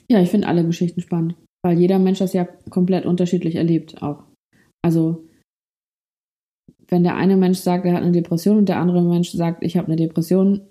[0.09, 1.35] Ja, ich finde alle Geschichten spannend,
[1.65, 4.25] weil jeder Mensch das ja komplett unterschiedlich erlebt auch.
[4.83, 5.27] Also
[6.87, 9.77] wenn der eine Mensch sagt, er hat eine Depression und der andere Mensch sagt, ich
[9.77, 10.69] habe eine Depression,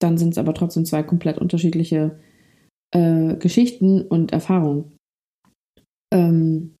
[0.00, 2.20] dann sind es aber trotzdem zwei komplett unterschiedliche
[2.94, 4.96] äh, Geschichten und Erfahrungen.
[6.12, 6.75] Ähm,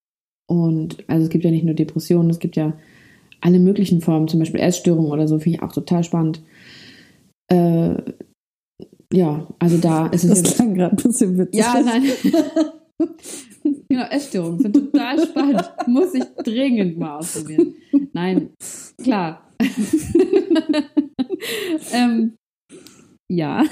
[0.46, 2.72] und also es gibt ja nicht nur Depressionen, es gibt ja
[3.40, 6.42] alle möglichen Formen, zum Beispiel Essstörungen oder so, finde ich auch total spannend.
[7.48, 7.96] Äh,
[9.12, 10.42] ja, also da ist es.
[10.42, 11.60] Das klang gerade ein bisschen witzig.
[11.60, 12.02] Ja, nein.
[13.88, 15.62] genau, Essstörungen sind total spannend.
[15.86, 17.74] Muss ich dringend mal ausprobieren.
[18.12, 18.50] Nein,
[19.02, 19.42] klar.
[21.92, 22.34] ähm,
[23.28, 23.64] ja.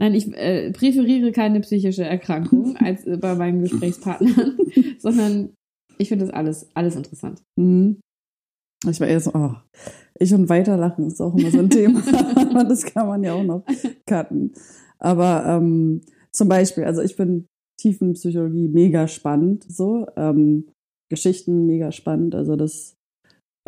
[0.00, 4.58] Nein, ich äh, präferiere keine psychische Erkrankung als äh, bei meinen Gesprächspartnern,
[4.98, 5.54] sondern
[5.98, 7.42] ich finde das alles, alles interessant.
[7.56, 8.00] Mhm.
[8.88, 9.54] Ich war eher so, oh,
[10.18, 12.02] ich und Weiterlachen ist auch immer so ein Thema.
[12.68, 13.64] Das kann man ja auch noch
[14.06, 14.52] cutten.
[14.98, 16.02] Aber ähm,
[16.32, 17.46] zum Beispiel, also ich finde
[17.80, 20.06] Tiefenpsychologie mega spannend, so.
[20.16, 20.68] Ähm,
[21.10, 22.34] Geschichten mega spannend.
[22.34, 22.96] Also das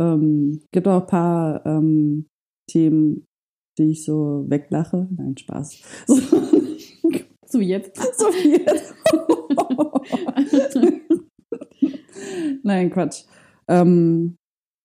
[0.01, 2.27] ähm, gibt auch ein paar ähm,
[2.70, 3.26] Themen,
[3.78, 5.09] die ich so weglache.
[5.16, 5.82] Nein, Spaß.
[7.48, 7.97] So, So jetzt.
[8.19, 8.93] So jetzt.
[12.62, 13.24] Nein, Quatsch.
[13.69, 14.36] Ähm,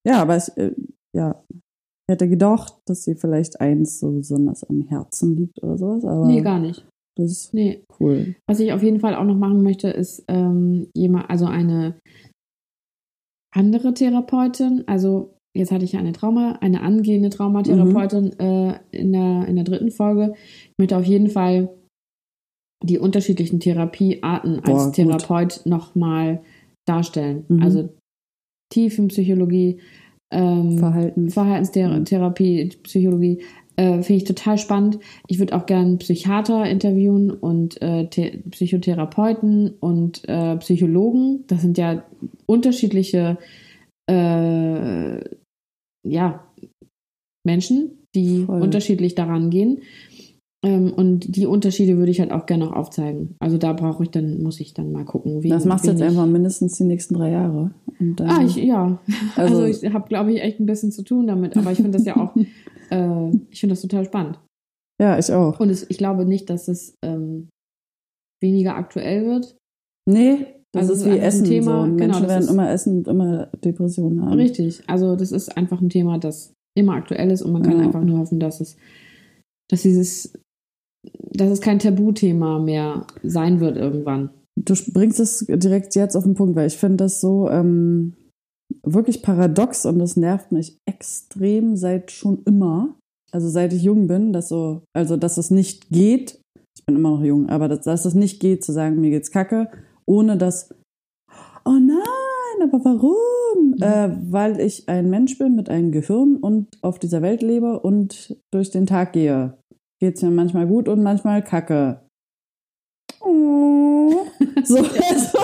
[0.07, 0.73] ja, aber ich äh,
[1.15, 1.43] ja,
[2.09, 6.05] hätte gedacht, dass sie vielleicht eins so besonders am Herzen liegt oder sowas.
[6.05, 6.85] Aber Nee, gar nicht.
[7.17, 7.83] das ist Nee.
[7.99, 8.35] cool.
[8.47, 11.99] Was ich auf jeden Fall auch noch machen möchte, ist ähm, jemand, also eine
[13.53, 19.47] andere Therapeutin, also jetzt hatte ich ja eine Trauma, eine angehende Traumatherapeutin äh, in, der,
[19.47, 20.33] in der dritten Folge.
[20.35, 21.69] Ich möchte auf jeden Fall
[22.83, 24.95] die unterschiedlichen Therapiearten als Boah, gut.
[24.95, 26.41] Therapeut nochmal
[26.87, 27.45] darstellen.
[27.47, 27.61] Mhm.
[27.61, 27.89] Also
[28.71, 29.79] Tiefenpsychologie,
[30.31, 31.29] ähm, Verhalten.
[31.29, 33.43] Verhaltenstherapie, Psychologie,
[33.75, 34.99] äh, finde ich total spannend.
[35.27, 41.43] Ich würde auch gerne Psychiater interviewen und äh, The Psychotherapeuten und äh, Psychologen.
[41.47, 42.03] Das sind ja
[42.45, 43.37] unterschiedliche
[44.09, 45.19] äh,
[46.07, 46.45] ja,
[47.45, 48.61] Menschen, die Voll.
[48.61, 49.81] unterschiedlich daran gehen.
[50.63, 53.35] Ähm, und die Unterschiede würde ich halt auch gerne noch aufzeigen.
[53.39, 55.41] Also da brauche ich dann, muss ich dann mal gucken.
[55.41, 57.71] Wie, Das machst du jetzt einfach mindestens die nächsten drei Jahre.
[58.19, 58.99] Ah, ich, ja.
[59.35, 61.57] Also, Also- ich habe, glaube ich, echt ein bisschen zu tun damit.
[61.57, 62.35] Aber ich finde das ja auch,
[62.91, 64.39] äh, ich finde das total spannend.
[65.01, 65.59] ja, ich auch.
[65.59, 67.49] Und es, ich glaube nicht, dass es ähm,
[68.39, 69.55] weniger aktuell wird.
[70.07, 71.43] Nee, das Also ist wie Essen.
[71.45, 71.91] Thema, so.
[71.91, 74.33] genau, Menschen das werden immer essen und immer Depressionen haben.
[74.33, 74.81] Richtig.
[74.87, 77.85] Also das ist einfach ein Thema, das immer aktuell ist und man kann Ja.
[77.85, 78.77] einfach nur hoffen, dass es,
[79.69, 80.33] dass dieses,
[81.33, 84.29] dass es kein Tabuthema mehr sein wird irgendwann.
[84.57, 88.13] Du bringst es direkt jetzt auf den Punkt, weil ich finde das so ähm,
[88.83, 92.95] wirklich paradox und das nervt mich extrem seit schon immer.
[93.33, 96.39] Also seit ich jung bin, dass so, also dass es nicht geht,
[96.77, 99.31] ich bin immer noch jung, aber dass, dass es nicht geht zu sagen, mir geht's
[99.31, 99.69] kacke,
[100.11, 100.73] ohne dass,
[101.65, 103.75] oh nein, aber warum?
[103.75, 103.81] Mhm.
[103.81, 108.37] Äh, weil ich ein Mensch bin mit einem Gehirn und auf dieser Welt lebe und
[108.51, 109.57] durch den Tag gehe.
[110.01, 112.01] Geht's mir manchmal gut und manchmal kacke.
[113.21, 114.25] Oh.
[114.63, 115.39] So, also,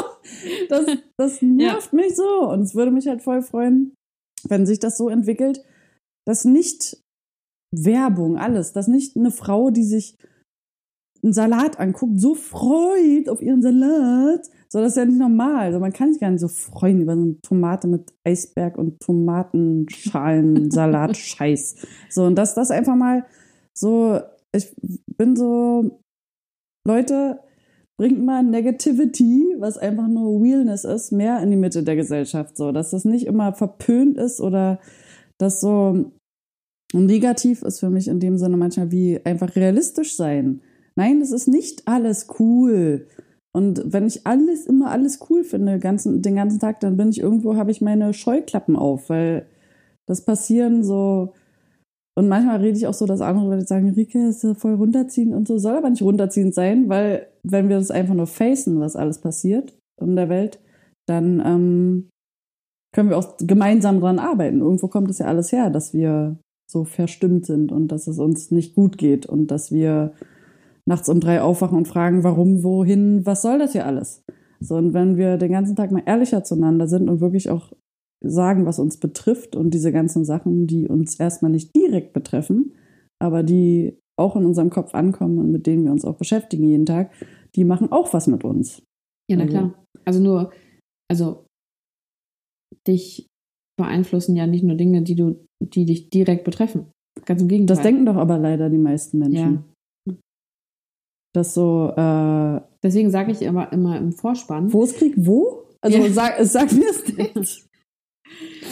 [0.69, 0.85] das,
[1.17, 2.49] das nervt mich so.
[2.49, 3.93] Und es würde mich halt voll freuen,
[4.47, 5.63] wenn sich das so entwickelt,
[6.27, 7.01] dass nicht
[7.71, 10.17] Werbung, alles, dass nicht eine Frau, die sich
[11.23, 14.49] einen Salat anguckt, so freut auf ihren Salat.
[14.69, 15.65] So, das ist ja nicht normal.
[15.65, 18.99] Also man kann sich gar nicht so freuen über so eine Tomate mit Eisberg und
[18.99, 21.75] Tomatenschalen, Salat, Scheiß.
[22.09, 23.25] So, und dass das einfach mal
[23.73, 24.19] so,
[24.53, 24.73] ich
[25.17, 26.01] bin so,
[26.85, 27.39] Leute,
[27.97, 32.57] bringt mal Negativity, was einfach nur Realness ist, mehr in die Mitte der Gesellschaft.
[32.57, 34.79] So, dass das nicht immer verpönt ist oder
[35.37, 36.11] das so
[36.93, 40.61] negativ ist für mich in dem Sinne manchmal wie einfach realistisch sein.
[40.95, 43.07] Nein, es ist nicht alles cool.
[43.57, 47.19] Und wenn ich alles, immer alles cool finde, ganzen, den ganzen Tag, dann bin ich
[47.19, 49.47] irgendwo, habe ich meine Scheuklappen auf, weil
[50.05, 51.33] das passieren so.
[52.15, 55.47] Und manchmal rede ich auch so, dass andere Leute sagen, Rike, ist voll runterziehen und
[55.47, 55.57] so.
[55.57, 59.75] Soll aber nicht runterziehend sein, weil wenn wir das einfach nur facen, was alles passiert
[59.99, 60.59] in der Welt,
[61.07, 62.09] dann ähm,
[62.93, 64.59] können wir auch gemeinsam dran arbeiten.
[64.59, 66.37] Irgendwo kommt es ja alles her, dass wir
[66.69, 70.13] so verstimmt sind und dass es uns nicht gut geht und dass wir
[70.87, 74.23] nachts um drei aufwachen und fragen, warum, wohin, was soll das hier alles?
[74.59, 77.73] So, und wenn wir den ganzen Tag mal ehrlicher zueinander sind und wirklich auch
[78.23, 82.73] sagen, was uns betrifft und diese ganzen Sachen, die uns erstmal nicht direkt betreffen,
[83.19, 86.87] aber die auch in unserem Kopf ankommen und mit denen wir uns auch beschäftigen jeden
[86.87, 87.11] Tag,
[87.55, 88.81] die machen auch was mit uns.
[89.29, 89.83] Ja, na Also- klar.
[90.05, 90.51] Also nur,
[91.11, 91.45] also
[92.87, 93.27] dich
[93.77, 96.87] beeinflussen ja nicht nur Dinge, die du, die dich direkt betreffen.
[97.25, 97.75] Ganz im Gegenteil.
[97.75, 99.65] Das denken doch aber leider die meisten Menschen.
[101.37, 104.73] Dass so, äh, Deswegen sage ich immer, immer im Vorspann.
[104.73, 105.65] wo ist Krieg, wo?
[105.81, 106.09] Also Ja.
[106.09, 107.63] sag, sag mir es nicht.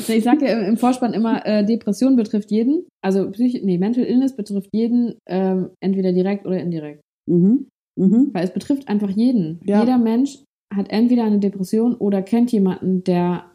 [0.08, 2.86] Ich sage ja im- im Vorspann immer, äh, Depression betrifft jeden.
[3.04, 7.02] Also Psych nee, Mental Illness betrifft jeden, ähm, entweder direkt oder indirekt.
[7.30, 7.68] mhm.
[7.98, 8.32] Mhm.
[8.34, 9.62] Weil es betrifft einfach jeden.
[9.64, 9.80] Ja.
[9.82, 10.44] Jeder Mensch
[10.74, 13.46] hat entweder eine Depression oder kennt jemanden, der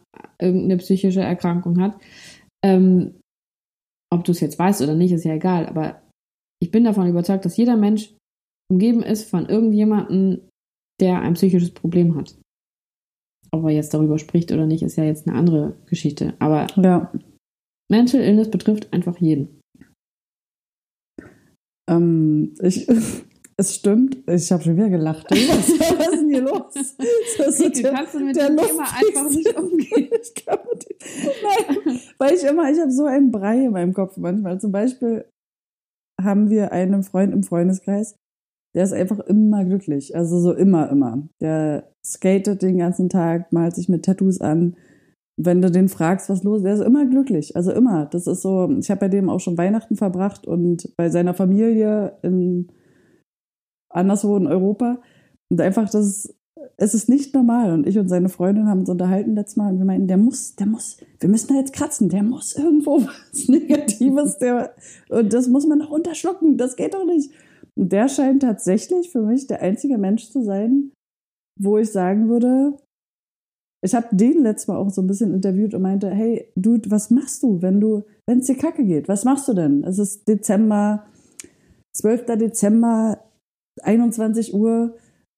[0.41, 1.95] irgendeine psychische Erkrankung hat.
[2.65, 3.15] Ähm,
[4.11, 5.67] ob du es jetzt weißt oder nicht, ist ja egal.
[5.67, 6.01] Aber
[6.59, 8.15] ich bin davon überzeugt, dass jeder Mensch
[8.71, 10.41] umgeben ist von irgendjemandem,
[11.01, 12.35] der ein psychisches Problem hat.
[13.51, 16.33] Ob er jetzt darüber spricht oder nicht, ist ja jetzt eine andere Geschichte.
[16.39, 17.11] Aber Ja.
[17.91, 19.59] Mental Illness betrifft einfach jeden.
[21.89, 22.87] Ähm, ich,
[23.57, 25.29] es stimmt, ich habe schon wieder gelacht.
[25.29, 25.37] Was,
[25.99, 26.73] was ist denn hier los?
[27.37, 30.09] Das ist Rieke, der- kannst du mit dem Thema lustigste- einfach nicht umgehen?
[30.21, 30.97] ich kann mit dem,
[31.43, 34.61] nein, weil ich immer, ich habe so einen Brei in meinem Kopf manchmal.
[34.61, 35.25] Zum Beispiel
[36.21, 38.15] haben wir einen Freund im Freundeskreis,
[38.73, 40.15] der ist einfach immer glücklich.
[40.15, 41.27] Also so immer, immer.
[41.41, 44.75] Der skatet den ganzen Tag, malt sich mit Tattoos an.
[45.37, 47.55] Wenn du den fragst, was los ist, der ist immer glücklich.
[47.55, 48.05] Also immer.
[48.05, 52.17] Das ist so, ich habe bei dem auch schon Weihnachten verbracht und bei seiner Familie
[52.21, 52.71] in
[53.89, 55.01] anderswo in Europa.
[55.49, 56.35] Und einfach, das ist,
[56.77, 57.73] es ist nicht normal.
[57.73, 60.55] Und ich und seine Freundin haben uns unterhalten letztes Mal und wir meinten, der muss,
[60.55, 64.73] der muss, wir müssen da jetzt kratzen, der muss irgendwo was Negatives, der,
[65.09, 67.31] und das muss man noch unterschlucken, das geht doch nicht.
[67.79, 70.91] Und der scheint tatsächlich für mich der einzige Mensch zu sein,
[71.59, 72.77] wo ich sagen würde,
[73.83, 77.09] ich habe den letztes Mal auch so ein bisschen interviewt und meinte, hey, Dude, was
[77.09, 79.07] machst du, wenn du, wenn es dir kacke geht?
[79.07, 79.83] Was machst du denn?
[79.83, 81.07] Es ist Dezember,
[81.95, 82.25] 12.
[82.37, 83.23] Dezember,
[83.81, 84.95] 21 Uhr,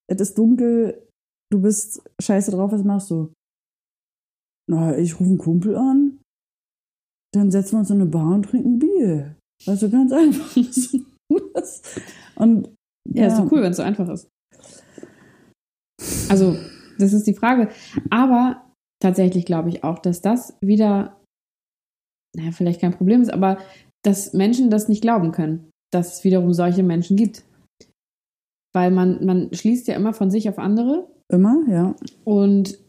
[0.07, 1.07] es ist dunkel,
[1.51, 3.31] du bist scheiße drauf, was machst du?
[4.69, 6.19] Na, ich rufe einen Kumpel an,
[7.33, 9.35] dann setzen wir uns in eine Bar und trinken Bier.
[9.65, 10.55] Also ganz einfach.
[12.35, 12.67] Und
[13.09, 14.29] ja, ja, ist doch cool, wenn es so einfach ist.
[16.29, 16.57] Also,
[16.97, 17.69] das ist die Frage.
[18.09, 18.63] Aber
[19.01, 21.19] tatsächlich glaube ich auch, dass das wieder,
[22.35, 23.57] naja, vielleicht kein Problem ist, aber
[24.03, 27.43] dass Menschen das nicht glauben können, dass es wiederum solche Menschen gibt.
[28.73, 31.07] Weil man, man schließt ja immer von sich auf andere.
[31.31, 31.95] Immer, ja.
[32.23, 32.79] Und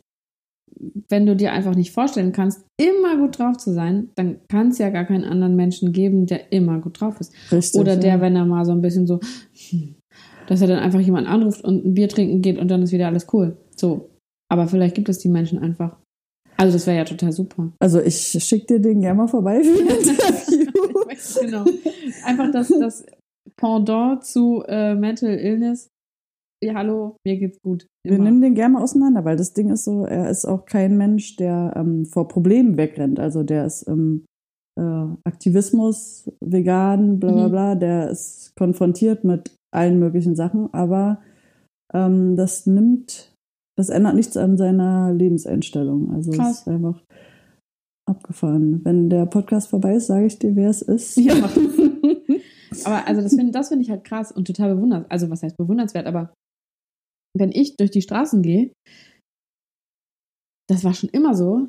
[1.09, 4.79] wenn du dir einfach nicht vorstellen kannst, immer gut drauf zu sein, dann kann es
[4.79, 7.33] ja gar keinen anderen Menschen geben, der immer gut drauf ist.
[7.53, 8.21] Richtig, Oder der, ja.
[8.21, 9.21] wenn er mal so ein bisschen so,
[9.71, 9.95] hm,
[10.47, 13.07] dass er dann einfach jemanden anruft und ein Bier trinken geht und dann ist wieder
[13.07, 13.57] alles cool.
[13.77, 14.11] So.
[14.51, 15.97] Aber vielleicht gibt es die Menschen einfach.
[16.57, 17.73] Also das wäre ja total super.
[17.81, 20.65] Also ich schicke dir den gerne mal vorbei für ein Interview.
[21.41, 21.65] genau.
[22.25, 23.07] Einfach das, das
[23.57, 25.91] Pendant zu äh, Mental Illness.
[26.65, 27.87] Ja, hallo, mir geht's gut.
[28.05, 28.17] Immer.
[28.17, 30.97] Wir nehmen den gerne mal auseinander, weil das Ding ist so, er ist auch kein
[30.97, 33.21] Mensch, der ähm, vor Problemen wegrennt.
[33.21, 34.25] Also der ist ähm,
[34.81, 37.51] äh, Aktivismus, vegan, bla bla mhm.
[37.51, 41.21] bla, der ist konfrontiert mit allen möglichen Sachen, aber
[41.93, 43.35] ähm, das nimmt
[43.77, 46.13] das ändert nichts an seiner Lebenseinstellung.
[46.13, 46.51] Also Krass.
[46.51, 47.03] es ist einfach
[48.07, 48.85] abgefahren.
[48.85, 51.17] Wenn der Podcast vorbei ist, sage ich dir, wer es ist.
[51.17, 51.35] Ja.
[52.85, 55.11] aber also das finde das find ich halt krass und total bewundernswert.
[55.11, 56.33] Also was heißt bewundernswert, aber
[57.37, 58.73] wenn ich durch die Straßen gehe,
[60.69, 61.69] das war schon immer so.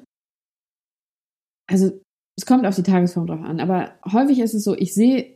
[1.70, 2.00] Also
[2.38, 5.36] es kommt auf die Tagesform drauf an, aber häufig ist es so, ich sehe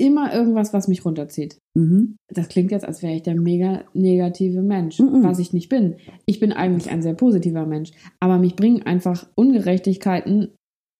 [0.00, 1.58] immer irgendwas, was mich runterzieht.
[1.76, 2.16] Mhm.
[2.28, 5.22] Das klingt jetzt, als wäre ich der mega negative Mensch, mhm.
[5.22, 5.96] was ich nicht bin.
[6.26, 10.48] Ich bin eigentlich ein sehr positiver Mensch, aber mich bringen einfach Ungerechtigkeiten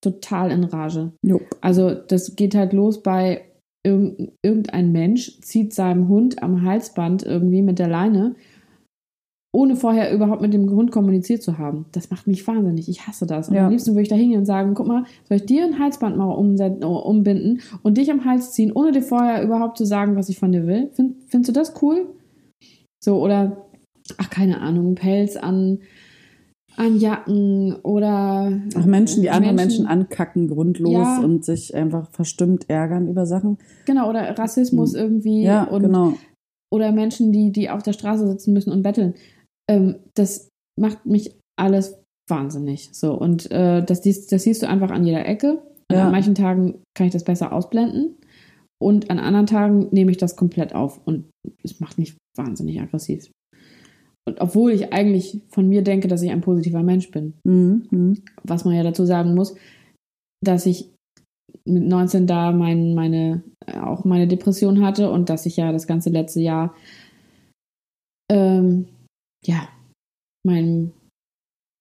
[0.04, 1.12] total in Rage.
[1.24, 1.40] Jo.
[1.60, 3.48] Also das geht halt los bei
[3.84, 8.36] irgendein Mensch zieht seinem Hund am Halsband irgendwie mit der Leine
[9.54, 11.84] ohne vorher überhaupt mit dem Hund kommuniziert zu haben.
[11.92, 12.88] Das macht mich wahnsinnig.
[12.88, 13.50] Ich hasse das.
[13.50, 13.66] Und ja.
[13.66, 16.16] am liebsten würde ich da hingehen und sagen, guck mal, soll ich dir ein Halsband
[16.16, 20.38] mal umbinden und dich am Hals ziehen, ohne dir vorher überhaupt zu sagen, was ich
[20.38, 20.88] von dir will?
[20.94, 22.06] Find, findest du das cool?
[23.04, 23.66] So, oder,
[24.16, 25.80] ach, keine Ahnung, Pelz an,
[26.76, 28.58] an Jacken oder.
[28.74, 31.20] Ach, Menschen, die andere Menschen, Menschen ankacken, grundlos ja.
[31.20, 33.58] und sich einfach verstimmt ärgern über Sachen.
[33.84, 34.98] Genau, oder Rassismus hm.
[34.98, 35.42] irgendwie.
[35.42, 36.14] Ja, und, genau.
[36.70, 39.12] Oder Menschen, die, die auf der Straße sitzen müssen und betteln
[39.72, 42.90] ähm, das macht mich alles wahnsinnig.
[42.92, 45.62] So, und äh, das, das siehst du einfach an jeder Ecke.
[45.90, 46.06] Ja.
[46.06, 48.16] An manchen Tagen kann ich das besser ausblenden.
[48.80, 51.00] Und an anderen Tagen nehme ich das komplett auf.
[51.04, 51.26] Und
[51.62, 53.30] es macht mich wahnsinnig aggressiv.
[54.26, 57.34] Und obwohl ich eigentlich von mir denke, dass ich ein positiver Mensch bin.
[57.44, 57.86] Mhm.
[57.90, 58.22] mhm.
[58.44, 59.54] Was man ja dazu sagen muss,
[60.42, 60.90] dass ich
[61.64, 63.42] mit 19 da mein, meine,
[63.80, 66.74] auch meine Depression hatte und dass ich ja das ganze letzte Jahr
[68.30, 68.88] ähm,
[69.44, 69.68] ja,
[70.46, 70.92] meinem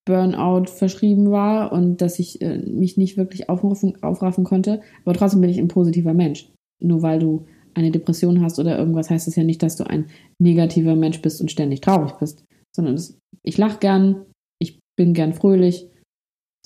[0.05, 4.81] Burnout verschrieben war und dass ich äh, mich nicht wirklich aufraffen, aufraffen konnte.
[5.05, 6.51] Aber trotzdem bin ich ein positiver Mensch.
[6.81, 10.07] Nur weil du eine Depression hast oder irgendwas, heißt das ja nicht, dass du ein
[10.39, 12.43] negativer Mensch bist und ständig traurig bist.
[12.75, 14.25] Sondern das, ich lache gern,
[14.59, 15.87] ich bin gern fröhlich.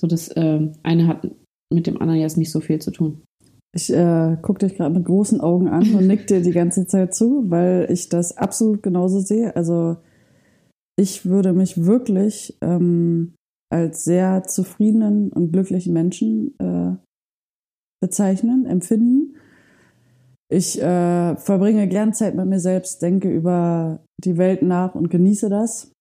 [0.00, 1.28] So das äh, eine hat
[1.72, 3.22] mit dem anderen jetzt nicht so viel zu tun.
[3.74, 7.14] Ich äh, gucke dich gerade mit großen Augen an und nick dir die ganze Zeit
[7.14, 9.54] zu, weil ich das absolut genauso sehe.
[9.54, 9.98] Also
[10.98, 13.34] ich würde mich wirklich ähm,
[13.70, 16.96] als sehr zufriedenen und glücklichen Menschen äh,
[18.00, 19.36] bezeichnen, empfinden.
[20.48, 25.48] Ich äh, verbringe gern Zeit mit mir selbst, denke über die Welt nach und genieße
[25.48, 25.92] das.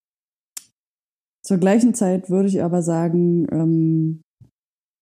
[1.43, 4.21] Zur gleichen Zeit würde ich aber sagen, ähm,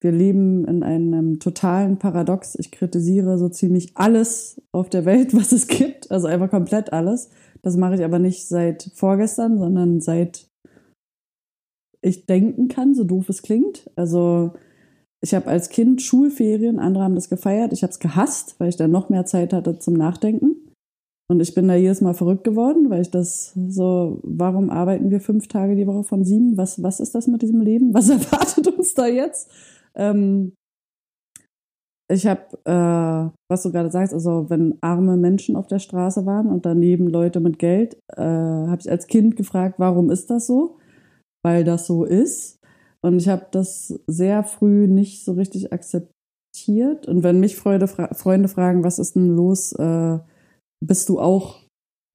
[0.01, 2.55] wir leben in einem totalen Paradox.
[2.55, 7.29] Ich kritisiere so ziemlich alles auf der Welt, was es gibt, also einfach komplett alles.
[7.64, 10.48] Das mache ich aber nicht seit vorgestern, sondern seit
[12.02, 13.90] ich denken kann, so doof es klingt.
[13.95, 14.53] Also
[15.22, 18.76] ich habe als Kind Schulferien, andere haben das gefeiert, ich habe es gehasst, weil ich
[18.76, 20.57] dann noch mehr Zeit hatte zum Nachdenken.
[21.30, 25.22] Und ich bin da jedes Mal verrückt geworden, weil ich das so, warum arbeiten wir
[25.22, 26.57] fünf Tage die Woche von sieben?
[26.57, 27.94] Was, was ist das mit diesem Leben?
[27.94, 29.49] Was erwartet uns da jetzt?
[29.95, 30.53] Ähm,
[32.11, 36.47] ich habe, äh, was du gerade sagst, also wenn arme Menschen auf der Straße waren
[36.47, 40.77] und daneben Leute mit Geld, äh, habe ich als Kind gefragt, warum ist das so?
[41.43, 42.59] Weil das so ist.
[43.01, 47.07] Und ich habe das sehr früh nicht so richtig akzeptiert.
[47.07, 50.19] Und wenn mich Freunde, fra Freunde fragen, was ist denn los, äh,
[50.85, 51.61] bist du auch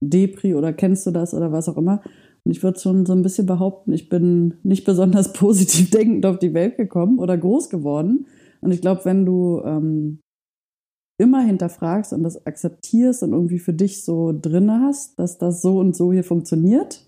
[0.02, 2.02] Depri oder kennst du das oder was auch immer?
[2.44, 6.38] Und ich würde schon so ein bisschen behaupten, ich bin nicht besonders positiv denkend auf
[6.38, 8.26] die Welt gekommen oder groß geworden.
[8.60, 10.20] Und ich glaube, wenn du ähm,
[11.18, 15.78] immer hinterfragst und das akzeptierst und irgendwie für dich so drinne hast, dass das so
[15.78, 17.06] und so hier funktioniert,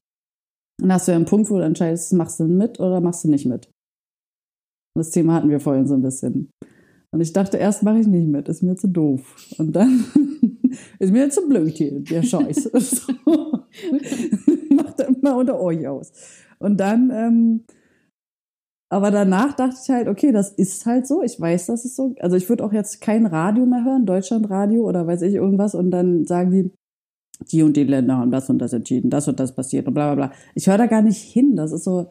[0.81, 3.29] dann hast du ja einen Punkt, wo du entscheidest, machst du mit oder machst du
[3.29, 3.71] nicht mit.
[4.97, 6.51] Das Thema hatten wir vorhin so ein bisschen.
[7.13, 9.37] Und ich dachte, erst mache ich nicht mit, ist mir zu doof.
[9.59, 10.05] Und dann
[10.99, 12.71] ist mir zu blöd hier, der Scheiß.
[14.71, 16.13] Macht immer unter euch aus.
[16.59, 17.65] Und dann, ähm,
[18.93, 21.23] aber danach dachte ich halt, okay, das ist halt so.
[21.23, 22.15] Ich weiß, dass es so.
[22.19, 25.93] Also ich würde auch jetzt kein Radio mehr hören, Deutschlandradio oder weiß ich irgendwas, und
[25.93, 26.73] dann sagen die,
[27.53, 30.13] die und die Länder haben das und das entschieden, das und das passiert und bla
[30.15, 30.37] bla bla.
[30.57, 31.55] Ich höre da gar nicht hin.
[31.55, 32.11] Das ist so,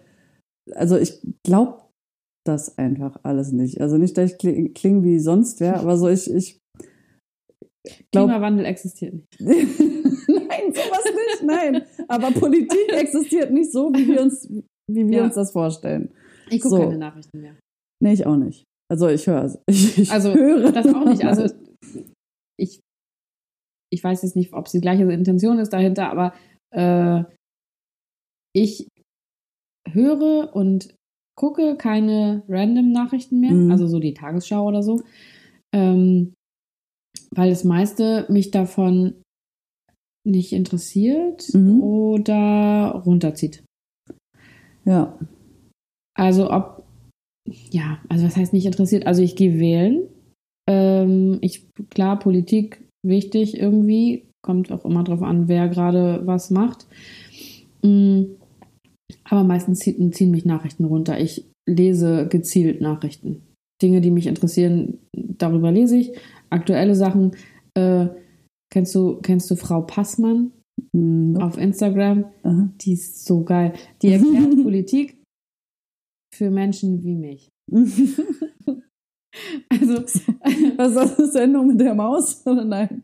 [0.73, 1.81] also ich glaube
[2.45, 3.81] das einfach alles nicht.
[3.81, 6.61] Also nicht, dass ich klinge kling wie sonst wer, aber so ich, ich
[8.11, 9.37] glaub, Klimawandel existiert nicht.
[9.39, 11.81] nein, sowas nicht, nein.
[12.07, 14.49] Aber Politik existiert nicht so, wie wir uns,
[14.89, 15.23] wie wir ja.
[15.25, 16.11] uns das vorstellen.
[16.51, 16.81] Ich gucke so.
[16.81, 17.55] keine Nachrichten mehr.
[18.01, 18.63] Nee, ich auch nicht.
[18.91, 19.59] Also ich höre.
[19.67, 20.71] Ich, ich also höre.
[20.71, 21.23] das auch nicht.
[21.23, 21.53] Also
[22.57, 22.81] ich
[23.91, 26.33] ich weiß jetzt nicht, ob es die gleiche Intention ist dahinter, aber
[26.71, 27.23] äh,
[28.55, 28.87] ich
[29.91, 30.93] höre und
[31.35, 33.71] gucke keine random Nachrichten mehr, mhm.
[33.71, 35.01] also so die Tagesschau oder so,
[35.73, 36.33] ähm,
[37.31, 39.21] weil das meiste mich davon
[40.27, 41.81] nicht interessiert mhm.
[41.81, 43.63] oder runterzieht.
[44.85, 45.17] Ja.
[46.19, 46.83] Also ob,
[47.71, 49.07] ja, also was heißt nicht interessiert?
[49.07, 50.03] Also ich gehe wählen.
[50.69, 54.25] Ähm, ich, klar, Politik wichtig irgendwie.
[54.45, 56.87] Kommt auch immer drauf an, wer gerade was macht.
[57.83, 58.23] Mm,
[59.23, 61.19] aber meistens ziehen mich Nachrichten runter.
[61.19, 63.41] Ich lese gezielt Nachrichten.
[63.81, 66.11] Dinge, die mich interessieren, darüber lese ich.
[66.49, 67.31] Aktuelle Sachen.
[67.75, 68.07] Äh,
[68.73, 70.51] kennst, du, kennst du Frau Passmann
[70.91, 71.45] nope.
[71.45, 72.25] auf Instagram?
[72.43, 72.69] Aha.
[72.81, 73.73] Die ist so geil.
[74.01, 75.18] Die erklärt Politik
[76.39, 77.51] für Menschen wie mich.
[79.69, 83.03] Also, was ist das, eine Sendung mit der Maus oder nein?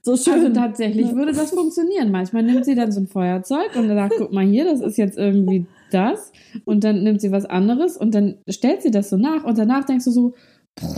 [0.00, 0.34] So schön.
[0.34, 2.12] Also tatsächlich würde das funktionieren.
[2.12, 5.18] Manchmal nimmt sie dann so ein Feuerzeug und sagt, guck mal hier, das ist jetzt
[5.18, 6.32] irgendwie das.
[6.64, 9.84] Und dann nimmt sie was anderes und dann stellt sie das so nach und danach
[9.84, 10.34] denkst du so,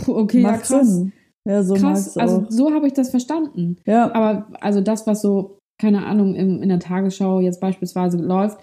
[0.07, 0.87] okay, Macht ja krass.
[0.87, 1.13] Sinn.
[1.49, 2.15] Ja, so krass.
[2.15, 3.77] Also so habe ich das verstanden.
[3.87, 4.13] Ja.
[4.13, 8.59] Aber also das, was so, keine Ahnung, in, in der Tagesschau jetzt beispielsweise läuft,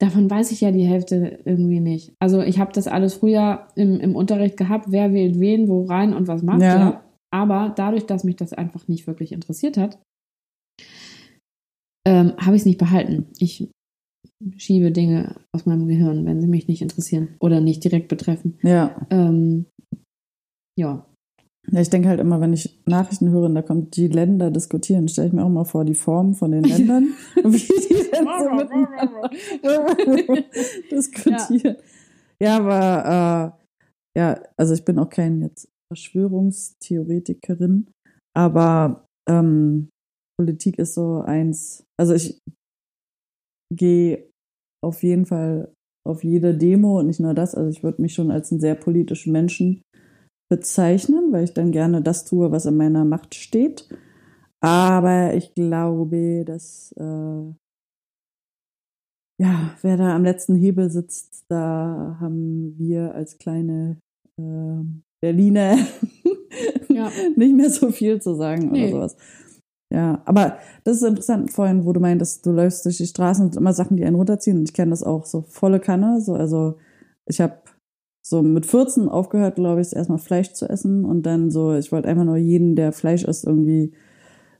[0.00, 2.14] davon weiß ich ja die Hälfte irgendwie nicht.
[2.18, 6.14] Also ich habe das alles früher im, im Unterricht gehabt, wer wählt wen, wo rein
[6.14, 6.62] und was macht.
[6.62, 6.78] Ja.
[6.78, 7.04] ja.
[7.32, 9.98] Aber dadurch, dass mich das einfach nicht wirklich interessiert hat,
[12.06, 13.26] ähm, habe ich es nicht behalten.
[13.38, 13.68] Ich
[14.56, 18.58] schiebe Dinge aus meinem Gehirn, wenn sie mich nicht interessieren oder nicht direkt betreffen.
[18.62, 19.06] Ja.
[19.10, 19.66] Ähm,
[20.78, 21.06] ja.
[21.72, 25.06] Ja, ich denke halt immer, wenn ich Nachrichten höre und da kommt die Länder diskutieren,
[25.08, 28.50] stelle ich mir auch mal vor, die Form von den Ländern, wie die denn so
[28.50, 29.30] miteinander
[30.90, 31.76] diskutieren.
[32.40, 33.54] Ja, ja aber
[34.16, 37.86] äh, ja, also ich bin auch kein jetzt Verschwörungstheoretikerin,
[38.36, 39.90] aber ähm,
[40.38, 42.38] Politik ist so eins, also ich
[43.72, 44.28] gehe
[44.84, 45.72] auf jeden Fall
[46.08, 48.74] auf jede Demo und nicht nur das, also ich würde mich schon als einen sehr
[48.74, 49.82] politischen Menschen
[50.50, 53.88] bezeichnen, weil ich dann gerne das tue, was in meiner Macht steht.
[54.60, 57.54] Aber ich glaube, dass äh,
[59.40, 63.96] ja, wer da am letzten Hebel sitzt, da haben wir als kleine
[64.38, 64.84] äh,
[65.22, 65.78] Berliner
[66.88, 67.10] ja.
[67.36, 68.88] nicht mehr so viel zu sagen nee.
[68.88, 69.16] oder sowas.
[69.92, 73.56] Ja, aber das ist interessant vorhin, wo du meintest, du läufst durch die Straßen und
[73.56, 74.58] immer Sachen, die einen runterziehen.
[74.58, 76.20] Und ich kenne das auch so volle Kanne.
[76.20, 76.76] So, also
[77.26, 77.56] ich habe
[78.30, 82.08] so mit 14 aufgehört, glaube ich, erstmal Fleisch zu essen und dann so, ich wollte
[82.08, 83.92] einfach nur jeden, der Fleisch isst, irgendwie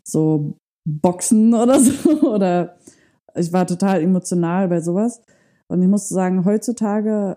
[0.02, 2.32] so boxen oder so.
[2.32, 2.76] Oder
[3.36, 5.22] ich war total emotional bei sowas.
[5.68, 7.36] Und ich muss sagen, heutzutage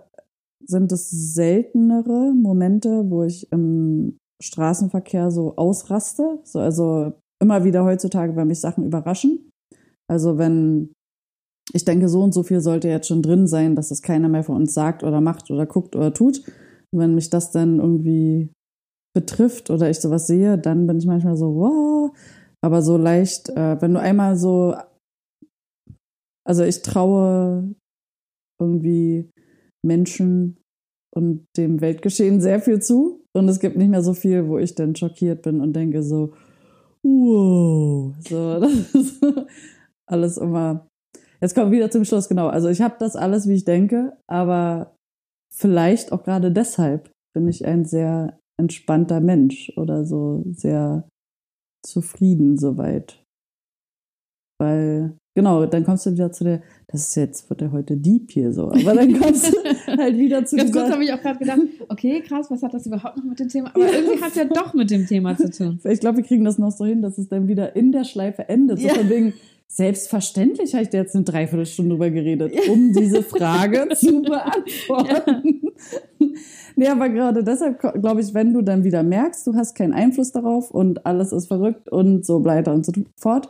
[0.65, 6.39] sind es seltenere Momente, wo ich im Straßenverkehr so ausraste.
[6.43, 9.51] So, also immer wieder heutzutage, weil mich Sachen überraschen.
[10.09, 10.93] Also wenn
[11.71, 14.43] ich denke, so und so viel sollte jetzt schon drin sein, dass das keiner mehr
[14.43, 16.43] von uns sagt oder macht oder guckt oder tut.
[16.91, 18.49] Und wenn mich das dann irgendwie
[19.15, 22.11] betrifft oder ich sowas sehe, dann bin ich manchmal so, wow.
[22.61, 24.75] Aber so leicht, äh, wenn du einmal so,
[26.45, 27.73] also ich traue
[28.61, 29.29] irgendwie
[29.85, 30.57] Menschen
[31.15, 33.21] und dem Weltgeschehen sehr viel zu.
[33.35, 36.33] Und es gibt nicht mehr so viel, wo ich dann schockiert bin und denke so,
[37.03, 38.15] wow.
[38.27, 39.23] So, das ist
[40.07, 40.87] alles immer.
[41.43, 42.47] Jetzt kommen wir wieder zum Schluss, genau.
[42.47, 44.95] Also ich habe das alles, wie ich denke, aber
[45.53, 51.05] vielleicht auch gerade deshalb bin ich ein sehr entspannter Mensch oder so sehr
[51.85, 53.21] zufrieden soweit.
[54.57, 58.31] Weil, genau, dann kommst du wieder zu der, das ist jetzt, wird ja heute deep
[58.31, 59.57] hier so, aber dann kommst du
[59.97, 61.59] halt wieder zu Ganz dieser, kurz habe ich auch gerade gedacht,
[61.89, 63.69] okay, krass, was hat das überhaupt noch mit dem Thema?
[63.75, 65.81] Aber irgendwie hat es ja doch mit dem Thema zu tun.
[65.83, 68.47] Ich glaube, wir kriegen das noch so hin, dass es dann wieder in der Schleife
[68.47, 68.79] endet.
[68.79, 68.93] So Ja.
[68.93, 69.33] von wegen,
[69.75, 75.61] selbstverständlich habe ich da jetzt eine Dreiviertelstunde drüber geredet, um diese Frage zu beantworten.
[76.75, 80.31] Nee, aber gerade deshalb glaube ich, wenn du dann wieder merkst, du hast keinen Einfluss
[80.31, 83.49] darauf und alles ist verrückt und so weiter und so fort,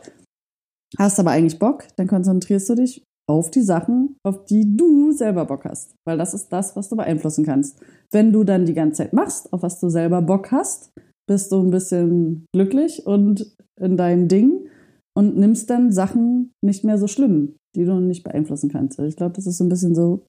[0.98, 5.44] hast aber eigentlich Bock, dann konzentrierst du dich auf die Sachen, auf die du selber
[5.44, 5.94] Bock hast.
[6.06, 7.80] Weil das ist das, was du beeinflussen kannst.
[8.10, 10.90] Wenn du dann die ganze Zeit machst, auf was du selber Bock hast,
[11.26, 14.68] bist du ein bisschen glücklich und in deinem Ding
[15.16, 18.98] und nimmst dann Sachen nicht mehr so schlimm, die du nicht beeinflussen kannst.
[18.98, 20.26] Also Ich glaube, das ist so ein bisschen so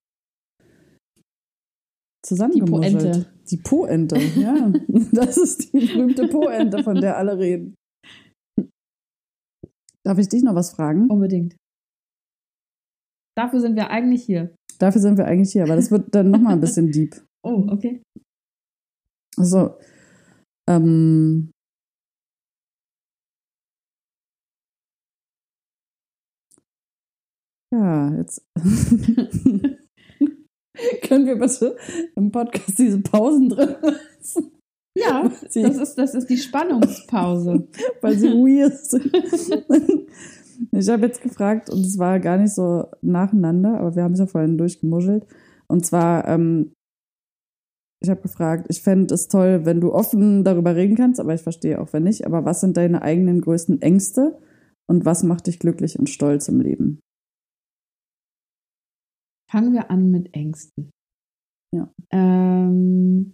[2.26, 3.02] zusammengemuschelt.
[3.02, 3.26] Poente.
[3.50, 4.74] Die Poente, ja.
[5.12, 7.76] Das ist die berühmte Poente, von der alle reden.
[10.04, 11.10] Darf ich dich noch was fragen?
[11.10, 11.56] Unbedingt.
[13.36, 14.56] Dafür sind wir eigentlich hier.
[14.80, 17.16] Dafür sind wir eigentlich hier, aber das wird dann nochmal ein bisschen deep.
[17.48, 18.02] Oh, okay.
[19.38, 19.78] Also,
[20.68, 21.52] ähm,
[27.74, 28.42] ja, jetzt
[31.08, 31.78] können wir bitte
[32.16, 34.52] im Podcast diese Pausen drin lassen,
[34.98, 37.68] Ja, Sie- das ist, das ist die Spannungspause.
[38.02, 39.12] weil sie weird sind.
[40.72, 44.20] Ich habe jetzt gefragt, und es war gar nicht so nacheinander, aber wir haben es
[44.20, 45.26] ja vorhin durchgemuschelt.
[45.68, 46.72] Und zwar, ähm,
[48.02, 51.42] ich habe gefragt, ich fände es toll, wenn du offen darüber reden kannst, aber ich
[51.42, 52.26] verstehe auch, wenn nicht.
[52.26, 54.40] Aber was sind deine eigenen größten Ängste
[54.88, 57.00] und was macht dich glücklich und stolz im Leben?
[59.56, 60.92] Fangen wir an mit Ängsten.
[61.74, 61.90] Ja.
[62.12, 63.34] Ähm,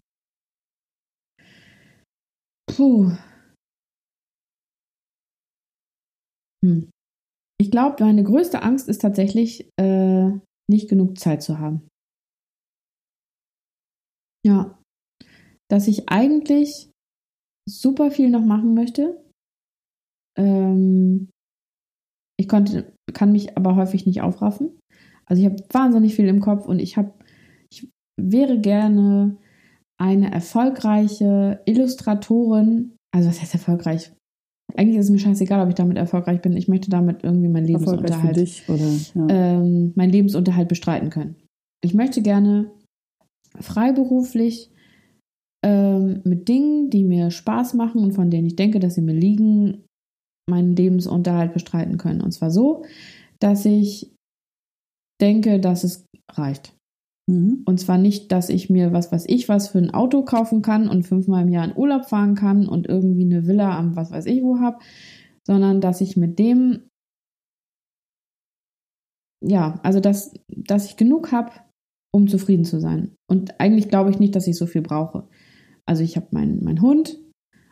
[2.69, 3.10] puh.
[6.64, 6.91] Hm.
[7.60, 10.30] Ich glaube, meine größte Angst ist tatsächlich, äh,
[10.69, 11.88] nicht genug Zeit zu haben.
[14.45, 14.80] Ja.
[15.72, 16.91] Dass ich eigentlich
[17.68, 19.26] super viel noch machen möchte.
[20.38, 21.31] Ähm,
[22.39, 24.81] ich konnte, kann mich aber häufig nicht aufraffen.
[25.26, 27.14] Also ich habe wahnsinnig viel im Kopf und ich habe,
[27.72, 27.88] ich
[28.19, 29.38] wäre gerne
[29.98, 32.95] eine erfolgreiche Illustratorin.
[33.14, 34.11] Also was heißt erfolgreich?
[34.76, 36.56] Eigentlich ist es mir scheißegal, ob ich damit erfolgreich bin.
[36.56, 39.27] Ich möchte damit irgendwie meinen für Lebensunterhalt, dich oder ja.
[39.30, 41.35] ähm, meinen Lebensunterhalt bestreiten können.
[41.84, 42.72] Ich möchte gerne
[43.60, 44.72] freiberuflich
[45.64, 49.14] ähm, mit Dingen, die mir Spaß machen und von denen ich denke, dass sie mir
[49.14, 49.84] liegen,
[50.49, 52.22] meinen Lebensunterhalt bestreiten können.
[52.22, 52.84] Und zwar so,
[53.39, 54.11] dass ich
[55.22, 56.76] denke, dass es reicht.
[57.27, 57.64] Mhm.
[57.65, 60.89] Und zwar nicht, dass ich mir was weiß ich was für ein Auto kaufen kann
[60.89, 64.26] und fünfmal im Jahr in Urlaub fahren kann und irgendwie eine Villa am was weiß
[64.26, 64.80] ich wo habe,
[65.45, 66.88] sondern dass ich mit dem,
[69.43, 71.52] ja, also dass, dass ich genug habe,
[72.14, 73.15] um zufrieden zu sein.
[73.30, 75.27] Und eigentlich glaube ich nicht, dass ich so viel brauche.
[75.85, 77.18] Also ich habe meinen mein Hund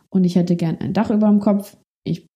[0.10, 1.78] und ich hätte gern ein Dach über dem Kopf.
[2.06, 2.28] Ich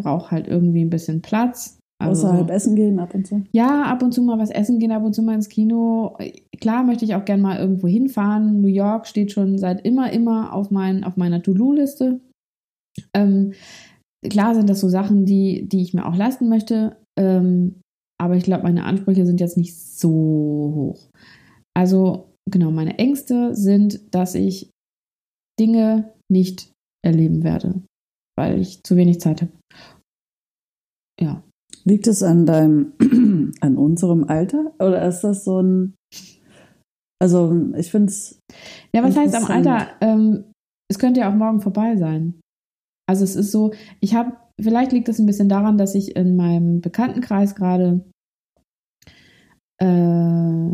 [0.00, 1.79] brauche halt irgendwie ein bisschen Platz.
[2.00, 3.44] Also, Außerhalb essen gehen ab und zu.
[3.52, 6.16] ja, ab und zu mal was essen gehen, ab und zu mal ins Kino.
[6.58, 8.62] Klar möchte ich auch gern mal irgendwo hinfahren.
[8.62, 12.20] New York steht schon seit immer, immer auf, mein, auf meiner To-Do-Liste.
[13.14, 13.52] Ähm,
[14.26, 16.96] klar sind das so Sachen, die, die ich mir auch leisten möchte.
[17.18, 17.80] Ähm,
[18.18, 21.10] aber ich glaube, meine Ansprüche sind jetzt nicht so hoch.
[21.76, 24.70] Also, genau, meine Ängste sind, dass ich
[25.58, 26.72] Dinge nicht
[27.04, 27.82] erleben werde,
[28.38, 29.52] weil ich zu wenig Zeit habe.
[31.20, 31.42] Ja.
[31.84, 32.92] Liegt es an deinem,
[33.60, 34.72] an unserem Alter?
[34.78, 35.94] Oder ist das so ein,
[37.20, 38.38] also ich finde es,
[38.94, 39.44] Ja, was heißt am.
[39.44, 39.88] Alter?
[40.00, 40.44] Ähm,
[40.90, 42.40] es könnte ja auch morgen vorbei sein.
[43.08, 46.36] Also es ist so, ich habe, vielleicht liegt es ein bisschen daran, dass ich in
[46.36, 48.04] meinem Bekanntenkreis gerade,
[49.78, 50.70] äh,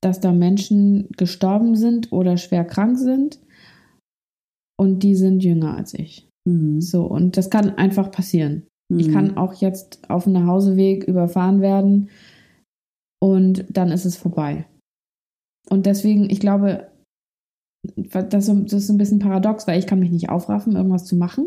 [0.00, 3.40] dass da Menschen gestorben sind oder schwer krank sind
[4.78, 6.28] und die sind jünger als ich.
[6.48, 6.80] mhm.
[6.80, 8.66] So, und das kann einfach passieren.
[8.98, 12.10] Ich kann auch jetzt auf dem Nachhauseweg überfahren werden
[13.22, 14.66] und dann ist es vorbei.
[15.68, 16.90] Und deswegen, ich glaube,
[18.04, 21.46] das das ist ein bisschen paradox, weil ich kann mich nicht aufraffen, irgendwas zu machen.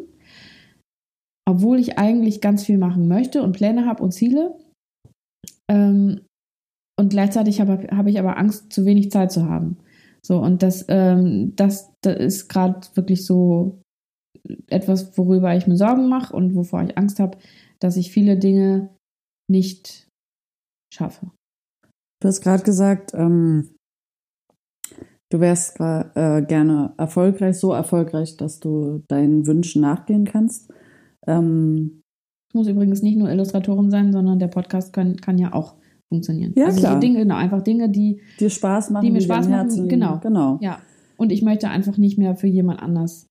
[1.46, 4.58] Obwohl ich eigentlich ganz viel machen möchte und Pläne habe und Ziele.
[5.70, 6.22] Ähm,
[6.98, 9.78] und gleichzeitig habe hab ich aber Angst, zu wenig Zeit zu haben.
[10.26, 13.83] So, und das, ähm, das, das ist gerade wirklich so
[14.68, 17.38] etwas, worüber ich mir Sorgen mache und wovor ich Angst habe,
[17.80, 18.90] dass ich viele Dinge
[19.50, 20.08] nicht
[20.94, 21.32] schaffe.
[22.22, 23.76] Du hast gerade gesagt, ähm,
[25.32, 30.72] du wärst äh, gerne erfolgreich, so erfolgreich, dass du deinen Wünschen nachgehen kannst.
[31.28, 32.02] Ähm,
[32.50, 35.76] es muss übrigens nicht nur Illustratorin sein, sondern der Podcast kann, kann ja auch
[36.10, 36.54] funktionieren.
[36.56, 36.94] Ja, also klar.
[36.94, 40.20] so Dinge, genau, einfach Dinge, die dir Spaß machen, die mir Spaß machen, genau.
[40.20, 40.60] genau.
[40.62, 40.80] Ja.
[41.18, 43.28] Und ich möchte einfach nicht mehr für jemand anders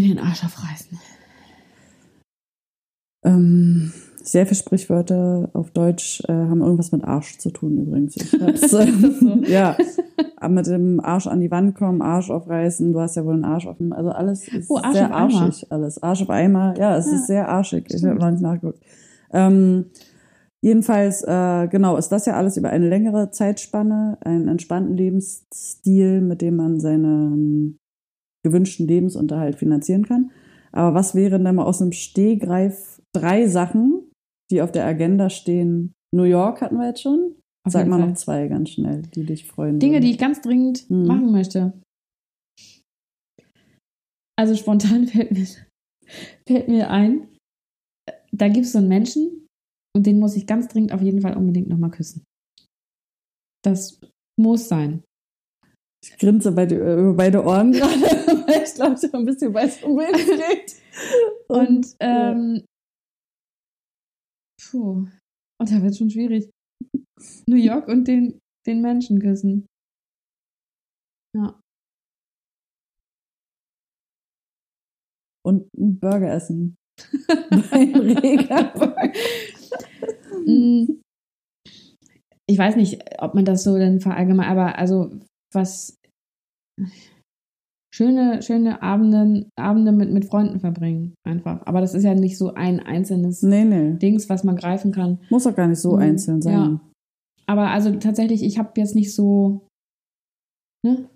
[0.00, 0.98] mir den Arsch aufreißen.
[3.24, 3.92] Ähm,
[4.22, 8.16] sehr viele Sprichwörter auf Deutsch äh, haben irgendwas mit Arsch zu tun übrigens.
[8.16, 8.86] Ich hab's, äh,
[9.20, 9.28] so?
[9.46, 9.76] ja,
[10.36, 13.44] aber mit dem Arsch an die Wand kommen, Arsch aufreißen, du hast ja wohl einen
[13.44, 15.40] Arsch auf dem, also alles ist Oh, Arsch sehr Eimer.
[15.40, 16.02] arschig, alles.
[16.02, 17.86] Arsch auf Eimer, ja, es Ja, ist sehr arschig.
[17.88, 18.12] Ich stimmt.
[18.12, 18.80] habe noch nicht nachgeguckt.
[19.32, 19.86] Ähm,
[20.60, 26.42] jedenfalls, äh, genau, ist das ja alles über eine längere Zeitspanne, einen entspannten Lebensstil, mit
[26.42, 27.78] dem man seinen
[28.46, 30.30] gewünschten Lebensunterhalt finanzieren kann.
[30.72, 34.10] Aber was wären denn mal aus einem Stehgreif drei Sachen,
[34.50, 35.92] die auf der Agenda stehen?
[36.14, 37.34] New York hatten wir jetzt schon.
[37.66, 38.08] Auf Sag mal Fall.
[38.10, 39.78] noch zwei ganz schnell, die dich freuen.
[39.80, 40.04] Dinge, würden.
[40.04, 41.06] die ich ganz dringend Mhm.
[41.06, 41.72] machen möchte.
[44.38, 45.46] Also spontan fällt mir,
[46.46, 47.28] fällt mir ein,
[48.32, 49.46] da gibt es so einen Menschen
[49.96, 52.22] und den muss ich ganz dringend auf jeden Fall unbedingt nochmal küssen.
[53.64, 53.98] Das
[54.38, 55.02] muss sein.
[56.10, 58.00] Ich grinse bei die, über beide Ohren gerade,
[58.46, 60.76] weil ich glaube, ich ein bisschen weiß, um geht.
[61.48, 62.32] Und ja.
[62.32, 62.64] ähm,
[64.70, 65.06] puh,
[65.60, 66.50] und da wird schon schwierig.
[67.48, 69.66] New York und den, den Menschen küssen.
[71.36, 71.60] Ja.
[75.46, 76.74] und einen Burger essen.
[77.70, 78.72] Beim Rega.
[80.44, 81.00] Mm,
[82.48, 85.20] Ich weiß nicht, ob man das so dann verallgemeinert, aber also
[85.56, 85.96] was
[87.92, 91.66] schöne, schöne Abende, Abende mit, mit Freunden verbringen, einfach.
[91.66, 93.94] Aber das ist ja nicht so ein einzelnes nee, nee.
[93.94, 95.18] Dings, was man greifen kann.
[95.30, 96.52] Muss auch gar nicht so Mhm, einzeln sein.
[96.52, 96.80] ja.
[97.48, 99.66] Aber also tatsächlich, ich habe jetzt nicht so.
[100.84, 101.08] Ne?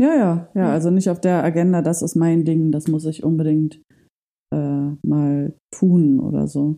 [0.00, 3.24] Ja, ja, ja, also nicht auf der Agenda, das ist mein Ding, das muss ich
[3.24, 3.80] unbedingt
[4.54, 6.76] äh, mal tun oder so.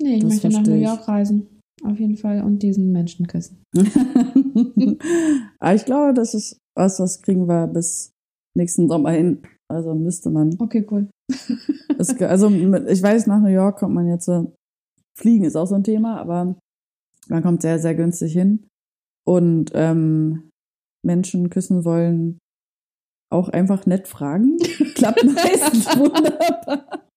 [0.00, 0.74] Nee, ich Das möchte nach New.
[0.74, 1.48] York reisen.
[1.82, 2.42] Auf jeden Fall.
[2.44, 3.62] Und diesen Menschen küssen.
[5.58, 8.12] Aber ich glaube, das ist was, was kriegen wir bis
[8.56, 9.42] nächsten Sommer hin.
[9.70, 10.56] Also müsste man.
[10.58, 11.08] Okay, cool.
[11.98, 14.54] Es, also ich weiß, nach New York kommt man jetzt, so-
[15.18, 16.56] fliegen ist auch so ein Thema, aber
[17.28, 18.68] man kommt sehr, sehr günstig hin.
[19.26, 20.48] Und ähm,
[21.04, 22.38] Menschen küssen wollen,
[23.32, 24.58] auch einfach nett fragen.
[24.94, 27.07] Klappt meistens wunderbar.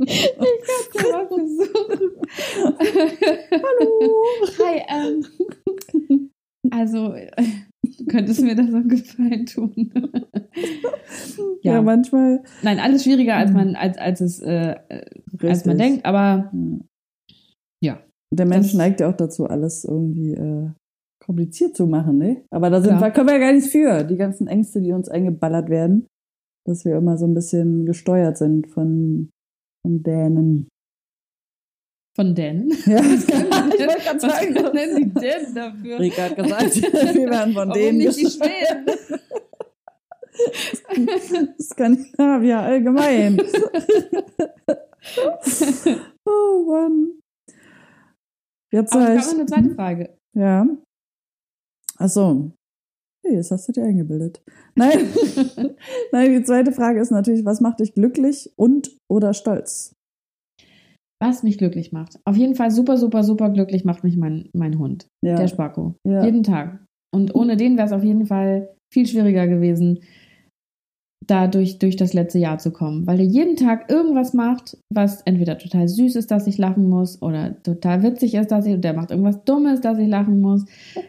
[0.00, 1.58] Hallo.
[4.58, 6.30] Hi, ähm,
[6.70, 7.14] also,
[7.82, 9.92] du könntest mir das einen Gefallen tun.
[11.62, 12.42] Ja, ja, manchmal.
[12.62, 14.76] nein, alles schwieriger, als man, als, als es, äh,
[15.42, 16.52] als man denkt, aber
[17.82, 18.00] Ja.
[18.30, 20.70] Der Mensch neigt ja auch dazu, alles irgendwie äh,
[21.24, 22.44] kompliziert zu machen, ne?
[22.50, 24.04] Aber da sind wir, können wir ja gar nichts für.
[24.04, 26.06] Die ganzen Ängste, die uns eingeballert werden,
[26.66, 29.30] dass wir immer so ein bisschen gesteuert sind von,
[29.88, 30.68] von Dänen.
[32.14, 32.68] von denen.
[32.84, 35.98] Ja, ich wollte gerade Was sagen, nennen die denn dafür?
[35.98, 38.26] Rika hat gesagt, wir werden von Warum denen nicht die.
[38.26, 38.86] Schweden?
[41.60, 43.40] Skandinavier allgemein.
[46.26, 47.20] oh Mann.
[48.70, 50.18] Jetzt Aber ich habe noch eine zweite Frage.
[50.34, 50.66] Ja.
[51.96, 52.52] Ach so.
[53.24, 54.42] Hey, jetzt hast du dir eingebildet.
[54.74, 54.98] Nein.
[56.12, 59.94] Nein, die zweite Frage ist natürlich, was macht dich glücklich und oder stolz?
[61.20, 62.20] Was mich glücklich macht.
[62.24, 65.34] Auf jeden Fall super, super, super glücklich macht mich mein, mein Hund, Ja.
[65.36, 65.94] der Spacko.
[66.06, 66.24] ja.
[66.24, 66.84] Jeden Tag.
[67.12, 70.00] Und ohne den wäre es auf jeden Fall viel schwieriger gewesen,
[71.28, 73.06] da durch, durch das letzte Jahr zu kommen.
[73.06, 77.22] Weil der jeden Tag irgendwas macht, was entweder total süß ist, dass ich lachen muss,
[77.22, 80.64] oder total witzig ist, dass ich, und der macht irgendwas Dummes, dass ich lachen muss.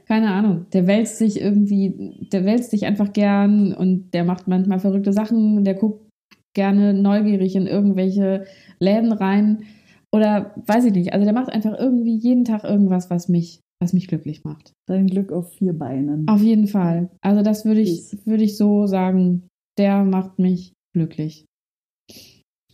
[0.07, 0.65] Keine Ahnung.
[0.73, 5.63] Der wälzt sich irgendwie, der wälzt sich einfach gern und der macht manchmal verrückte Sachen,
[5.63, 6.09] der guckt
[6.53, 8.45] gerne neugierig in irgendwelche
[8.79, 9.63] Läden rein.
[10.11, 11.13] Oder weiß ich nicht.
[11.13, 14.73] Also der macht einfach irgendwie jeden Tag irgendwas, was mich, was mich glücklich macht.
[14.87, 16.27] Dein Glück auf vier Beinen.
[16.27, 17.09] Auf jeden Fall.
[17.21, 19.43] Also das würde ich, würde ich so sagen,
[19.79, 21.45] der macht mich glücklich.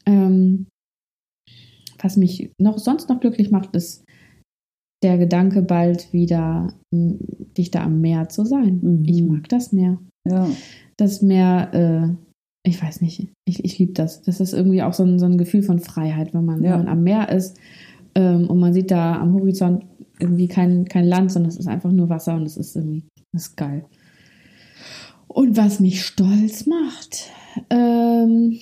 [0.06, 0.68] Ähm,
[1.99, 4.03] was mich noch sonst noch glücklich macht, ist
[5.03, 7.19] der Gedanke, bald wieder m,
[7.57, 8.80] dichter am Meer zu sein.
[8.82, 9.03] Mhm.
[9.06, 9.99] Ich mag das Meer.
[10.27, 10.49] Ja.
[10.98, 14.22] Das Meer, äh, ich weiß nicht, ich, ich liebe das.
[14.23, 16.72] Das ist irgendwie auch so ein, so ein Gefühl von Freiheit, wenn man, Ja.
[16.72, 17.60] wenn man am Meer ist
[18.15, 19.86] ähm, und man sieht da am Horizont
[20.19, 23.03] irgendwie kein, kein Land, sondern es ist einfach nur Wasser und es ist irgendwie,
[23.34, 23.86] das ist geil.
[25.35, 27.29] Und was mich stolz macht,
[27.69, 28.57] ähm,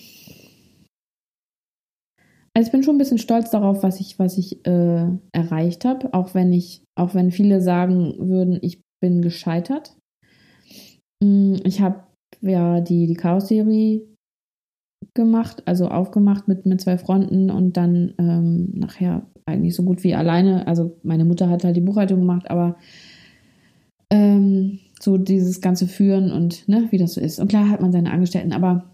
[2.56, 6.12] also ich bin schon ein bisschen stolz darauf, was ich, was ich äh, erreicht habe,
[6.16, 9.96] auch wenn ich, auch wenn viele sagen würden, ich bin gescheitert.
[11.24, 12.06] Mm, ich habe
[12.42, 14.08] ja die, die Chaos-Theorie
[15.14, 20.16] gemacht, also aufgemacht mit, mit zwei Fronten und dann ähm, nachher eigentlich so gut wie
[20.16, 20.66] alleine.
[20.66, 22.78] Also meine Mutter hat halt die Buchhaltung gemacht, aber
[24.10, 27.40] ähm, so dieses ganze Führen und ne, wie das so ist.
[27.40, 28.90] Und klar hat man seine Angestellten, aber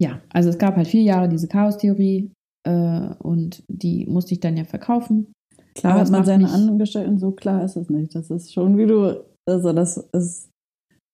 [0.00, 2.32] ja, also es gab halt vier Jahre diese Chaos-Theorie
[2.66, 5.32] äh, und die musste ich dann ja verkaufen.
[5.74, 8.14] Klar aber hat man seine Angestellten, so klar ist es nicht.
[8.14, 10.50] Das ist schon wie du, also das ist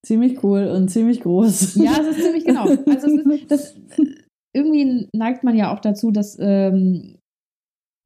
[0.05, 1.77] ziemlich cool und ziemlich groß.
[1.77, 2.65] Ja, es ist ziemlich genau.
[2.65, 3.77] Also ist, das,
[4.57, 7.17] irgendwie neigt man ja auch dazu, dass ähm,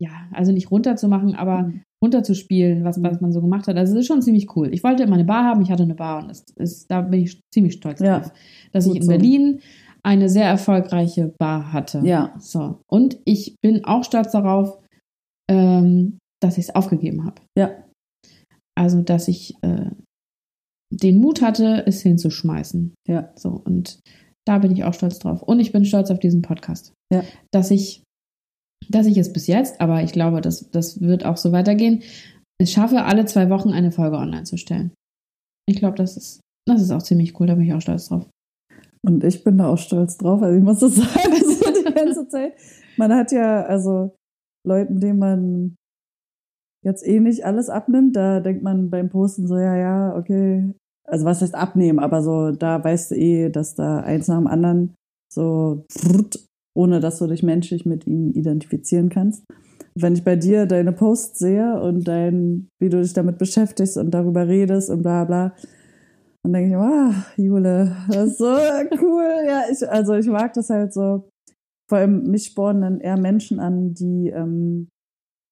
[0.02, 1.82] ja, also nicht runterzumachen, aber mhm.
[2.02, 3.18] Runterzuspielen, was, was mhm.
[3.22, 3.76] man so gemacht hat.
[3.76, 4.72] Also es ist schon ziemlich cool.
[4.72, 7.22] Ich wollte immer eine Bar haben, ich hatte eine Bar und das ist, da bin
[7.22, 8.32] ich ziemlich stolz ja, drauf,
[8.72, 9.08] dass ich in so.
[9.08, 9.60] Berlin
[10.02, 12.00] eine sehr erfolgreiche Bar hatte.
[12.04, 12.34] Ja.
[12.38, 12.78] So.
[12.88, 14.78] Und ich bin auch stolz darauf,
[15.50, 17.42] ähm, dass ich es aufgegeben habe.
[17.58, 17.72] Ja.
[18.78, 19.90] Also, dass ich äh,
[20.92, 22.94] den Mut hatte, es hinzuschmeißen.
[23.08, 23.32] Ja.
[23.34, 23.60] So.
[23.64, 23.98] Und
[24.46, 25.42] da bin ich auch stolz drauf.
[25.42, 26.92] Und ich bin stolz auf diesen Podcast.
[27.12, 27.24] Ja.
[27.50, 28.04] Dass ich,
[28.88, 32.02] dass ich es bis jetzt, aber ich glaube, das, das wird auch so weitergehen,
[32.58, 34.92] es schaffe, alle zwei Wochen eine Folge online zu stellen.
[35.68, 38.26] Ich glaube, das ist, das ist auch ziemlich cool, da bin ich auch stolz drauf.
[39.06, 40.42] Und ich bin da auch stolz drauf.
[40.42, 42.54] Also ich muss das sagen, so die ganze Zeit.
[42.96, 44.16] Man hat ja, also
[44.66, 45.76] Leuten, denen man
[46.84, 50.72] jetzt eh nicht alles abnimmt, da denkt man beim Posten so, ja, ja, okay.
[51.06, 54.46] Also was heißt abnehmen, aber so, da weißt du eh, dass da eins nach dem
[54.46, 54.94] anderen
[55.32, 55.84] so,
[56.76, 59.44] ohne dass du dich menschlich mit ihnen identifizieren kannst.
[59.94, 64.10] Wenn ich bei dir deine Posts sehe und dein, wie du dich damit beschäftigst und
[64.12, 65.54] darüber redest und bla bla,
[66.46, 68.44] und denke ich, wow, Jule, das ist so
[69.02, 69.28] cool.
[69.48, 71.28] Ja, ich, also ich mag das halt so.
[71.88, 74.88] Vor allem mich spornen dann eher Menschen an, die, ähm,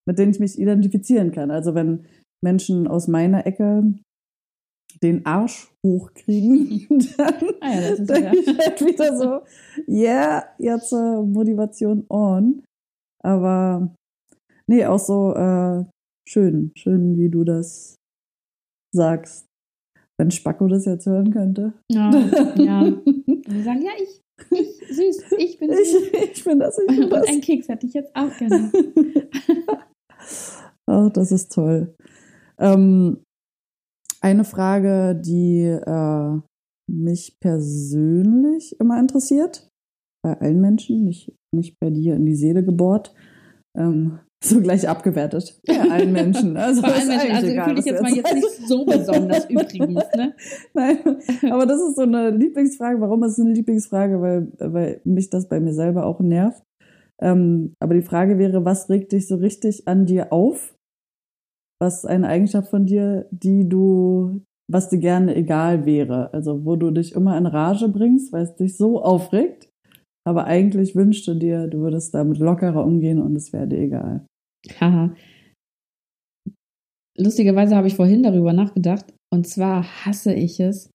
[0.07, 1.51] mit denen ich mich identifizieren kann.
[1.51, 2.05] Also wenn
[2.45, 3.95] Menschen aus meiner Ecke
[5.03, 9.41] den Arsch hochkriegen, dann ah ja, denke ich halt wieder so,
[9.89, 12.63] yeah, jetzt äh, Motivation on.
[13.23, 13.95] Aber
[14.67, 15.85] nee, auch so äh,
[16.29, 17.97] schön, schön, wie du das
[18.95, 19.47] sagst.
[20.19, 21.73] Wenn Spacko das jetzt hören könnte.
[21.91, 22.11] Ja,
[22.57, 22.83] ja.
[22.83, 25.95] Und sagen, ja, ich, ich, süß, ich bin süß.
[26.13, 27.27] Ich, ich bin das, ich bin Und das.
[27.29, 28.71] einen Keks hätte ich jetzt auch gerne.
[30.87, 31.95] Ach, das ist toll.
[32.59, 33.24] Ähm,
[34.25, 36.41] eine Frage, die äh,
[36.91, 39.69] mich persönlich immer interessiert,
[40.25, 43.15] bei allen Menschen, nicht, nicht bei dir in die Seele gebohrt.
[43.77, 45.61] Ähm, so gleich abgewertet.
[45.67, 46.57] Bei allen Menschen.
[46.57, 47.31] Also, Bei allen Menschen.
[47.33, 50.05] Also fühle ich jetzt mal jetzt nicht so besonders übrigens.
[50.17, 50.35] Ne?
[50.75, 50.99] Nein,
[51.51, 53.01] aber das ist so eine Lieblingsfrage.
[53.03, 54.23] Warum ist es eine Lieblingsfrage?
[54.23, 56.63] Weil, weil mich das bei mir selber auch nervt.
[57.21, 60.74] Ähm, aber die Frage wäre, was regt dich so richtig an dir auf?
[61.85, 64.41] Was ist eine Eigenschaft von dir, die du,
[64.73, 66.33] was dir gerne egal wäre?
[66.33, 69.69] Also wo du dich immer in Rage bringst, weil es dich so aufregt,
[70.27, 74.27] aber eigentlich wünschte dir, du würdest damit lockerer umgehen und es wäre dir egal.
[74.81, 75.15] Haha.
[77.19, 79.13] Lustigerweise habe ich vorhin darüber nachgedacht.
[79.31, 80.89] Und zwar hasse ich es,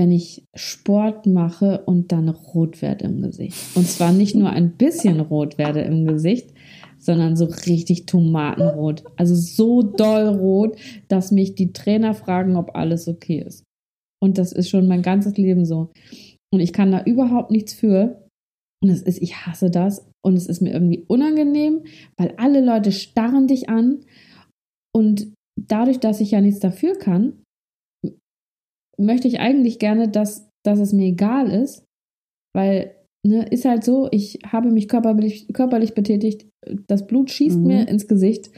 [0.00, 3.76] wenn ich Sport mache und dann rot werde im Gesicht.
[3.76, 6.54] Und zwar nicht nur ein bisschen rot werde im Gesicht,
[6.96, 9.04] sondern so richtig tomatenrot.
[9.16, 10.78] Also so doll rot,
[11.08, 13.64] dass mich die Trainer fragen, ob alles okay ist.
[14.22, 15.90] Und das ist schon mein ganzes Leben so.
[16.50, 18.26] Und ich kann da überhaupt nichts für.
[18.82, 21.82] Und es ist, ich hasse das und es ist mir irgendwie unangenehm,
[22.16, 24.00] weil alle Leute starren dich an
[24.96, 27.39] und dadurch, dass ich ja nichts dafür kann,
[29.00, 31.84] möchte ich eigentlich gerne, dass, dass es mir egal ist,
[32.54, 32.94] weil
[33.26, 36.46] ne, ist halt so, ich habe mich körperlich, körperlich betätigt,
[36.86, 37.66] das Blut schießt mhm.
[37.66, 38.50] mir ins Gesicht.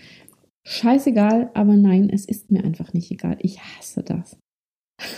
[0.66, 3.36] Scheißegal, aber nein, es ist mir einfach nicht egal.
[3.40, 4.36] Ich hasse das.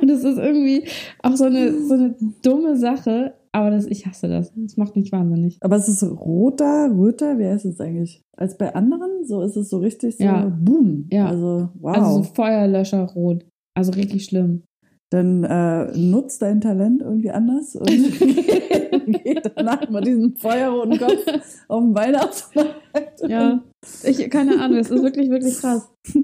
[0.00, 0.86] Und es ist irgendwie
[1.22, 4.52] auch so eine, so eine dumme Sache, aber das, ich hasse das.
[4.54, 5.58] Das macht mich wahnsinnig.
[5.60, 8.22] Aber es ist roter, röter, wie heißt es eigentlich?
[8.36, 9.24] Als bei anderen?
[9.24, 10.44] So ist es so richtig so ja.
[10.44, 11.06] boom.
[11.10, 11.26] Ja.
[11.26, 11.96] Also, wow.
[11.96, 13.46] Also so Feuerlöscher rot.
[13.74, 14.64] Also richtig schlimm.
[15.10, 17.86] Dann äh, nutzt dein Talent irgendwie anders und
[19.24, 21.26] geht danach mal diesen feuerroten Kopf
[21.68, 23.20] auf den Weihnachtsmarkt.
[23.28, 23.62] Ja,
[24.04, 25.90] ich, keine Ahnung, es ist wirklich, wirklich krass.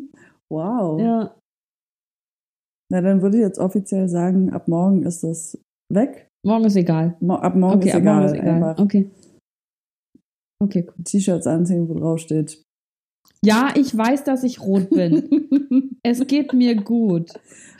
[0.51, 0.99] Wow.
[0.99, 1.37] Ja.
[2.91, 5.59] Na, dann würde ich jetzt offiziell sagen, ab morgen ist das
[5.93, 6.31] weg.
[6.43, 7.19] Morgen ist egal.
[7.20, 8.15] Mo ab morgen okay, ist ab egal.
[8.15, 8.77] Morgen ist egal.
[8.79, 9.11] Okay.
[10.62, 11.05] Okay, cool.
[11.05, 12.62] T-Shirts anziehen, wo drauf steht,
[13.44, 15.98] Ja, ich weiß, dass ich rot bin.
[16.02, 17.31] es geht mir gut.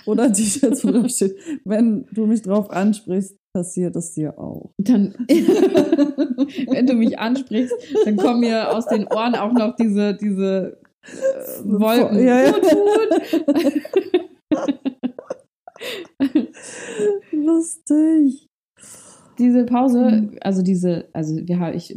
[0.07, 4.71] Oder ein T-Shirt, wo drauf steht, wenn du mich drauf ansprichst, passiert es dir auch.
[4.79, 7.75] Dann, wenn du mich ansprichst,
[8.05, 12.25] dann kommen mir aus den Ohren auch noch diese, diese äh, Wolken.
[12.25, 12.53] Ja, ja.
[12.53, 12.63] Gut,
[16.23, 16.49] gut.
[17.33, 18.47] Lustig.
[19.39, 21.97] diese Pause, also diese, also wir haben, ich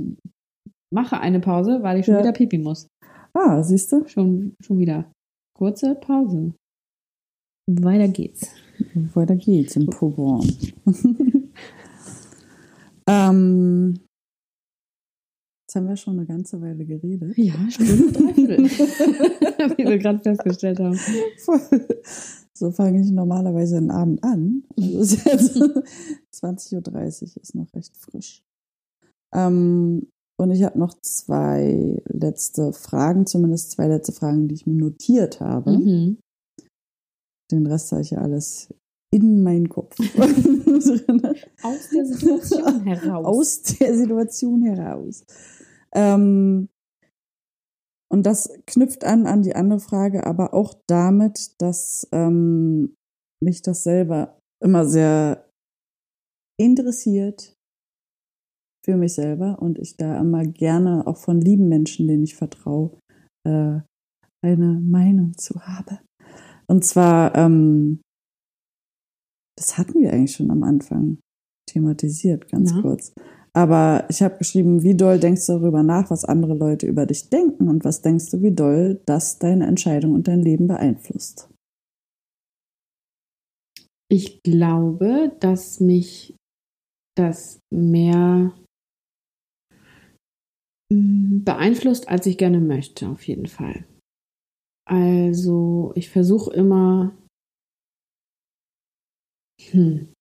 [0.94, 2.20] mache eine Pause, weil ich schon Ja.
[2.22, 2.88] wieder pipi muss.
[3.34, 4.08] Ah, siehst du?
[4.08, 5.12] Schon, schon wieder.
[5.58, 6.54] Kurze Pause.
[7.68, 8.48] Weiter geht's.
[9.14, 10.48] Weiter geht's im Programm.
[13.08, 14.00] ähm,
[15.64, 17.38] jetzt haben wir schon eine ganze Weile geredet.
[17.38, 18.66] Ja, Stunde dreiviertel.
[19.78, 21.00] Wie wir gerade festgestellt haben.
[22.54, 24.64] So fange ich normalerweise den Abend an.
[24.78, 25.58] Also es ist jetzt
[26.44, 28.44] 20.30 Uhr, ist noch recht frisch.
[29.34, 34.76] Ähm, und ich habe noch zwei letzte Fragen, zumindest zwei letzte Fragen, die ich mir
[34.76, 35.78] notiert habe.
[35.78, 36.18] Mhm.
[37.52, 38.74] Den Rest habe ich ja alles
[39.14, 39.96] in meinen Kopf.
[41.64, 43.26] Aus der Situation heraus.
[43.26, 45.24] Aus der Situation heraus.
[45.94, 46.70] Ähm,
[48.12, 52.96] und das knüpft an an die andere Frage, aber auch damit, dass ähm,
[53.44, 55.48] mich das selber immer sehr
[56.60, 57.56] interessiert
[58.84, 62.98] für mich selber und ich da immer gerne auch von lieben Menschen, denen ich vertraue,
[63.48, 63.80] äh,
[64.44, 66.00] eine Meinung zu habe.
[66.68, 68.02] Und zwar, ähm,
[69.58, 71.20] das hatten wir eigentlich schon am Anfang
[71.70, 72.82] thematisiert, ganz Na?
[72.82, 73.14] kurz.
[73.54, 77.30] Aber ich habe geschrieben, wie doll denkst du darüber nach, was andere Leute über dich
[77.30, 81.50] denken und was denkst du, wie doll das deine Entscheidung und dein Leben beeinflusst?
[84.10, 86.36] Ich glaube, dass mich
[87.16, 88.54] das mehr
[90.92, 93.86] beeinflusst, als ich gerne möchte, auf jeden Fall.
[94.86, 97.16] Also, ich versuche immer.
[99.72, 100.14] Hm.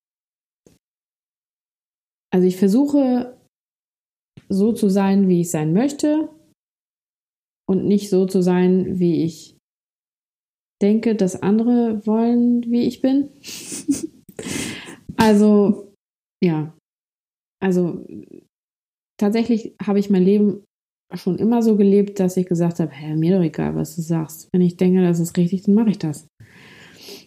[2.33, 3.37] Also, ich versuche
[4.49, 6.29] so zu sein, wie ich sein möchte
[7.69, 9.57] und nicht so zu sein, wie ich
[10.81, 13.31] denke, dass andere wollen, wie ich bin.
[15.17, 15.93] also,
[16.43, 16.77] ja.
[17.61, 18.07] Also,
[19.21, 20.65] tatsächlich habe ich mein Leben
[21.15, 24.49] schon immer so gelebt, dass ich gesagt habe, hä, mir doch egal, was du sagst.
[24.53, 26.29] Wenn ich denke, das ist richtig, dann mache ich das.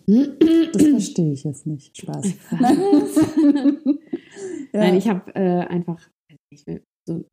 [0.05, 1.97] Das verstehe ich jetzt nicht.
[1.97, 2.33] Spaß.
[2.51, 2.59] Ja.
[4.73, 6.09] Nein, ich habe äh, einfach
[6.51, 7.25] ich will, so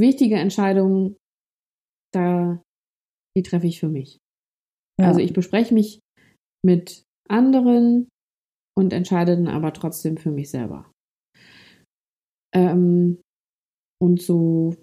[0.00, 1.16] wichtige Entscheidungen,
[2.12, 2.62] da
[3.36, 4.18] die treffe ich für mich.
[5.00, 5.08] Ja.
[5.08, 6.00] Also ich bespreche mich
[6.64, 8.08] mit anderen
[8.76, 10.90] und entscheide dann aber trotzdem für mich selber.
[12.54, 13.20] Ähm,
[13.98, 14.74] und so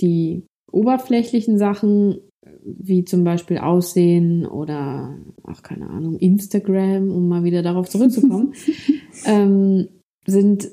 [0.00, 2.20] die oberflächlichen Sachen,
[2.62, 8.54] wie zum Beispiel Aussehen oder, ach keine Ahnung, Instagram, um mal wieder darauf zurückzukommen,
[9.24, 9.88] ähm,
[10.26, 10.68] sind,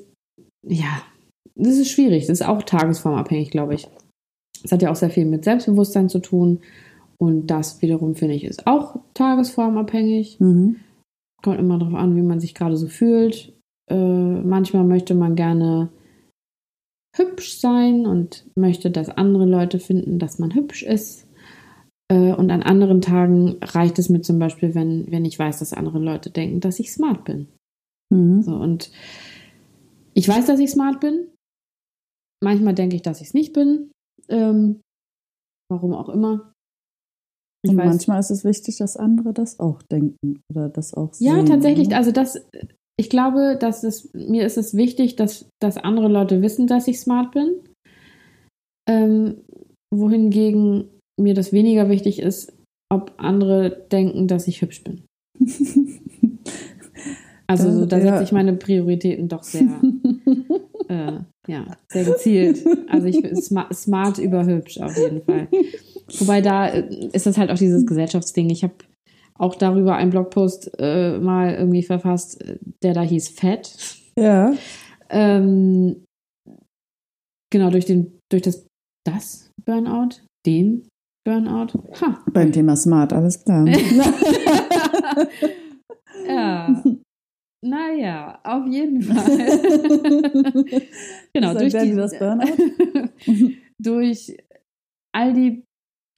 [0.66, 1.02] ja,
[1.54, 2.26] das ist schwierig.
[2.26, 3.88] Das ist auch tagesformabhängig, glaube ich.
[4.62, 6.60] Es hat ja auch sehr viel mit Selbstbewusstsein zu tun.
[7.18, 10.38] Und das wiederum, finde ich, ist auch tagesformabhängig.
[10.38, 10.76] Mhm.
[11.42, 13.54] Kommt immer darauf an, wie man sich gerade so fühlt.
[13.90, 15.88] Äh, manchmal möchte man gerne
[17.16, 21.26] hübsch sein und möchte, dass andere Leute finden, dass man hübsch ist.
[22.08, 25.72] Äh, und an anderen Tagen reicht es mir zum Beispiel, wenn, wenn ich weiß, dass
[25.72, 27.48] andere Leute denken, dass ich smart bin.
[28.10, 28.42] Mhm.
[28.42, 28.90] So, und
[30.14, 31.28] ich weiß, dass ich smart bin.
[32.42, 33.90] Manchmal denke ich, dass ich es nicht bin.
[34.28, 34.80] Ähm,
[35.70, 36.52] warum auch immer.
[37.62, 41.12] Ich Und weiß, manchmal ist es wichtig, dass andere das auch denken oder das auch
[41.18, 41.46] Ja, sehen.
[41.46, 41.88] tatsächlich.
[41.88, 41.96] oder?
[41.96, 42.38] Also das,
[42.98, 46.98] ich glaube, dass es, mir ist es wichtig, dass, dass andere Leute wissen, dass ich
[47.00, 47.60] smart bin.
[48.88, 49.38] Ähm,
[49.94, 50.88] wohingegen
[51.20, 52.52] mir das weniger wichtig ist,
[52.92, 55.02] ob andere denken, dass ich hübsch bin.
[57.48, 58.02] Also so, da Ja.
[58.02, 59.62] setze ich meine Prioritäten doch sehr,
[60.88, 62.66] äh, ja, sehr gezielt.
[62.88, 65.46] Also ich bin smart, smart über hübsch auf jeden Fall.
[66.18, 68.50] Wobei da äh, ist das halt auch dieses Gesellschaftsding.
[68.50, 68.74] Ich habe
[69.38, 72.42] auch darüber einen Blogpost äh, mal irgendwie verfasst,
[72.82, 73.74] der da hieß Fett.
[74.18, 74.54] Ja,
[75.10, 76.04] Ähm,
[77.52, 78.66] genau, durch den, durch das,
[79.06, 80.88] das Burnout, den
[81.24, 81.78] Burnout.
[82.00, 82.24] Ha.
[82.32, 83.66] beim Thema Smart, alles klar.
[86.26, 86.82] ja.
[87.64, 89.26] Naja, auf jeden Fall.
[91.34, 92.52] genau, durch, die, das Burnout?
[93.82, 94.36] durch
[95.14, 95.64] all die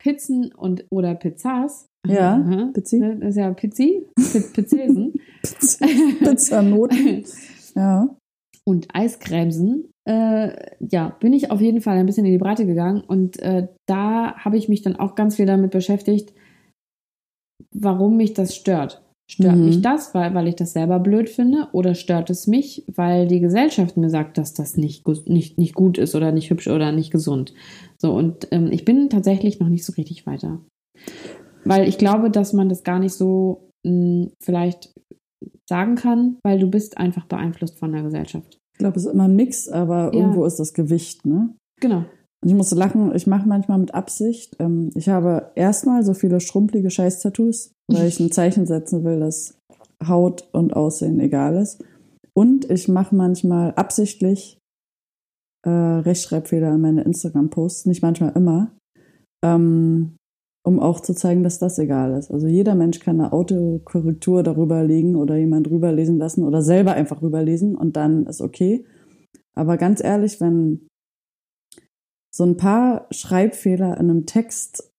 [0.03, 1.87] Pizzen und oder Pizzas.
[2.09, 2.71] Ja, Aha.
[2.73, 2.99] Pizzi.
[2.99, 5.13] Ne, Das ist ja Pizzi, Pi- Pizzesen.
[6.21, 7.25] Pizzanoten.
[7.77, 8.09] Ja.
[8.65, 13.03] und Eiscremsen, äh, ja, bin ich auf jeden Fall ein bisschen in die Breite gegangen
[13.03, 16.33] und äh, da habe ich mich dann auch ganz viel damit beschäftigt,
[17.73, 19.03] warum mich das stört.
[19.31, 19.65] Stört Mhm.
[19.67, 21.69] mich das, weil, weil ich das selber blöd finde?
[21.73, 25.99] Oder stört es mich, weil die Gesellschaft mir sagt, dass das nicht, nicht, nicht gut
[25.99, 27.53] ist oder nicht hübsch oder nicht gesund?
[27.99, 30.61] So, und ähm, ich bin tatsächlich noch nicht so richtig weiter.
[31.69, 34.93] Weil ich glaube, dass man das gar nicht so mh, vielleicht
[35.69, 38.59] sagen kann, weil du bist einfach beeinflusst von der Gesellschaft.
[38.75, 40.21] Ich glaube, es ist immer ein Mix, aber Ja.
[40.21, 41.55] irgendwo ist das Gewicht, ne?
[41.81, 42.05] Genau.
[42.43, 44.57] Und ich musste lachen, ich mache manchmal mit Absicht.
[44.61, 49.59] Ähm, ich habe erstmal so viele schrumpelige Scheiß-Tattoos, weil ich ein Zeichen setzen will, dass
[50.07, 51.85] Haut und Aussehen egal ist.
[52.35, 54.59] Und ich mache manchmal absichtlich
[55.67, 58.71] äh, Rechtschreibfehler in meine Instagram-Posts, nicht manchmal immer,
[59.45, 60.15] ähm,
[60.65, 62.31] um auch zu zeigen, dass das egal ist.
[62.31, 67.23] Also jeder Mensch kann eine Autokorrektur darüber legen oder jemand rüberlesen lassen oder selber einfach
[67.23, 68.85] rüberlesen und dann ist okay.
[69.55, 70.87] Aber ganz ehrlich, wenn
[72.35, 74.93] so ein paar Schreibfehler in einem Text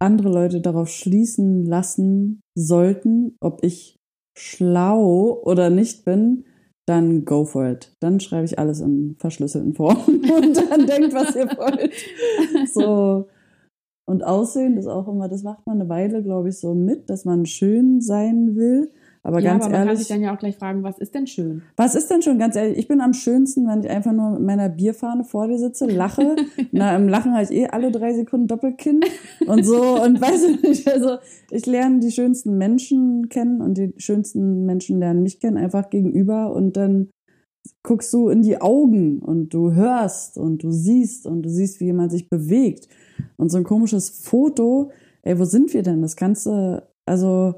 [0.00, 3.96] andere Leute darauf schließen lassen sollten, ob ich
[4.36, 6.44] schlau oder nicht bin,
[6.86, 7.92] dann go for it.
[8.00, 11.94] Dann schreibe ich alles in verschlüsselten Form und dann denkt, was ihr wollt.
[12.72, 13.28] So.
[14.06, 17.24] Und Aussehen ist auch immer, das macht man eine Weile, glaube ich, so mit, dass
[17.24, 18.92] man schön sein will.
[19.24, 21.12] Aber ja, ganz aber man kann ehrlich, sich dann ja auch gleich fragen, was ist
[21.12, 21.62] denn schön?
[21.76, 22.78] was ist denn schon ganz ehrlich?
[22.78, 26.36] Ich bin am schönsten, wenn ich einfach nur mit meiner Bierfahne vor dir sitze, lache.
[26.70, 29.00] Na, im Lachen habe ich eh alle drei Sekunden Doppelkinn
[29.48, 30.88] und so und weiß ich nicht.
[30.88, 31.16] Also
[31.50, 36.54] ich lerne die schönsten Menschen kennen und die schönsten Menschen lernen mich kennen einfach gegenüber
[36.54, 37.08] und dann
[37.82, 41.86] guckst du in die Augen und du hörst und du siehst und du siehst, wie
[41.86, 42.86] jemand sich bewegt.
[43.38, 44.90] Und so ein komisches Foto,
[45.22, 46.02] ey, wo sind wir denn?
[46.02, 47.54] Das kannst du, also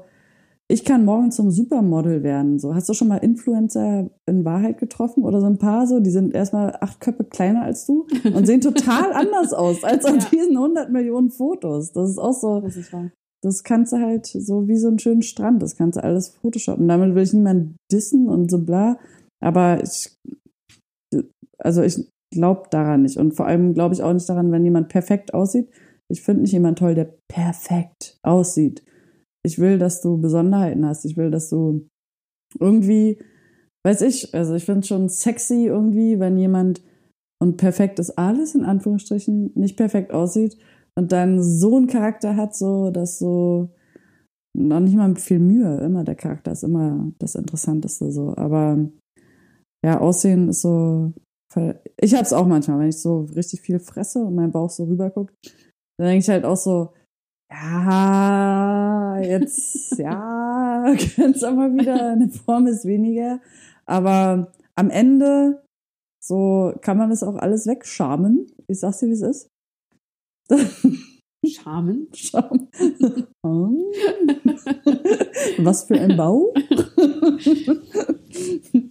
[0.71, 2.59] ich kann morgen zum Supermodel werden.
[2.59, 5.99] So, hast du schon mal Influencer in Wahrheit getroffen oder so ein paar so?
[5.99, 10.15] Die sind erstmal acht Köpfe kleiner als du und sehen total anders aus als auf
[10.15, 10.29] Ja.
[10.31, 11.91] diesen 100 Millionen Fotos.
[11.93, 13.09] Das ist auch so, Das ist wahr.
[13.41, 15.61] das kannst du halt so wie so einen schönen Strand.
[15.63, 16.87] Das kannst du alles photoshoppen.
[16.87, 18.99] Damit will ich niemanden dissen und so bla.
[19.41, 20.15] Aber ich,
[21.57, 23.17] also ich glaube daran nicht.
[23.17, 25.69] Und vor allem glaube ich auch nicht daran, wenn jemand perfekt aussieht.
[26.11, 28.83] Ich finde nicht jemand toll, der perfekt aussieht.
[29.43, 31.05] Ich will, dass du Besonderheiten hast.
[31.05, 31.87] Ich will, dass du
[32.59, 33.21] irgendwie,
[33.85, 36.83] weiß ich, also ich finde es schon sexy irgendwie, wenn jemand
[37.41, 40.57] und perfekt ist alles in Anführungsstrichen nicht perfekt aussieht
[40.95, 43.69] und dann so einen Charakter hat, so dass so
[44.57, 48.89] noch nicht mal viel Mühe, immer der Charakter ist immer das Interessanteste so, aber
[49.85, 51.13] ja, Aussehen ist so
[51.99, 55.33] ich hab's auch manchmal, wenn ich so richtig viel fresse und mein Bauch so rüberguckt,
[55.97, 56.93] dann denke ich halt auch so,
[57.51, 63.41] ja, jetzt, ja, kann's aber wieder, eine Form ist weniger.
[63.85, 65.63] Aber am Ende,
[66.23, 68.51] so kann man das auch alles wegschamen.
[68.67, 69.49] Ich sag's dir, wie es ist.
[71.47, 72.07] Charmen.
[72.13, 72.67] Scham.
[73.45, 73.77] Hm.
[75.59, 76.53] Was für ein Bau.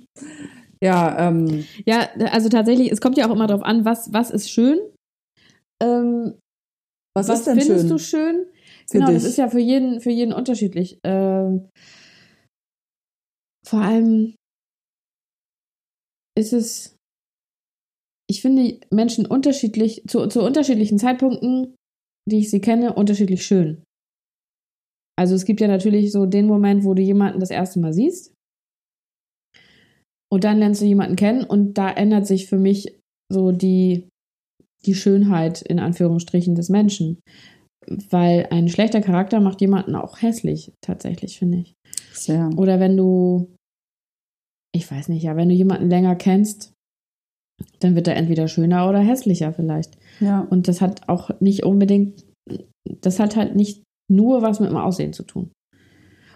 [0.83, 4.51] ja, ähm, Ja, also tatsächlich, es kommt ja auch immer darauf an, was, was ist
[4.51, 4.79] schön.
[5.83, 6.39] Ähm,
[7.17, 8.47] was, was ist denn findest schön du schön?
[8.87, 9.17] für genau, dich?
[9.17, 10.99] das ist ja für jeden, für jeden unterschiedlich.
[11.05, 11.69] Ähm,
[13.67, 14.35] vor allem
[16.37, 16.97] ist es,
[18.31, 21.75] ich finde Menschen unterschiedlich, zu, zu unterschiedlichen Zeitpunkten,
[22.29, 23.83] die ich sie kenne, unterschiedlich schön.
[25.19, 28.33] Also es gibt ja natürlich so den Moment, wo du jemanden das erste Mal siehst.
[30.31, 32.99] Und dann lernst du jemanden kennen und da ändert sich für mich
[33.33, 34.09] so die,
[34.85, 37.21] die Schönheit in Anführungsstrichen des Menschen.
[38.11, 41.75] Weil ein schlechter Charakter macht jemanden auch hässlich, tatsächlich, finde ich.
[42.13, 42.51] Sehr.
[42.57, 43.55] Oder wenn du,
[44.75, 46.75] ich weiß nicht, ja, wenn du jemanden länger kennst,
[47.81, 49.97] dann wird er entweder schöner oder hässlicher vielleicht.
[50.21, 50.41] Ja.
[50.43, 52.25] Und das hat auch nicht unbedingt,
[53.01, 55.51] das hat halt nicht nur was mit dem Aussehen zu tun.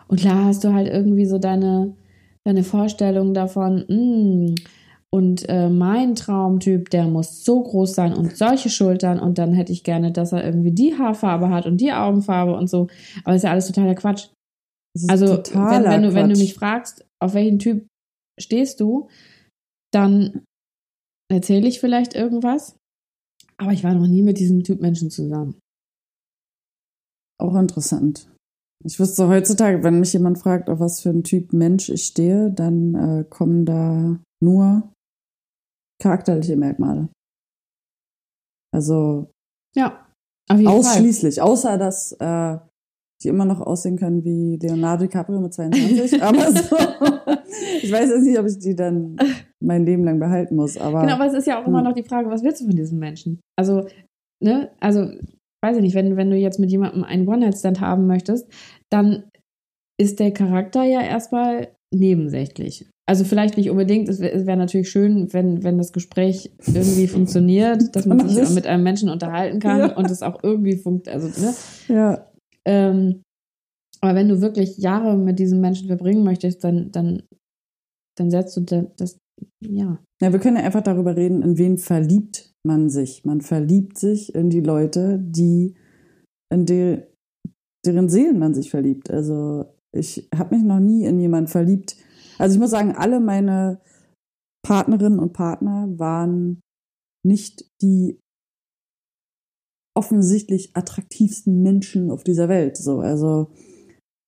[0.08, 1.94] Und klar hast du halt irgendwie so deine,
[2.44, 4.54] deine Vorstellung davon, mm,
[5.14, 9.70] und äh, mein Traumtyp, der muss so groß sein und solche Schultern und dann hätte
[9.70, 12.88] ich gerne, dass er irgendwie die Haarfarbe hat und die Augenfarbe und so.
[13.24, 14.28] Aber ist ja alles totaler Quatsch.
[15.08, 17.86] Also, wenn, totaler wenn, du, wenn du mich fragst, auf welchen Typ
[18.40, 19.08] stehst du,
[19.92, 20.44] dann
[21.30, 22.76] erzähle ich vielleicht irgendwas.
[23.58, 25.58] Aber ich war noch nie mit diesem Typ Menschen zusammen.
[27.38, 28.31] Auch interessant.
[28.84, 32.50] Ich wüsste heutzutage, wenn mich jemand fragt, auf was für ein Typ Mensch ich stehe,
[32.50, 34.92] dann äh, kommen da nur
[36.00, 37.08] charakterliche Merkmale.
[38.74, 39.30] Also
[39.76, 40.06] Ja,
[40.48, 40.78] auf jeden Fall.
[40.80, 42.58] ausschließlich, außer dass äh,
[43.22, 46.20] die immer noch aussehen können wie Leonardo DiCaprio mit 22.
[46.22, 46.76] Aber so,
[47.82, 49.16] ich weiß jetzt nicht, ob ich die dann
[49.60, 50.76] mein Leben lang behalten muss.
[50.76, 51.88] Aber, genau, aber es ist ja auch immer Ja.
[51.90, 53.40] noch die Frage, was willst du von diesem Menschen?
[53.56, 53.86] Also,
[54.42, 55.08] ne, also,
[55.62, 58.46] weiß ich nicht, wenn, wenn du jetzt mit jemandem einen One-Night-Stand haben möchtest,
[58.90, 59.24] dann
[60.00, 62.88] ist der Charakter ja erstmal nebensächlich.
[63.08, 67.82] Also vielleicht nicht unbedingt, es wäre wär natürlich schön, wenn, wenn das Gespräch irgendwie funktioniert,
[67.96, 69.96] dass man sich mit einem Menschen unterhalten kann Ja.
[69.96, 71.22] und es auch irgendwie funktioniert.
[71.24, 71.54] Also, ne?
[71.88, 72.26] ja,
[72.64, 73.22] Ähm,
[74.00, 77.22] aber wenn du wirklich Jahre mit diesem Menschen verbringen möchtest, dann, dann,
[78.16, 79.18] dann setzt du da- das,
[79.60, 79.98] ja.
[80.20, 83.24] Ja, wir können ja einfach darüber reden, in wen verliebt man sich.
[83.24, 85.74] Man verliebt sich in die Leute, die,
[86.52, 87.08] in der,
[87.84, 89.10] deren Seelen man sich verliebt.
[89.10, 91.96] Also ich habe mich noch nie in jemanden verliebt.
[92.38, 93.80] Also ich muss sagen, alle meine
[94.64, 96.60] Partnerinnen und Partner waren
[97.24, 98.18] nicht die
[99.94, 102.76] offensichtlich attraktivsten Menschen auf dieser Welt.
[102.76, 103.50] So, also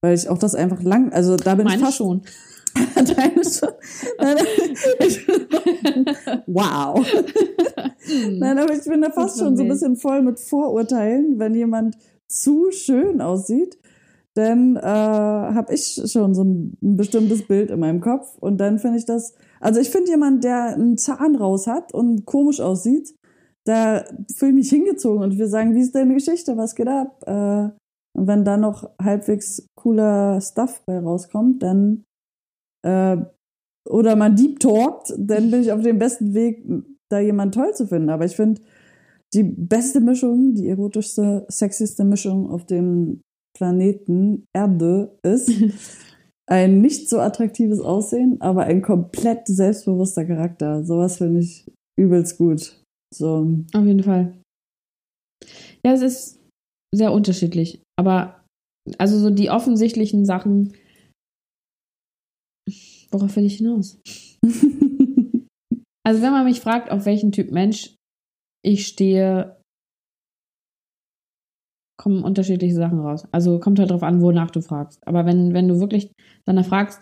[0.05, 2.23] weil ich auch das einfach lang, also da bin ich Meine fast schon.
[2.74, 3.70] Deine schon.
[4.18, 4.36] Nein,
[5.01, 5.26] ich,
[6.46, 7.06] wow.
[8.30, 11.96] Nein, aber ich bin da fast schon so ein bisschen voll mit Vorurteilen, wenn jemand
[12.28, 13.78] zu schön aussieht.
[14.34, 18.36] Dann äh, habe ich schon so ein, ein bestimmtes Bild in meinem Kopf.
[18.40, 22.26] Und dann finde ich das, also ich finde jemand, der einen Zahn raus hat und
[22.26, 23.14] komisch aussieht,
[23.64, 24.05] da
[24.36, 27.22] fühle ich mich hingezogen und wir sagen, wie ist deine Geschichte, was geht ab?
[27.26, 27.70] Äh,
[28.16, 32.05] und wenn da noch halbwegs cooler Stuff bei rauskommt, dann
[32.85, 33.16] äh,
[33.89, 36.65] oder man deep talkt, dann bin ich auf dem besten Weg,
[37.11, 38.11] da jemand toll zu finden.
[38.11, 38.62] Aber ich finde,
[39.35, 43.20] die beste Mischung, die erotischste, sexieste Mischung auf dem
[43.56, 45.51] Planeten Erde ist
[46.51, 50.85] ein nicht so attraktives Aussehen, aber ein komplett selbstbewusster Charakter.
[50.85, 51.66] Sowas finde ich
[51.98, 52.82] übelst gut.
[53.12, 54.35] So, Auf jeden Fall.
[55.85, 56.40] Ja, es ist
[56.94, 57.82] sehr unterschiedlich.
[57.97, 58.44] Aber
[58.98, 60.73] also so die offensichtlichen Sachen,
[63.11, 63.99] worauf will ich hinaus?
[66.07, 67.97] Also wenn man mich fragt, auf welchen Typ Mensch
[68.62, 69.57] ich stehe,
[71.99, 73.27] kommen unterschiedliche Sachen raus.
[73.32, 75.01] Also kommt halt drauf an, wonach du fragst.
[75.07, 76.12] Aber wenn, wenn du wirklich
[76.45, 77.01] danach fragst,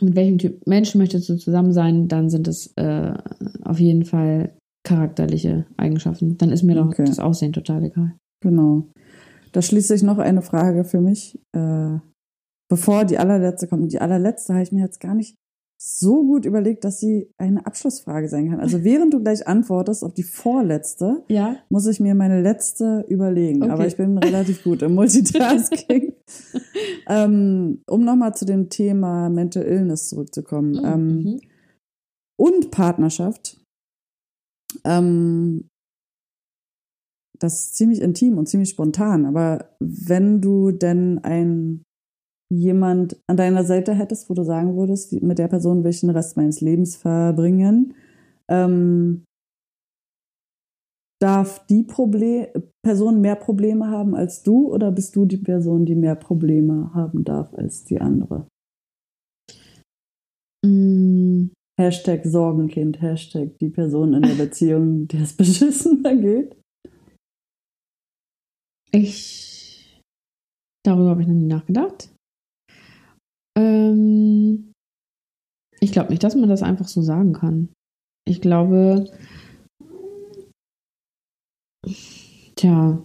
[0.00, 3.14] mit welchem Typ Mensch möchtest du zusammen sein, dann sind es äh,
[3.62, 6.36] auf jeden Fall charakterliche Eigenschaften.
[6.38, 7.04] Dann ist mir doch Okay.
[7.04, 8.16] das Aussehen total egal.
[8.42, 8.88] Genau.
[9.52, 11.38] Da schließt sich noch eine Frage für mich.
[11.54, 11.98] Äh,
[12.68, 13.92] bevor die allerletzte kommt.
[13.92, 15.36] Die allerletzte habe ich mir jetzt gar nicht
[15.78, 18.60] so gut überlegt, dass sie eine Abschlussfrage sein kann.
[18.60, 21.56] Also während du gleich antwortest auf die vorletzte, Ja.
[21.68, 23.62] muss ich mir meine letzte überlegen.
[23.62, 23.72] Okay.
[23.72, 26.14] Aber ich bin relativ gut im Multitasking.
[27.08, 30.80] ähm, um nochmal zu dem Thema Mental Illness zurückzukommen.
[30.82, 31.40] Ähm, Mhm.
[32.38, 33.60] und Partnerschaft.
[34.84, 35.68] Ähm,
[37.38, 39.26] das ist ziemlich intim und ziemlich spontan.
[39.26, 41.82] Aber wenn du denn ein
[42.52, 46.10] jemand an deiner Seite hättest, wo du sagen würdest, mit der Person will ich den
[46.10, 47.94] Rest meines Lebens verbringen,
[48.48, 49.24] ähm,
[51.20, 52.52] darf die Proble
[52.84, 57.24] Person mehr Probleme haben als du oder bist du die Person, die mehr Probleme haben
[57.24, 58.46] darf als die andere?
[60.64, 61.50] Mm,
[61.80, 66.56] Hashtag Sorgenkind, Hashtag die Person in der Beziehung, der es beschissener geht.
[68.92, 70.00] Ich.
[70.84, 72.15] Darüber habe ich noch nie nachgedacht.
[73.56, 74.72] Ähm,
[75.80, 77.72] ich glaube nicht, dass man das einfach so sagen kann.
[78.26, 79.06] Ich glaube.
[82.56, 83.02] Tja.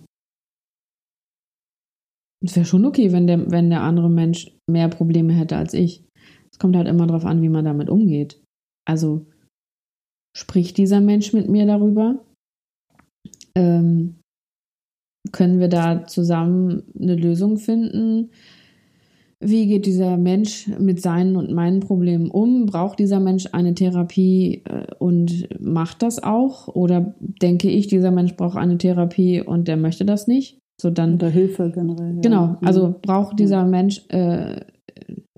[2.43, 6.03] Es wäre schon okay, wenn der, wenn der andere Mensch mehr Probleme hätte als ich.
[6.51, 8.41] Es kommt halt immer darauf an, wie man damit umgeht.
[8.87, 9.27] Also
[10.35, 12.25] spricht dieser Mensch mit mir darüber?
[13.55, 14.19] Ähm,
[15.31, 18.31] können wir da zusammen eine Lösung finden?
[19.43, 22.67] Wie geht dieser Mensch mit seinen und meinen Problemen um?
[22.67, 26.67] Braucht dieser Mensch eine Therapie äh, und macht das auch?
[26.67, 30.59] Oder denke ich, dieser Mensch braucht eine Therapie und der möchte das nicht?
[30.79, 32.15] So dann Oder Hilfe generell.
[32.15, 32.21] ja.
[32.21, 32.95] Genau, also Mhm.
[33.01, 34.61] braucht dieser Mensch äh,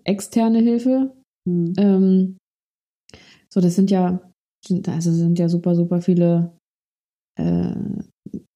[0.04, 1.14] externe Hilfe.
[1.46, 1.74] Mhm.
[1.78, 2.38] Ähm,
[3.50, 4.20] so, das sind ja,
[4.88, 6.52] also sind ja super, super viele
[7.40, 7.74] äh,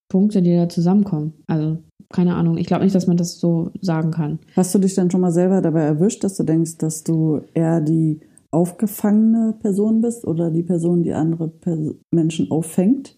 [0.10, 1.34] Punkte, die da zusammenkommen.
[1.48, 1.80] Also,
[2.10, 4.40] keine Ahnung, ich glaube nicht, dass man das so sagen kann.
[4.56, 7.82] Hast du dich dann schon mal selber dabei erwischt, dass du denkst, dass du eher
[7.82, 8.22] die
[8.52, 13.18] aufgefangene Person bist oder die Person, die andere Pers Menschen auffängt?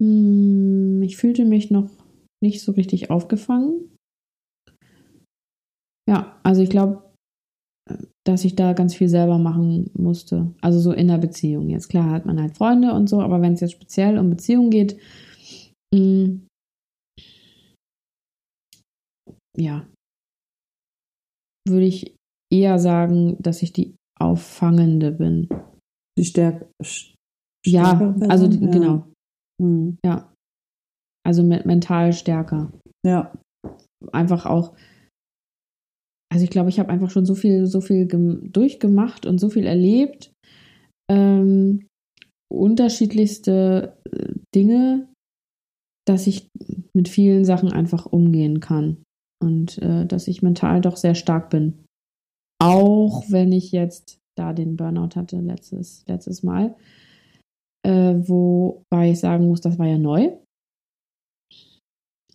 [0.00, 1.90] Hm, ich fühlte mich noch
[2.42, 3.90] nicht so richtig aufgefangen.
[6.08, 7.03] Ja, also ich glaube,
[8.26, 10.52] dass ich da ganz viel selber machen musste.
[10.60, 11.68] Also so in der Beziehung.
[11.68, 14.70] Jetzt klar hat man halt Freunde und so, aber wenn es jetzt speziell um Beziehung
[14.70, 14.98] geht,
[15.94, 16.40] mh,
[19.56, 19.86] ja,
[21.68, 22.16] würde ich
[22.52, 25.48] eher sagen, dass ich die Auffangende bin.
[26.18, 26.68] Die Stärke.
[27.66, 28.70] Ja, also die, ja.
[28.70, 29.08] genau.
[29.60, 29.98] Hm.
[30.04, 30.32] Ja.
[31.26, 32.72] Also me- mental stärker.
[33.04, 33.32] Ja.
[34.12, 34.76] Einfach auch.
[36.34, 39.50] Also ich glaube, ich habe einfach schon so viel, so viel gem- durchgemacht und so
[39.50, 40.32] viel erlebt.
[41.08, 41.86] Ähm,
[42.52, 45.08] unterschiedlichste äh, Dinge,
[46.08, 46.48] dass ich
[46.92, 49.04] mit vielen Sachen einfach umgehen kann.
[49.40, 51.84] Und äh, dass ich mental doch sehr stark bin.
[52.60, 56.74] Auch wenn ich jetzt da den Burnout hatte letztes, letztes Mal.
[57.86, 60.36] Äh, wobei ich sagen muss, das war ja neu.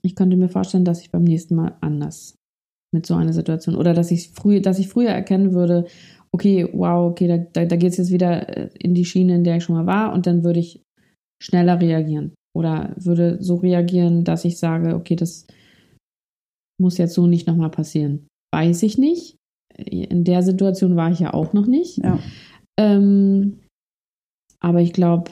[0.02, 2.39] Ich könnte mir vorstellen, dass ich beim nächsten Mal anders
[2.91, 5.86] mit so einer Situation oder dass ich früh, dass ich früher erkennen würde,
[6.32, 9.44] okay, wow, okay, da, da, da geht es jetzt wieder äh, in die Schiene, in
[9.44, 10.82] der ich schon mal war, und dann würde ich
[11.41, 15.48] schneller reagieren oder würde so reagieren, dass ich sage, okay, das
[16.80, 18.28] muss jetzt so nicht nochmal passieren.
[18.53, 19.38] Weiß ich nicht.
[19.78, 21.98] In der Situation war ich ja auch noch nicht.
[21.98, 22.20] Ja.
[22.80, 23.60] Ähm,
[24.60, 25.32] aber ich glaube,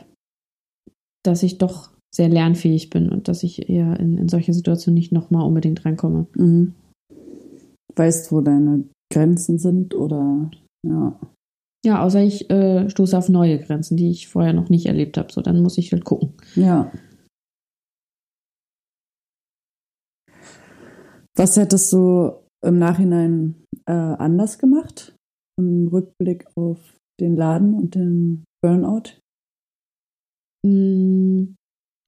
[1.26, 5.12] dass ich doch sehr lernfähig bin und dass ich eher in, in solche Situationen nicht
[5.12, 6.28] nochmal unbedingt reinkomme.
[6.36, 6.74] Mhm.
[7.98, 10.52] Weißt, wo deine Grenzen sind oder
[10.86, 11.20] ja.
[11.86, 15.32] Ja, außer ich äh, stoße auf neue Grenzen, die ich vorher noch nicht erlebt habe.
[15.32, 16.34] So, dann muss ich halt gucken.
[16.56, 16.92] Ja.
[21.36, 22.34] Was hättest du
[22.66, 25.16] im Nachhinein äh, anders gemacht?
[25.60, 26.80] Im Rückblick auf
[27.20, 29.20] den Laden und den Burnout?
[30.66, 31.56] Hm,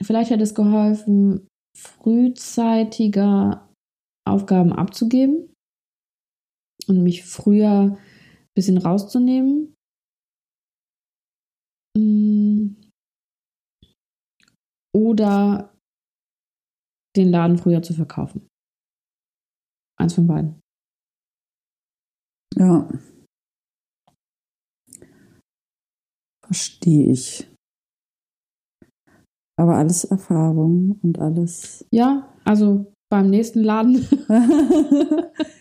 [0.03, 1.47] vielleicht hätte es geholfen,
[1.77, 3.69] frühzeitiger
[4.27, 5.49] Aufgaben abzugeben
[6.89, 7.97] und mich früher ein
[8.55, 9.75] bisschen rauszunehmen.
[11.97, 12.75] Hm,
[14.95, 15.75] Oder
[17.15, 18.47] den Laden früher zu verkaufen.
[19.99, 20.59] Eins von beiden.
[22.55, 22.89] Ja.
[26.45, 27.47] Verstehe ich.
[29.59, 31.85] Aber alles Erfahrung und alles.
[31.91, 34.07] Ja, also beim nächsten Laden.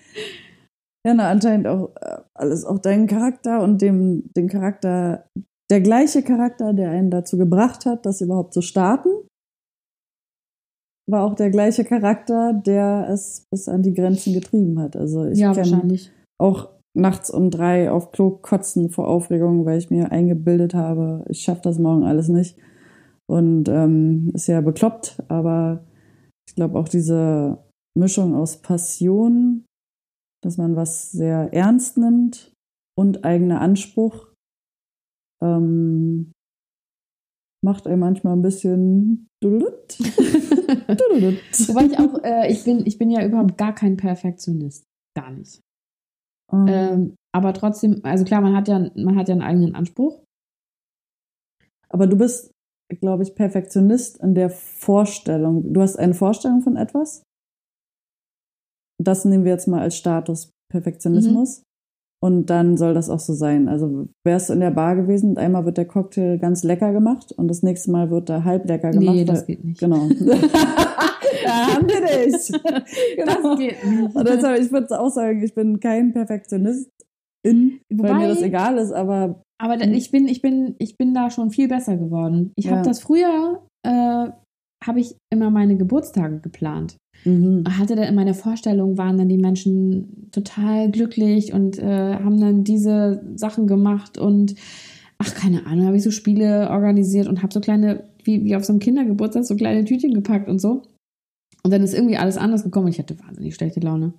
[1.09, 5.25] ja, na, anscheinend auch äh, alles auch dein Charakter und dem, den Charakter,
[5.71, 9.09] der gleiche Charakter, der einen dazu gebracht hat, das überhaupt zu starten,
[11.11, 14.97] war auch der gleiche Charakter, der es bis an die Grenzen getrieben hat.
[14.97, 16.13] Also ich ja, kenne wahrscheinlich.
[16.39, 21.41] auch nachts um drei auf Klo kotzen vor Aufregung, weil ich mir eingebildet habe, ich
[21.41, 22.59] schaffe das morgen alles nicht.
[23.27, 25.87] Und ähm, ist ja bekloppt, aber
[26.47, 27.59] ich glaube auch diese
[27.97, 29.65] Mischung aus Passion,
[30.43, 32.53] dass man was sehr ernst nimmt
[32.97, 34.33] und eigener Anspruch,
[35.43, 36.33] ähm,
[37.65, 39.29] macht einem manchmal ein bisschen.
[41.69, 44.85] Wobei ich auch, äh, ich bin, ich bin ja überhaupt gar kein Perfektionist.
[45.17, 45.61] Gar nicht.
[46.53, 50.23] Ähm, Ähm, aber trotzdem, also klar, man hat ja, man hat ja einen eigenen Anspruch.
[51.89, 52.53] Aber du bist,
[53.01, 55.73] glaube ich, Perfektionist in der Vorstellung.
[55.73, 57.23] Du hast eine Vorstellung von etwas.
[59.01, 61.63] Das nehmen wir jetzt mal als Status Perfektionismus.
[62.21, 63.69] Und dann soll das auch so sein.
[63.69, 67.31] Also wärst du in der Bar gewesen und einmal wird der Cocktail ganz lecker gemacht
[67.31, 69.15] und das nächste Mal wird er halb lecker gemacht.
[69.15, 69.79] nee, das weil- geht nicht.
[69.81, 70.09] Genau.
[71.45, 72.53] da haben wir dich.
[73.17, 73.43] Genau.
[73.51, 74.17] Das geht nicht.
[74.17, 76.91] Und deshalb, ich würde auch sagen, ich bin kein Perfektionist,
[77.47, 80.97] in, weil Wobei- mir das egal ist, aber Aber da, ich bin, ich bin, ich
[80.97, 82.53] bin da schon viel besser geworden.
[82.57, 82.73] Ich Ja.
[82.73, 84.29] habe das früher, äh,
[84.85, 86.97] habe ich immer meine Geburtstage geplant.
[87.25, 87.65] Mhm.
[87.79, 92.65] Hatte da in meiner Vorstellung waren dann die Menschen total glücklich und äh, haben dann
[92.65, 94.55] diese Sachen gemacht und
[95.19, 98.65] ach keine Ahnung, habe ich so Spiele organisiert und habe so kleine wie wie auf
[98.65, 100.83] so einem Kindergeburtstag so kleine Tütchen gepackt und so.
[101.65, 104.13] Und dann ist irgendwie alles anders gekommen und ich hatte wahnsinnig schlechte Laune.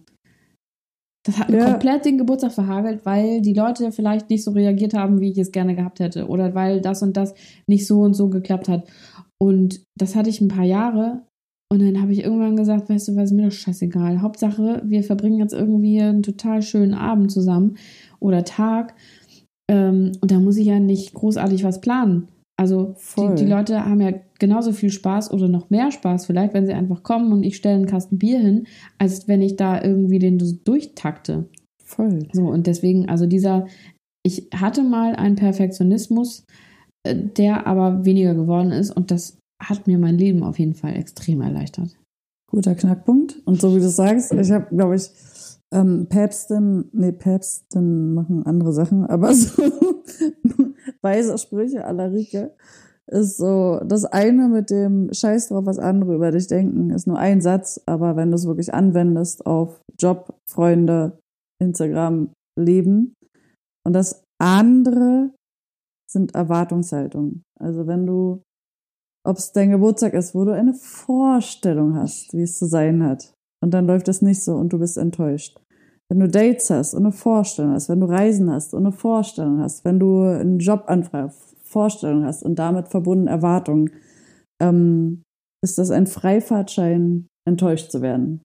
[1.26, 1.72] Das hat mir Ja.
[1.72, 5.52] komplett den Geburtstag verhagelt, weil die Leute vielleicht nicht so reagiert haben, wie ich es
[5.52, 6.28] gerne gehabt hätte.
[6.28, 7.34] Oder weil das und das
[7.68, 8.88] nicht so und so geklappt hat.
[9.38, 11.24] Und das hatte ich ein paar Jahre.
[11.72, 14.22] Und dann habe ich irgendwann gesagt, weißt du was, ist mir doch scheißegal.
[14.22, 17.78] Hauptsache, wir verbringen jetzt irgendwie einen total schönen Abend zusammen
[18.20, 18.96] oder Tag.
[19.70, 22.28] Ähm, und da muss ich ja nicht großartig was planen.
[22.60, 26.66] Also die, die Leute haben ja genauso viel Spaß oder noch mehr Spaß vielleicht, wenn
[26.66, 28.68] sie einfach kommen und ich stelle einen Kasten Bier hin,
[28.98, 31.48] als wenn ich da irgendwie den durchtakte.
[31.82, 32.28] voll.
[32.34, 33.68] So, und deswegen, also dieser,
[34.26, 36.44] ich hatte mal einen Perfektionismus,
[37.04, 40.96] äh, der aber weniger geworden ist und das hat mir mein Leben auf jeden Fall
[40.96, 41.98] extrem erleichtert.
[42.50, 43.42] Guter Knackpunkt.
[43.46, 45.12] Und so wie du sagst, ich habe, glaube ich,
[45.72, 49.62] ähm, Päpstin, nee, Päpstin machen andere Sachen, aber so
[51.02, 52.56] weise Sprüche aller Rike
[53.12, 57.18] ist so, das eine mit dem Scheiß drauf, was andere über dich denken, ist nur
[57.18, 61.18] ein Satz, aber wenn du es wirklich anwendest auf Job, Freunde,
[61.60, 63.16] Instagram, Leben
[63.86, 65.32] und das andere
[66.10, 67.44] sind Erwartungshaltungen.
[67.60, 68.42] Also wenn du,
[69.24, 73.34] ob es dein Geburtstag ist, wo du eine Vorstellung hast, wie es zu sein hat,
[73.62, 75.60] und dann läuft es nicht so und du bist enttäuscht.
[76.10, 79.60] Wenn du Dates hast und eine Vorstellung hast, wenn du Reisen hast und eine Vorstellung
[79.60, 83.92] hast, wenn du einen Job anfragst, Vorstellung hast und damit verbunden Erwartungen,
[84.60, 85.22] ähm,
[85.64, 88.42] ist das ein Freifahrtschein, enttäuscht zu werden.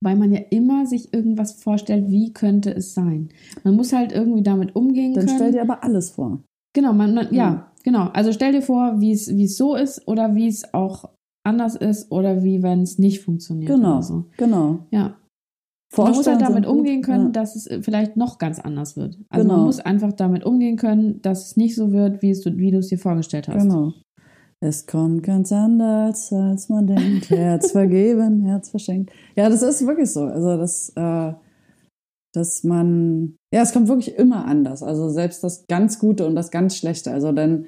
[0.00, 3.30] Weil man ja immer sich irgendwas vorstellt, wie könnte es sein.
[3.64, 5.36] Man muss halt irgendwie damit umgehen Dann können.
[5.36, 6.42] stell dir aber alles vor.
[6.74, 7.60] Genau, man, man ja, Mhm.
[7.82, 8.08] Genau.
[8.12, 11.10] Also stell dir vor, wie es wie es so ist oder wie es auch
[11.44, 14.24] anders ist oder wie wenn es nicht funktioniert Genau, so.
[14.36, 14.86] genau.
[14.90, 15.16] Ja.
[15.96, 17.30] Man muss halt damit umgehen können, ja.
[17.32, 19.18] dass es äh, vielleicht noch ganz anders wird.
[19.28, 19.66] Also man Genau.
[19.66, 22.78] muss einfach damit umgehen können, dass es nicht so wird, wie, es du, wie du
[22.78, 23.62] es dir vorgestellt hast.
[23.62, 23.92] Genau.
[24.60, 27.28] Es kommt ganz anders, als man denkt.
[27.30, 29.10] Herz vergeben, Herz verschenkt.
[29.36, 30.22] Ja, das ist wirklich so.
[30.22, 31.32] Also, das, äh,
[32.32, 34.82] dass man, ja, es kommt wirklich immer anders.
[34.82, 37.12] Also, selbst das ganz Gute und das ganz Schlechte.
[37.12, 37.66] Also, dann,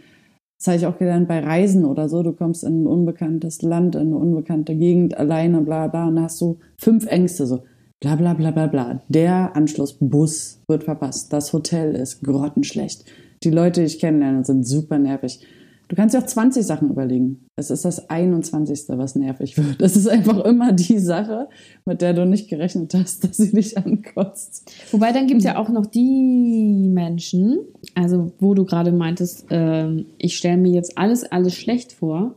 [0.58, 2.22] das habe ich auch gelernt bei Reisen oder so.
[2.22, 6.40] Du kommst in ein unbekanntes Land, in eine unbekannte Gegend alleine, bla, bla, und hast
[6.40, 7.62] du fünf Ängste, so.
[8.00, 9.02] Bla, bla, bla, bla, bla.
[9.08, 11.32] Der Anschlussbus wird verpasst.
[11.32, 13.04] Das Hotel ist grottenschlecht.
[13.42, 15.40] Die Leute, die ich kennenlerne, sind super nervig.
[15.88, 17.46] Du kannst dir auch 20 Sachen überlegen.
[17.56, 18.88] Es ist das 21.
[18.88, 19.82] was nervig wird.
[19.82, 21.48] Es ist einfach immer die Sache,
[21.84, 24.72] mit der du nicht gerechnet hast, dass sie dich ankotzt.
[24.92, 27.58] Wobei dann gibt es ja auch noch die Menschen,
[27.94, 32.34] also wo du gerade meintest, ähm, ich stelle mir jetzt alles, alles schlecht vor.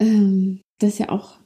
[0.00, 1.38] Ähm, das ist ja auch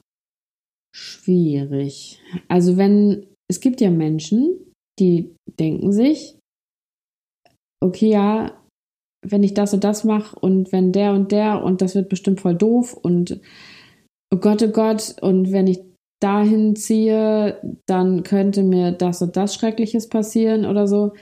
[0.95, 2.21] schwierig.
[2.47, 4.57] Also wenn, es gibt ja Menschen,
[4.99, 6.37] die denken sich,
[7.83, 8.57] okay, ja,
[9.25, 12.41] wenn ich das und das mache und wenn der und der und das wird bestimmt
[12.41, 13.39] voll doof und
[14.33, 15.79] oh Gott, oh Gott, und wenn ich
[16.21, 21.13] dahin ziehe, dann könnte mir das und das Schreckliches passieren oder so.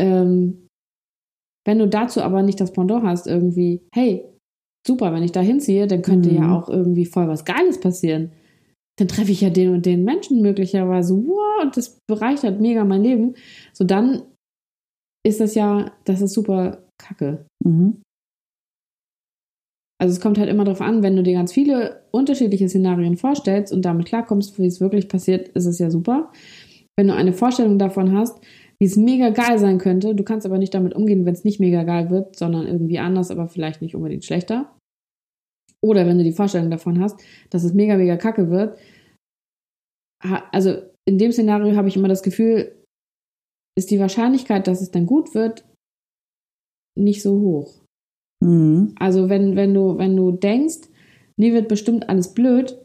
[0.00, 0.68] Ähm,
[1.66, 4.24] wenn du dazu aber nicht das Pendant hast, irgendwie, hey,
[4.86, 6.36] super, wenn ich da hinziehe, dann könnte Mhm.
[6.36, 8.32] ja auch irgendwie voll was Geiles passieren.
[8.98, 13.02] Dann treffe ich ja den und den Menschen möglicherweise, wow, und das bereichert mega mein
[13.02, 13.34] Leben.
[13.72, 14.22] So, dann
[15.26, 17.46] ist das ja, das ist super kacke.
[17.64, 18.02] Mhm.
[20.00, 23.72] Also es kommt halt immer darauf an, wenn du dir ganz viele unterschiedliche Szenarien vorstellst
[23.72, 26.32] und damit klarkommst, wie es wirklich passiert, ist es ja super.
[26.96, 28.40] Wenn du eine Vorstellung davon hast,
[28.78, 31.60] wie es mega geil sein könnte, du kannst aber nicht damit umgehen, wenn es nicht
[31.60, 34.74] mega geil wird, sondern irgendwie anders, aber vielleicht nicht unbedingt schlechter.
[35.82, 37.20] Oder wenn du die Vorstellung davon hast,
[37.50, 38.78] dass es mega, mega kacke wird.
[40.50, 42.74] Also in dem Szenario habe ich immer das Gefühl,
[43.78, 45.64] ist die Wahrscheinlichkeit, dass es dann gut wird,
[47.00, 47.74] nicht so hoch.
[48.42, 48.94] Mhm.
[48.98, 50.88] Also wenn, wenn du, wenn du denkst,
[51.36, 52.78] nee, wird bestimmt alles blöd,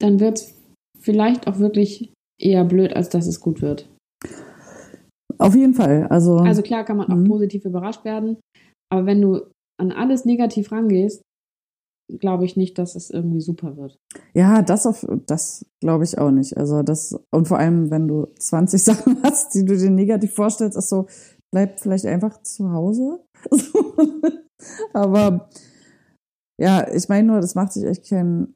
[0.00, 0.54] dann wird es
[0.98, 3.88] vielleicht auch wirklich eher blöd, als dass es gut wird.
[5.38, 6.06] Auf jeden Fall.
[6.08, 7.24] Also, Also klar kann man auch Mhm.
[7.28, 8.38] positiv überrascht werden,
[8.90, 9.46] aber wenn du
[9.78, 11.22] an alles negativ rangehst,
[12.20, 13.96] glaube ich nicht, dass es irgendwie super wird.
[14.32, 16.56] ja, das auf, das glaube ich auch nicht.
[16.56, 20.78] Also das, und vor allem, wenn du 20 Sachen hast, die du dir negativ vorstellst,
[20.78, 21.06] ist so,
[21.52, 23.24] bleib vielleicht einfach zu Hause.
[24.92, 25.48] Aber
[26.58, 28.54] ja, ich meine nur, das macht sich echt kein,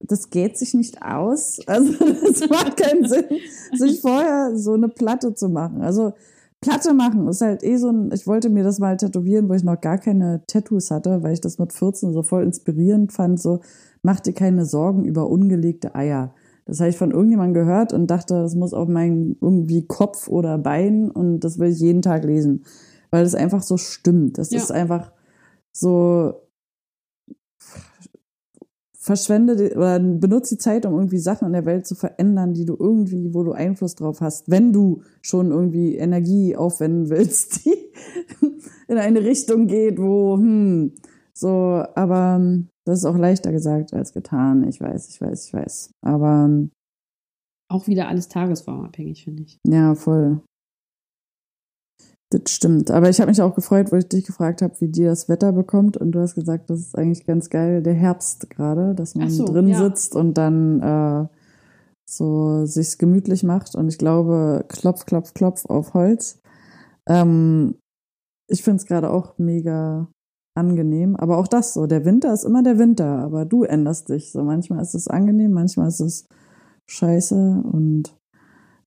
[0.00, 1.58] das geht sich nicht aus.
[1.66, 3.26] Also das macht keinen Sinn,
[3.74, 5.82] sich vorher so eine Platte zu machen.
[5.82, 6.12] Also
[6.60, 9.62] Platte machen ist halt eh so ein, ich wollte mir das mal tätowieren, wo ich
[9.62, 13.60] noch gar keine Tattoos hatte, weil ich das mit 14 so voll inspirierend fand, so,
[14.02, 16.34] mach dir keine Sorgen über ungelegte Eier.
[16.66, 20.58] Das habe ich von irgendjemandem gehört und dachte, das muss auf meinen irgendwie Kopf oder
[20.58, 22.64] Bein und das will ich jeden Tag lesen,
[23.10, 24.36] weil das einfach so stimmt.
[24.36, 24.58] Das Ja.
[24.58, 25.12] ist einfach
[25.72, 26.34] so,
[29.06, 32.76] verschwende oder benutze die Zeit, um irgendwie Sachen in der Welt zu verändern, die du
[32.76, 37.76] irgendwie, wo du Einfluss drauf hast, wenn du schon irgendwie Energie aufwenden willst, die
[38.88, 40.92] in eine Richtung geht, wo, hm,
[41.32, 42.40] so, aber
[42.86, 44.66] das ist auch leichter gesagt als getan.
[44.68, 45.90] Ich weiß, ich weiß, ich weiß.
[46.02, 46.70] Aber ähm,
[47.68, 49.58] Auch wieder alles tagesformabhängig, finde ich.
[49.66, 50.40] ja, voll.
[52.30, 52.90] Das stimmt.
[52.90, 55.52] Aber ich habe mich auch gefreut, wo ich dich gefragt habe, wie dir das Wetter
[55.52, 55.96] bekommt.
[55.96, 59.44] Und du hast gesagt, das ist eigentlich ganz geil, der Herbst gerade, dass man so,
[59.44, 59.78] drin ja.
[59.78, 61.28] sitzt und dann äh,
[62.08, 63.74] so sich's gemütlich macht.
[63.74, 66.40] Und ich glaube, klopf, klopf, klopf auf Holz.
[67.08, 67.76] Ähm,
[68.48, 70.08] ich finde es gerade auch mega
[70.56, 71.16] angenehm.
[71.16, 74.32] Aber auch das so, der Winter ist immer der Winter, aber du änderst dich.
[74.32, 76.28] So manchmal ist es angenehm, manchmal ist es
[76.86, 78.16] scheiße und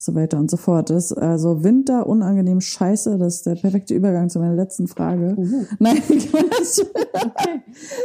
[0.01, 0.89] so weiter und so fort.
[0.89, 5.35] Das ist also Winter unangenehm scheiße, das ist der perfekte Übergang zu meiner letzten Frage.
[5.37, 5.65] Uhu.
[5.79, 6.85] Nein, Quatsch.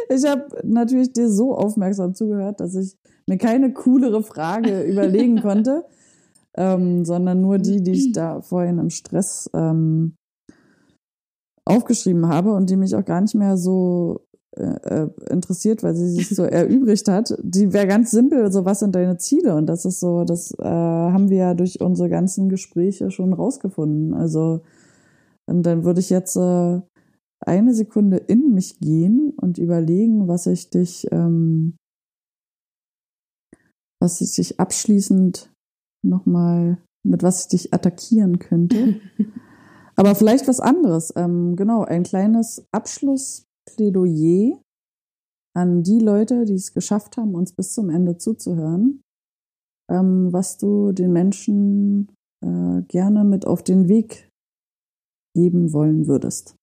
[0.08, 2.96] Ich habe natürlich dir so aufmerksam zugehört, dass ich
[3.26, 5.84] mir keine coolere Frage überlegen konnte.
[6.56, 10.16] ähm, sondern nur die, die ich da vorhin im Stress ähm,
[11.64, 14.26] aufgeschrieben habe und die mich auch gar nicht mehr so
[14.56, 17.36] äh, äh interessiert, weil sie sich so erübrigt hat.
[17.42, 19.54] Die wäre ganz simpel, so was sind deine Ziele?
[19.54, 24.14] Und das ist so, das äh, haben wir ja durch unsere ganzen Gespräche schon rausgefunden.
[24.14, 24.60] Also
[25.46, 26.80] und dann würde ich jetzt äh,
[27.40, 31.76] eine Sekunde in mich gehen und überlegen, was ich dich, ähm,
[34.00, 35.52] was ich dich abschließend
[36.02, 39.00] nochmal, mit was ich dich attackieren könnte.
[39.96, 41.12] Aber vielleicht was anderes.
[41.16, 44.60] Ähm, genau, ein kleines Abschlussplädoyer
[45.56, 49.02] an die Leute, die es geschafft haben, uns bis zum Ende zuzuhören,
[49.90, 52.08] ähm, was du den Menschen
[52.44, 54.28] äh, gerne mit auf den Weg
[55.36, 56.56] geben wollen würdest.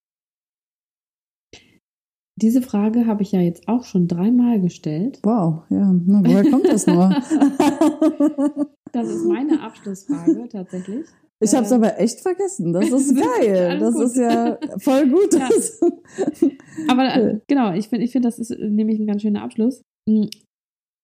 [2.41, 5.19] Diese Frage habe ich ja jetzt auch schon dreimal gestellt.
[5.23, 7.09] Wow, ja, Na, woher kommt das nur?
[8.91, 11.05] das ist meine Abschlussfrage tatsächlich.
[11.41, 12.72] Ich habe es äh, aber echt vergessen.
[12.72, 13.80] Das ist geil.
[13.80, 14.03] das gut.
[14.03, 15.34] ist ja voll gut.
[15.34, 15.49] Ja.
[16.88, 19.81] aber äh, genau, ich finde, ich finde, das ist nämlich ein ganz schöner Abschluss.
[20.07, 20.30] Hm,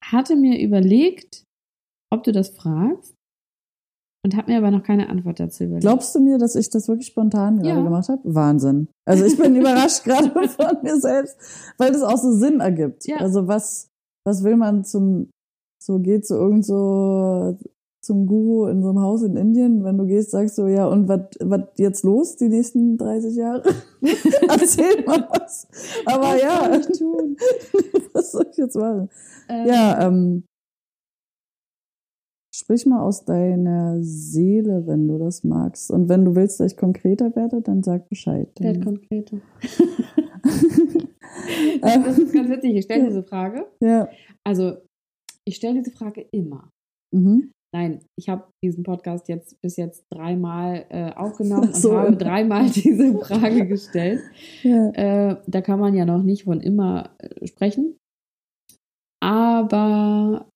[0.04, 1.44] hatte mir überlegt,
[2.14, 3.16] ob du das fragst
[4.24, 5.82] und habe mir aber noch keine Antwort dazu überlegt.
[5.82, 7.84] Glaubst du mir, dass ich das wirklich spontan gerade ja.
[7.84, 8.22] gemacht habe?
[8.24, 8.90] Wahnsinn.
[9.06, 11.38] Also ich bin überrascht gerade von mir selbst,
[11.78, 13.08] weil das auch so Sinn ergibt.
[13.08, 13.18] Ja.
[13.18, 13.90] Also was,
[14.26, 15.30] was will man zum,
[15.84, 17.58] so geht so irgend so
[18.08, 21.08] zum Guru in so einem Haus in Indien, wenn du gehst, sagst du, ja, und
[21.08, 21.20] was
[21.76, 23.64] jetzt los die nächsten 30 Jahre?
[24.50, 25.68] Erzähl mal was.
[26.06, 26.72] Aber was ja.
[26.72, 27.36] Soll ich tun?
[28.14, 29.10] was soll ich jetzt machen?
[29.50, 30.46] Ähm, ja, ähm,
[32.56, 35.92] Sprich mal aus deiner Seele, wenn du das magst.
[35.92, 38.50] Und wenn du willst, dass ich konkreter werde, dann sag Bescheid.
[38.60, 39.38] Werd konkreter.
[41.82, 42.78] das ist ganz witzig.
[42.78, 43.68] Ich stelle diese Frage.
[43.80, 44.10] Ja.
[44.44, 44.78] Also,
[45.46, 46.72] ich stelle diese Frage immer.
[47.14, 47.52] Mhm.
[47.74, 51.92] Nein, ich habe diesen Podcast jetzt bis jetzt dreimal äh, aufgenommen so.
[51.92, 54.22] und habe dreimal diese Frage gestellt.
[54.64, 54.92] Ja.
[54.92, 57.98] Äh, da kann man ja noch nicht von immer äh, sprechen.
[59.22, 60.48] Aber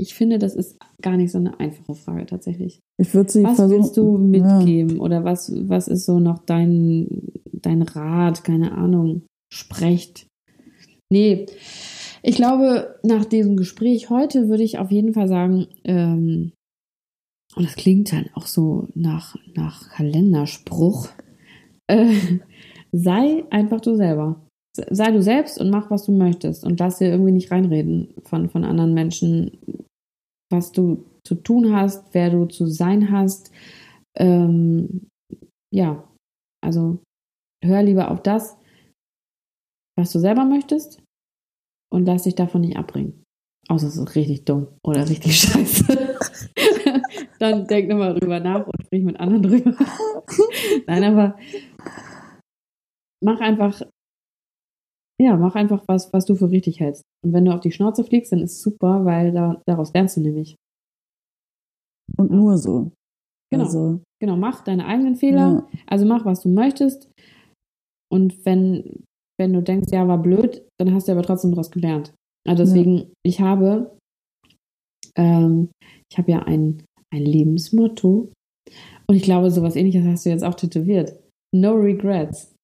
[0.00, 2.80] ich finde, das ist gar nicht so eine einfache Frage tatsächlich.
[2.98, 5.02] Ich würde sie Was versuchen, willst du mitgeben ja.
[5.02, 8.44] oder was, was ist so noch dein, dein Rat?
[8.44, 9.22] Keine Ahnung.
[9.52, 10.26] Sprecht.
[11.12, 11.46] Nee,
[12.22, 16.52] ich glaube, nach diesem Gespräch heute würde ich auf jeden Fall sagen, ähm,
[17.56, 21.08] und das klingt dann auch so nach, nach Kalenderspruch,
[21.88, 22.14] äh,
[22.92, 24.40] sei einfach du selber.
[24.72, 28.48] Sei du selbst und mach, was du möchtest und lass dir irgendwie nicht reinreden von,
[28.50, 29.58] von anderen Menschen,
[30.48, 33.50] was du zu tun hast, wer du zu sein hast.
[34.16, 35.08] Ähm,
[35.74, 36.08] ja,
[36.64, 37.00] also
[37.64, 38.56] hör lieber auf das,
[39.98, 41.02] was du selber möchtest
[41.92, 43.24] und lass dich davon nicht abbringen.
[43.68, 46.16] Außer es ist richtig dumm oder richtig scheiße.
[47.40, 49.74] Dann denk nochmal drüber nach und sprich mit anderen drüber.
[50.86, 51.38] Nein, aber
[53.24, 53.82] mach einfach,
[55.20, 57.02] ja, mach einfach was, was du für richtig hältst.
[57.24, 60.16] Und wenn du auf die Schnauze fliegst, dann ist es super, weil da, daraus lernst
[60.16, 60.56] du nämlich.
[62.16, 62.92] Und nur so.
[63.50, 63.64] Genau.
[63.64, 65.66] Also, genau, mach deine eigenen Fehler.
[65.72, 65.80] Ja.
[65.86, 67.10] Also mach, was du möchtest.
[68.12, 69.04] Und wenn,
[69.38, 72.12] wenn du denkst, ja, war blöd, dann hast du aber trotzdem daraus gelernt.
[72.46, 73.06] Also deswegen, ja.
[73.22, 73.96] ich habe,
[75.16, 75.70] ähm,
[76.10, 78.32] ich habe ja ein, ein Lebensmotto.
[79.06, 81.14] Und ich glaube, sowas ähnliches hast du jetzt auch tätowiert.
[81.52, 82.54] No regrets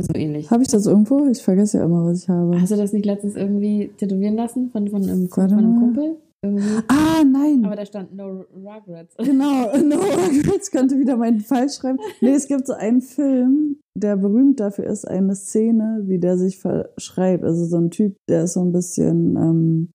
[0.00, 0.50] so ähnlich.
[0.50, 1.28] Habe ich das irgendwo?
[1.28, 2.60] Ich vergesse ja immer, was ich habe.
[2.60, 6.16] Hast du das nicht letztens irgendwie tätowieren lassen von, von, einem, von einem Kumpel?
[6.44, 6.82] Irgendwie?
[6.88, 7.64] Ah, nein.
[7.64, 9.14] Aber da stand No Regrets.
[9.18, 11.98] Genau, No Regrets könnte wieder meinen Fall schreiben.
[12.20, 16.58] Nee, es gibt so einen Film, der berühmt dafür ist, eine Szene, wie der sich
[16.58, 17.44] verschreibt.
[17.44, 19.90] Also so ein Typ, der ist so ein bisschen ähm,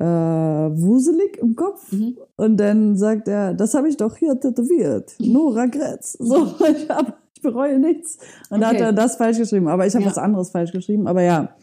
[0.00, 1.92] äh, wuselig im Kopf.
[1.92, 2.16] Mhm.
[2.36, 5.14] Und dann sagt er, das habe ich doch hier tätowiert.
[5.18, 6.12] No Regrets.
[6.14, 6.46] So,
[6.76, 8.18] ich habe ich bereue nichts.
[8.48, 8.60] Und okay.
[8.60, 9.68] da hat er das falsch geschrieben.
[9.68, 10.10] Aber ich habe ja.
[10.10, 11.06] was anderes falsch geschrieben.
[11.06, 11.54] Aber ja.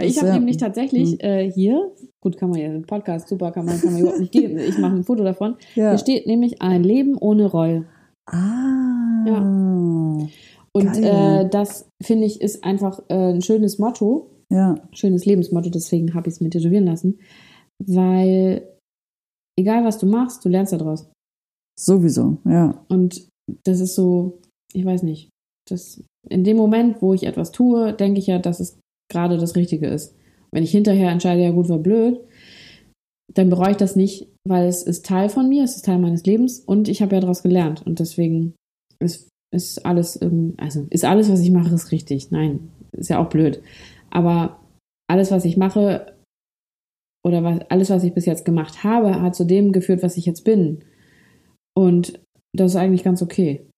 [0.00, 1.18] Ich habe ja, nämlich tatsächlich hm.
[1.20, 4.58] äh, hier, gut, kann man ja, Podcast, super, kann man, kann man überhaupt nicht geben.
[4.68, 5.56] Ich mache ein Foto davon.
[5.74, 5.90] Ja.
[5.90, 7.84] Hier steht nämlich ein Leben ohne Reue.
[8.26, 9.24] Ah.
[9.26, 9.38] Ja.
[10.72, 14.30] Und äh, das, finde ich, ist einfach äh, ein schönes Motto.
[14.50, 14.74] Ja.
[14.92, 17.18] Schönes Lebensmotto, deswegen habe ich es mir tätowieren lassen.
[17.78, 18.66] Weil,
[19.58, 21.10] egal was du machst, du lernst daraus.
[21.78, 22.84] Sowieso, ja.
[22.88, 23.28] Und
[23.64, 24.40] das ist so,
[24.72, 25.30] ich weiß nicht,
[25.68, 28.78] das, in dem Moment, wo ich etwas tue, denke ich ja, dass es
[29.10, 30.14] gerade das Richtige ist.
[30.52, 32.20] Wenn ich hinterher entscheide, ja gut, war blöd,
[33.32, 36.24] dann bereue ich das nicht, weil es ist Teil von mir, es ist Teil meines
[36.24, 37.84] Lebens und ich habe ja daraus gelernt.
[37.84, 38.54] Und deswegen
[39.00, 40.20] ist, ist alles
[40.58, 42.30] also ist alles, was ich mache, ist richtig.
[42.30, 43.62] Nein, ist ja auch blöd.
[44.10, 44.60] Aber
[45.08, 46.13] alles, was ich mache,
[47.24, 50.26] oder was, alles, was ich bis jetzt gemacht habe, hat zu dem geführt, was ich
[50.26, 50.84] jetzt bin.
[51.76, 52.20] Und
[52.54, 53.68] das ist eigentlich ganz okay.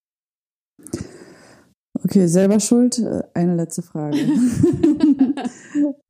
[2.04, 2.98] Okay, selber schuld.
[2.98, 4.16] Äh, eine letzte Frage.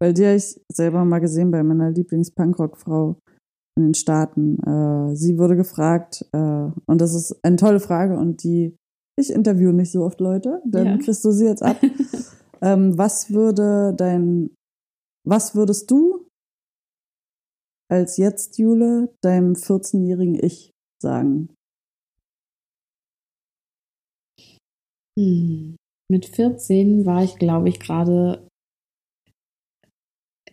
[0.01, 3.17] Weil die habe ich selber mal gesehen bei meiner Lieblings-Punkrock-Frau
[3.79, 4.59] in den Staaten.
[4.63, 8.77] Äh, sie wurde gefragt, äh, und das ist eine tolle Frage und die,
[9.19, 10.99] ich interviewe nicht so oft Leute, dann ja.
[10.99, 11.77] kriegst du sie jetzt ab.
[12.63, 14.51] ähm, was würde dein,
[15.27, 16.26] was würdest du
[17.89, 20.73] als jetzt, Jule, deinem 14-jährigen Ich
[21.03, 21.55] sagen?
[25.19, 25.77] Hm.
[26.11, 28.47] Mit 14 war ich, glaube ich, gerade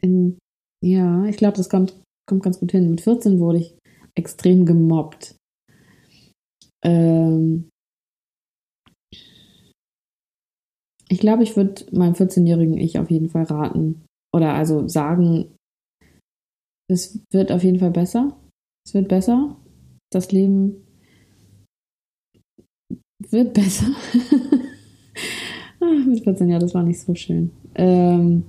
[0.01, 0.39] in,
[0.83, 2.89] ja, ich glaube, das kommt, kommt ganz gut hin.
[2.89, 3.77] Mit 14 wurde ich
[4.15, 5.35] extrem gemobbt.
[6.83, 7.69] Ähm,
[11.09, 15.55] ich glaube, ich würde meinem 14-jährigen Ich auf jeden Fall raten oder also sagen,
[16.89, 18.37] es wird auf jeden Fall besser.
[18.85, 19.57] Es wird besser.
[20.11, 20.85] Das Leben
[23.29, 23.87] wird besser.
[25.79, 27.51] Ach, mit 14 Jahren, das war nicht so schön.
[27.75, 28.43] Ähm,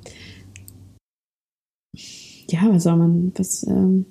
[2.51, 4.06] ja, was soll man, was, ähm,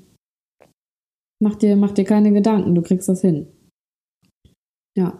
[1.41, 3.47] mach dir, mach dir keine Gedanken, du kriegst das hin.
[4.97, 5.19] Ja.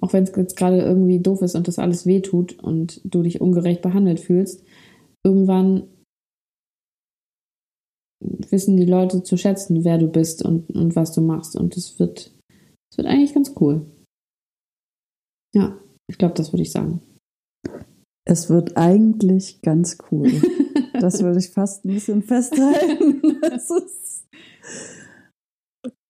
[0.00, 3.40] Auch wenn es jetzt gerade irgendwie doof ist und das alles wehtut und du dich
[3.40, 4.64] ungerecht behandelt fühlst,
[5.24, 5.88] irgendwann
[8.20, 11.56] wissen die Leute zu schätzen, wer du bist und, und was du machst.
[11.56, 12.34] Und es wird,
[12.90, 13.86] es wird eigentlich ganz cool.
[15.54, 15.78] Ja,
[16.10, 17.00] ich glaube, das würde ich sagen.
[18.26, 20.30] Es wird eigentlich ganz cool.
[21.00, 23.22] Das würde ich fast ein bisschen festhalten.
[23.40, 24.26] Das ist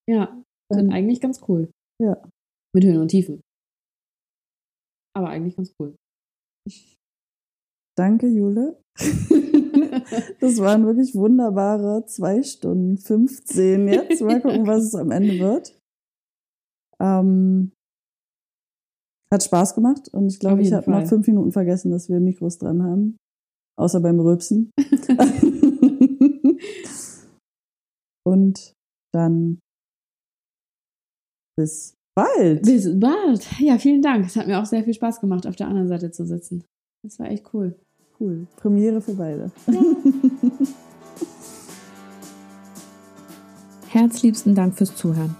[0.09, 1.71] ja, dann eigentlich ganz cool.
[2.01, 2.23] Ja.
[2.75, 3.43] Mit Höhen und Tiefen.
[5.15, 5.95] Aber eigentlich ganz cool.
[7.97, 8.81] Danke, Jule.
[10.41, 14.21] Das waren wirklich wunderbare zwei Stunden 15 jetzt.
[14.23, 15.79] Mal gucken, was es am Ende wird.
[17.01, 17.73] Ähm,
[19.33, 22.57] hat Spaß gemacht und ich glaube, ich habe nach fünf Minuten vergessen, dass wir Mikros
[22.59, 23.19] dran haben.
[23.79, 24.71] Außer beim Röpsen.
[28.27, 28.73] und
[29.13, 29.61] dann
[31.57, 32.63] bis bald.
[32.63, 33.47] Bis bald.
[33.61, 34.27] Ja, vielen Dank.
[34.27, 36.65] Es hat mir auch sehr viel Spaß gemacht, auf der anderen Seite zu sitzen.
[37.05, 37.79] Das war echt cool.
[38.21, 38.47] Cool.
[38.57, 39.51] Premiere für beide.
[43.89, 45.37] Herzliebsten Dank fürs Zuhören.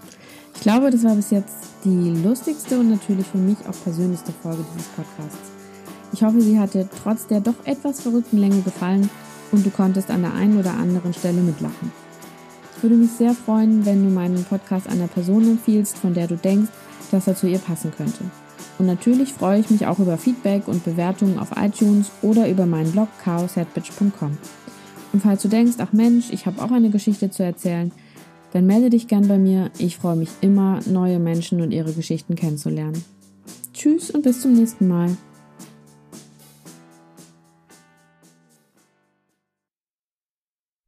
[0.55, 4.63] Ich glaube, das war bis jetzt die lustigste und natürlich für mich auch persönlichste Folge
[4.73, 5.51] dieses Podcasts.
[6.13, 9.09] Ich hoffe, sie hat dir trotz der doch etwas verrückten Länge gefallen
[9.51, 11.91] und du konntest an der einen oder anderen Stelle mitlachen.
[12.77, 16.37] Ich würde mich sehr freuen, wenn du meinen Podcast einer Person empfiehlst, von der du
[16.37, 16.71] denkst,
[17.11, 18.23] dass er zu ihr passen könnte.
[18.79, 22.91] Und natürlich freue ich mich auch über Feedback und Bewertungen auf iTunes oder über meinen
[22.91, 24.37] Blog chaosheadbitch.com.
[25.11, 27.91] Und falls du denkst, ach Mensch, ich habe auch eine Geschichte zu erzählen,
[28.53, 29.69] dann melde dich gern bei mir.
[29.77, 33.03] Ich freue mich immer, neue Menschen und ihre Geschichten kennenzulernen.
[33.73, 35.15] Tschüss und bis zum nächsten Mal.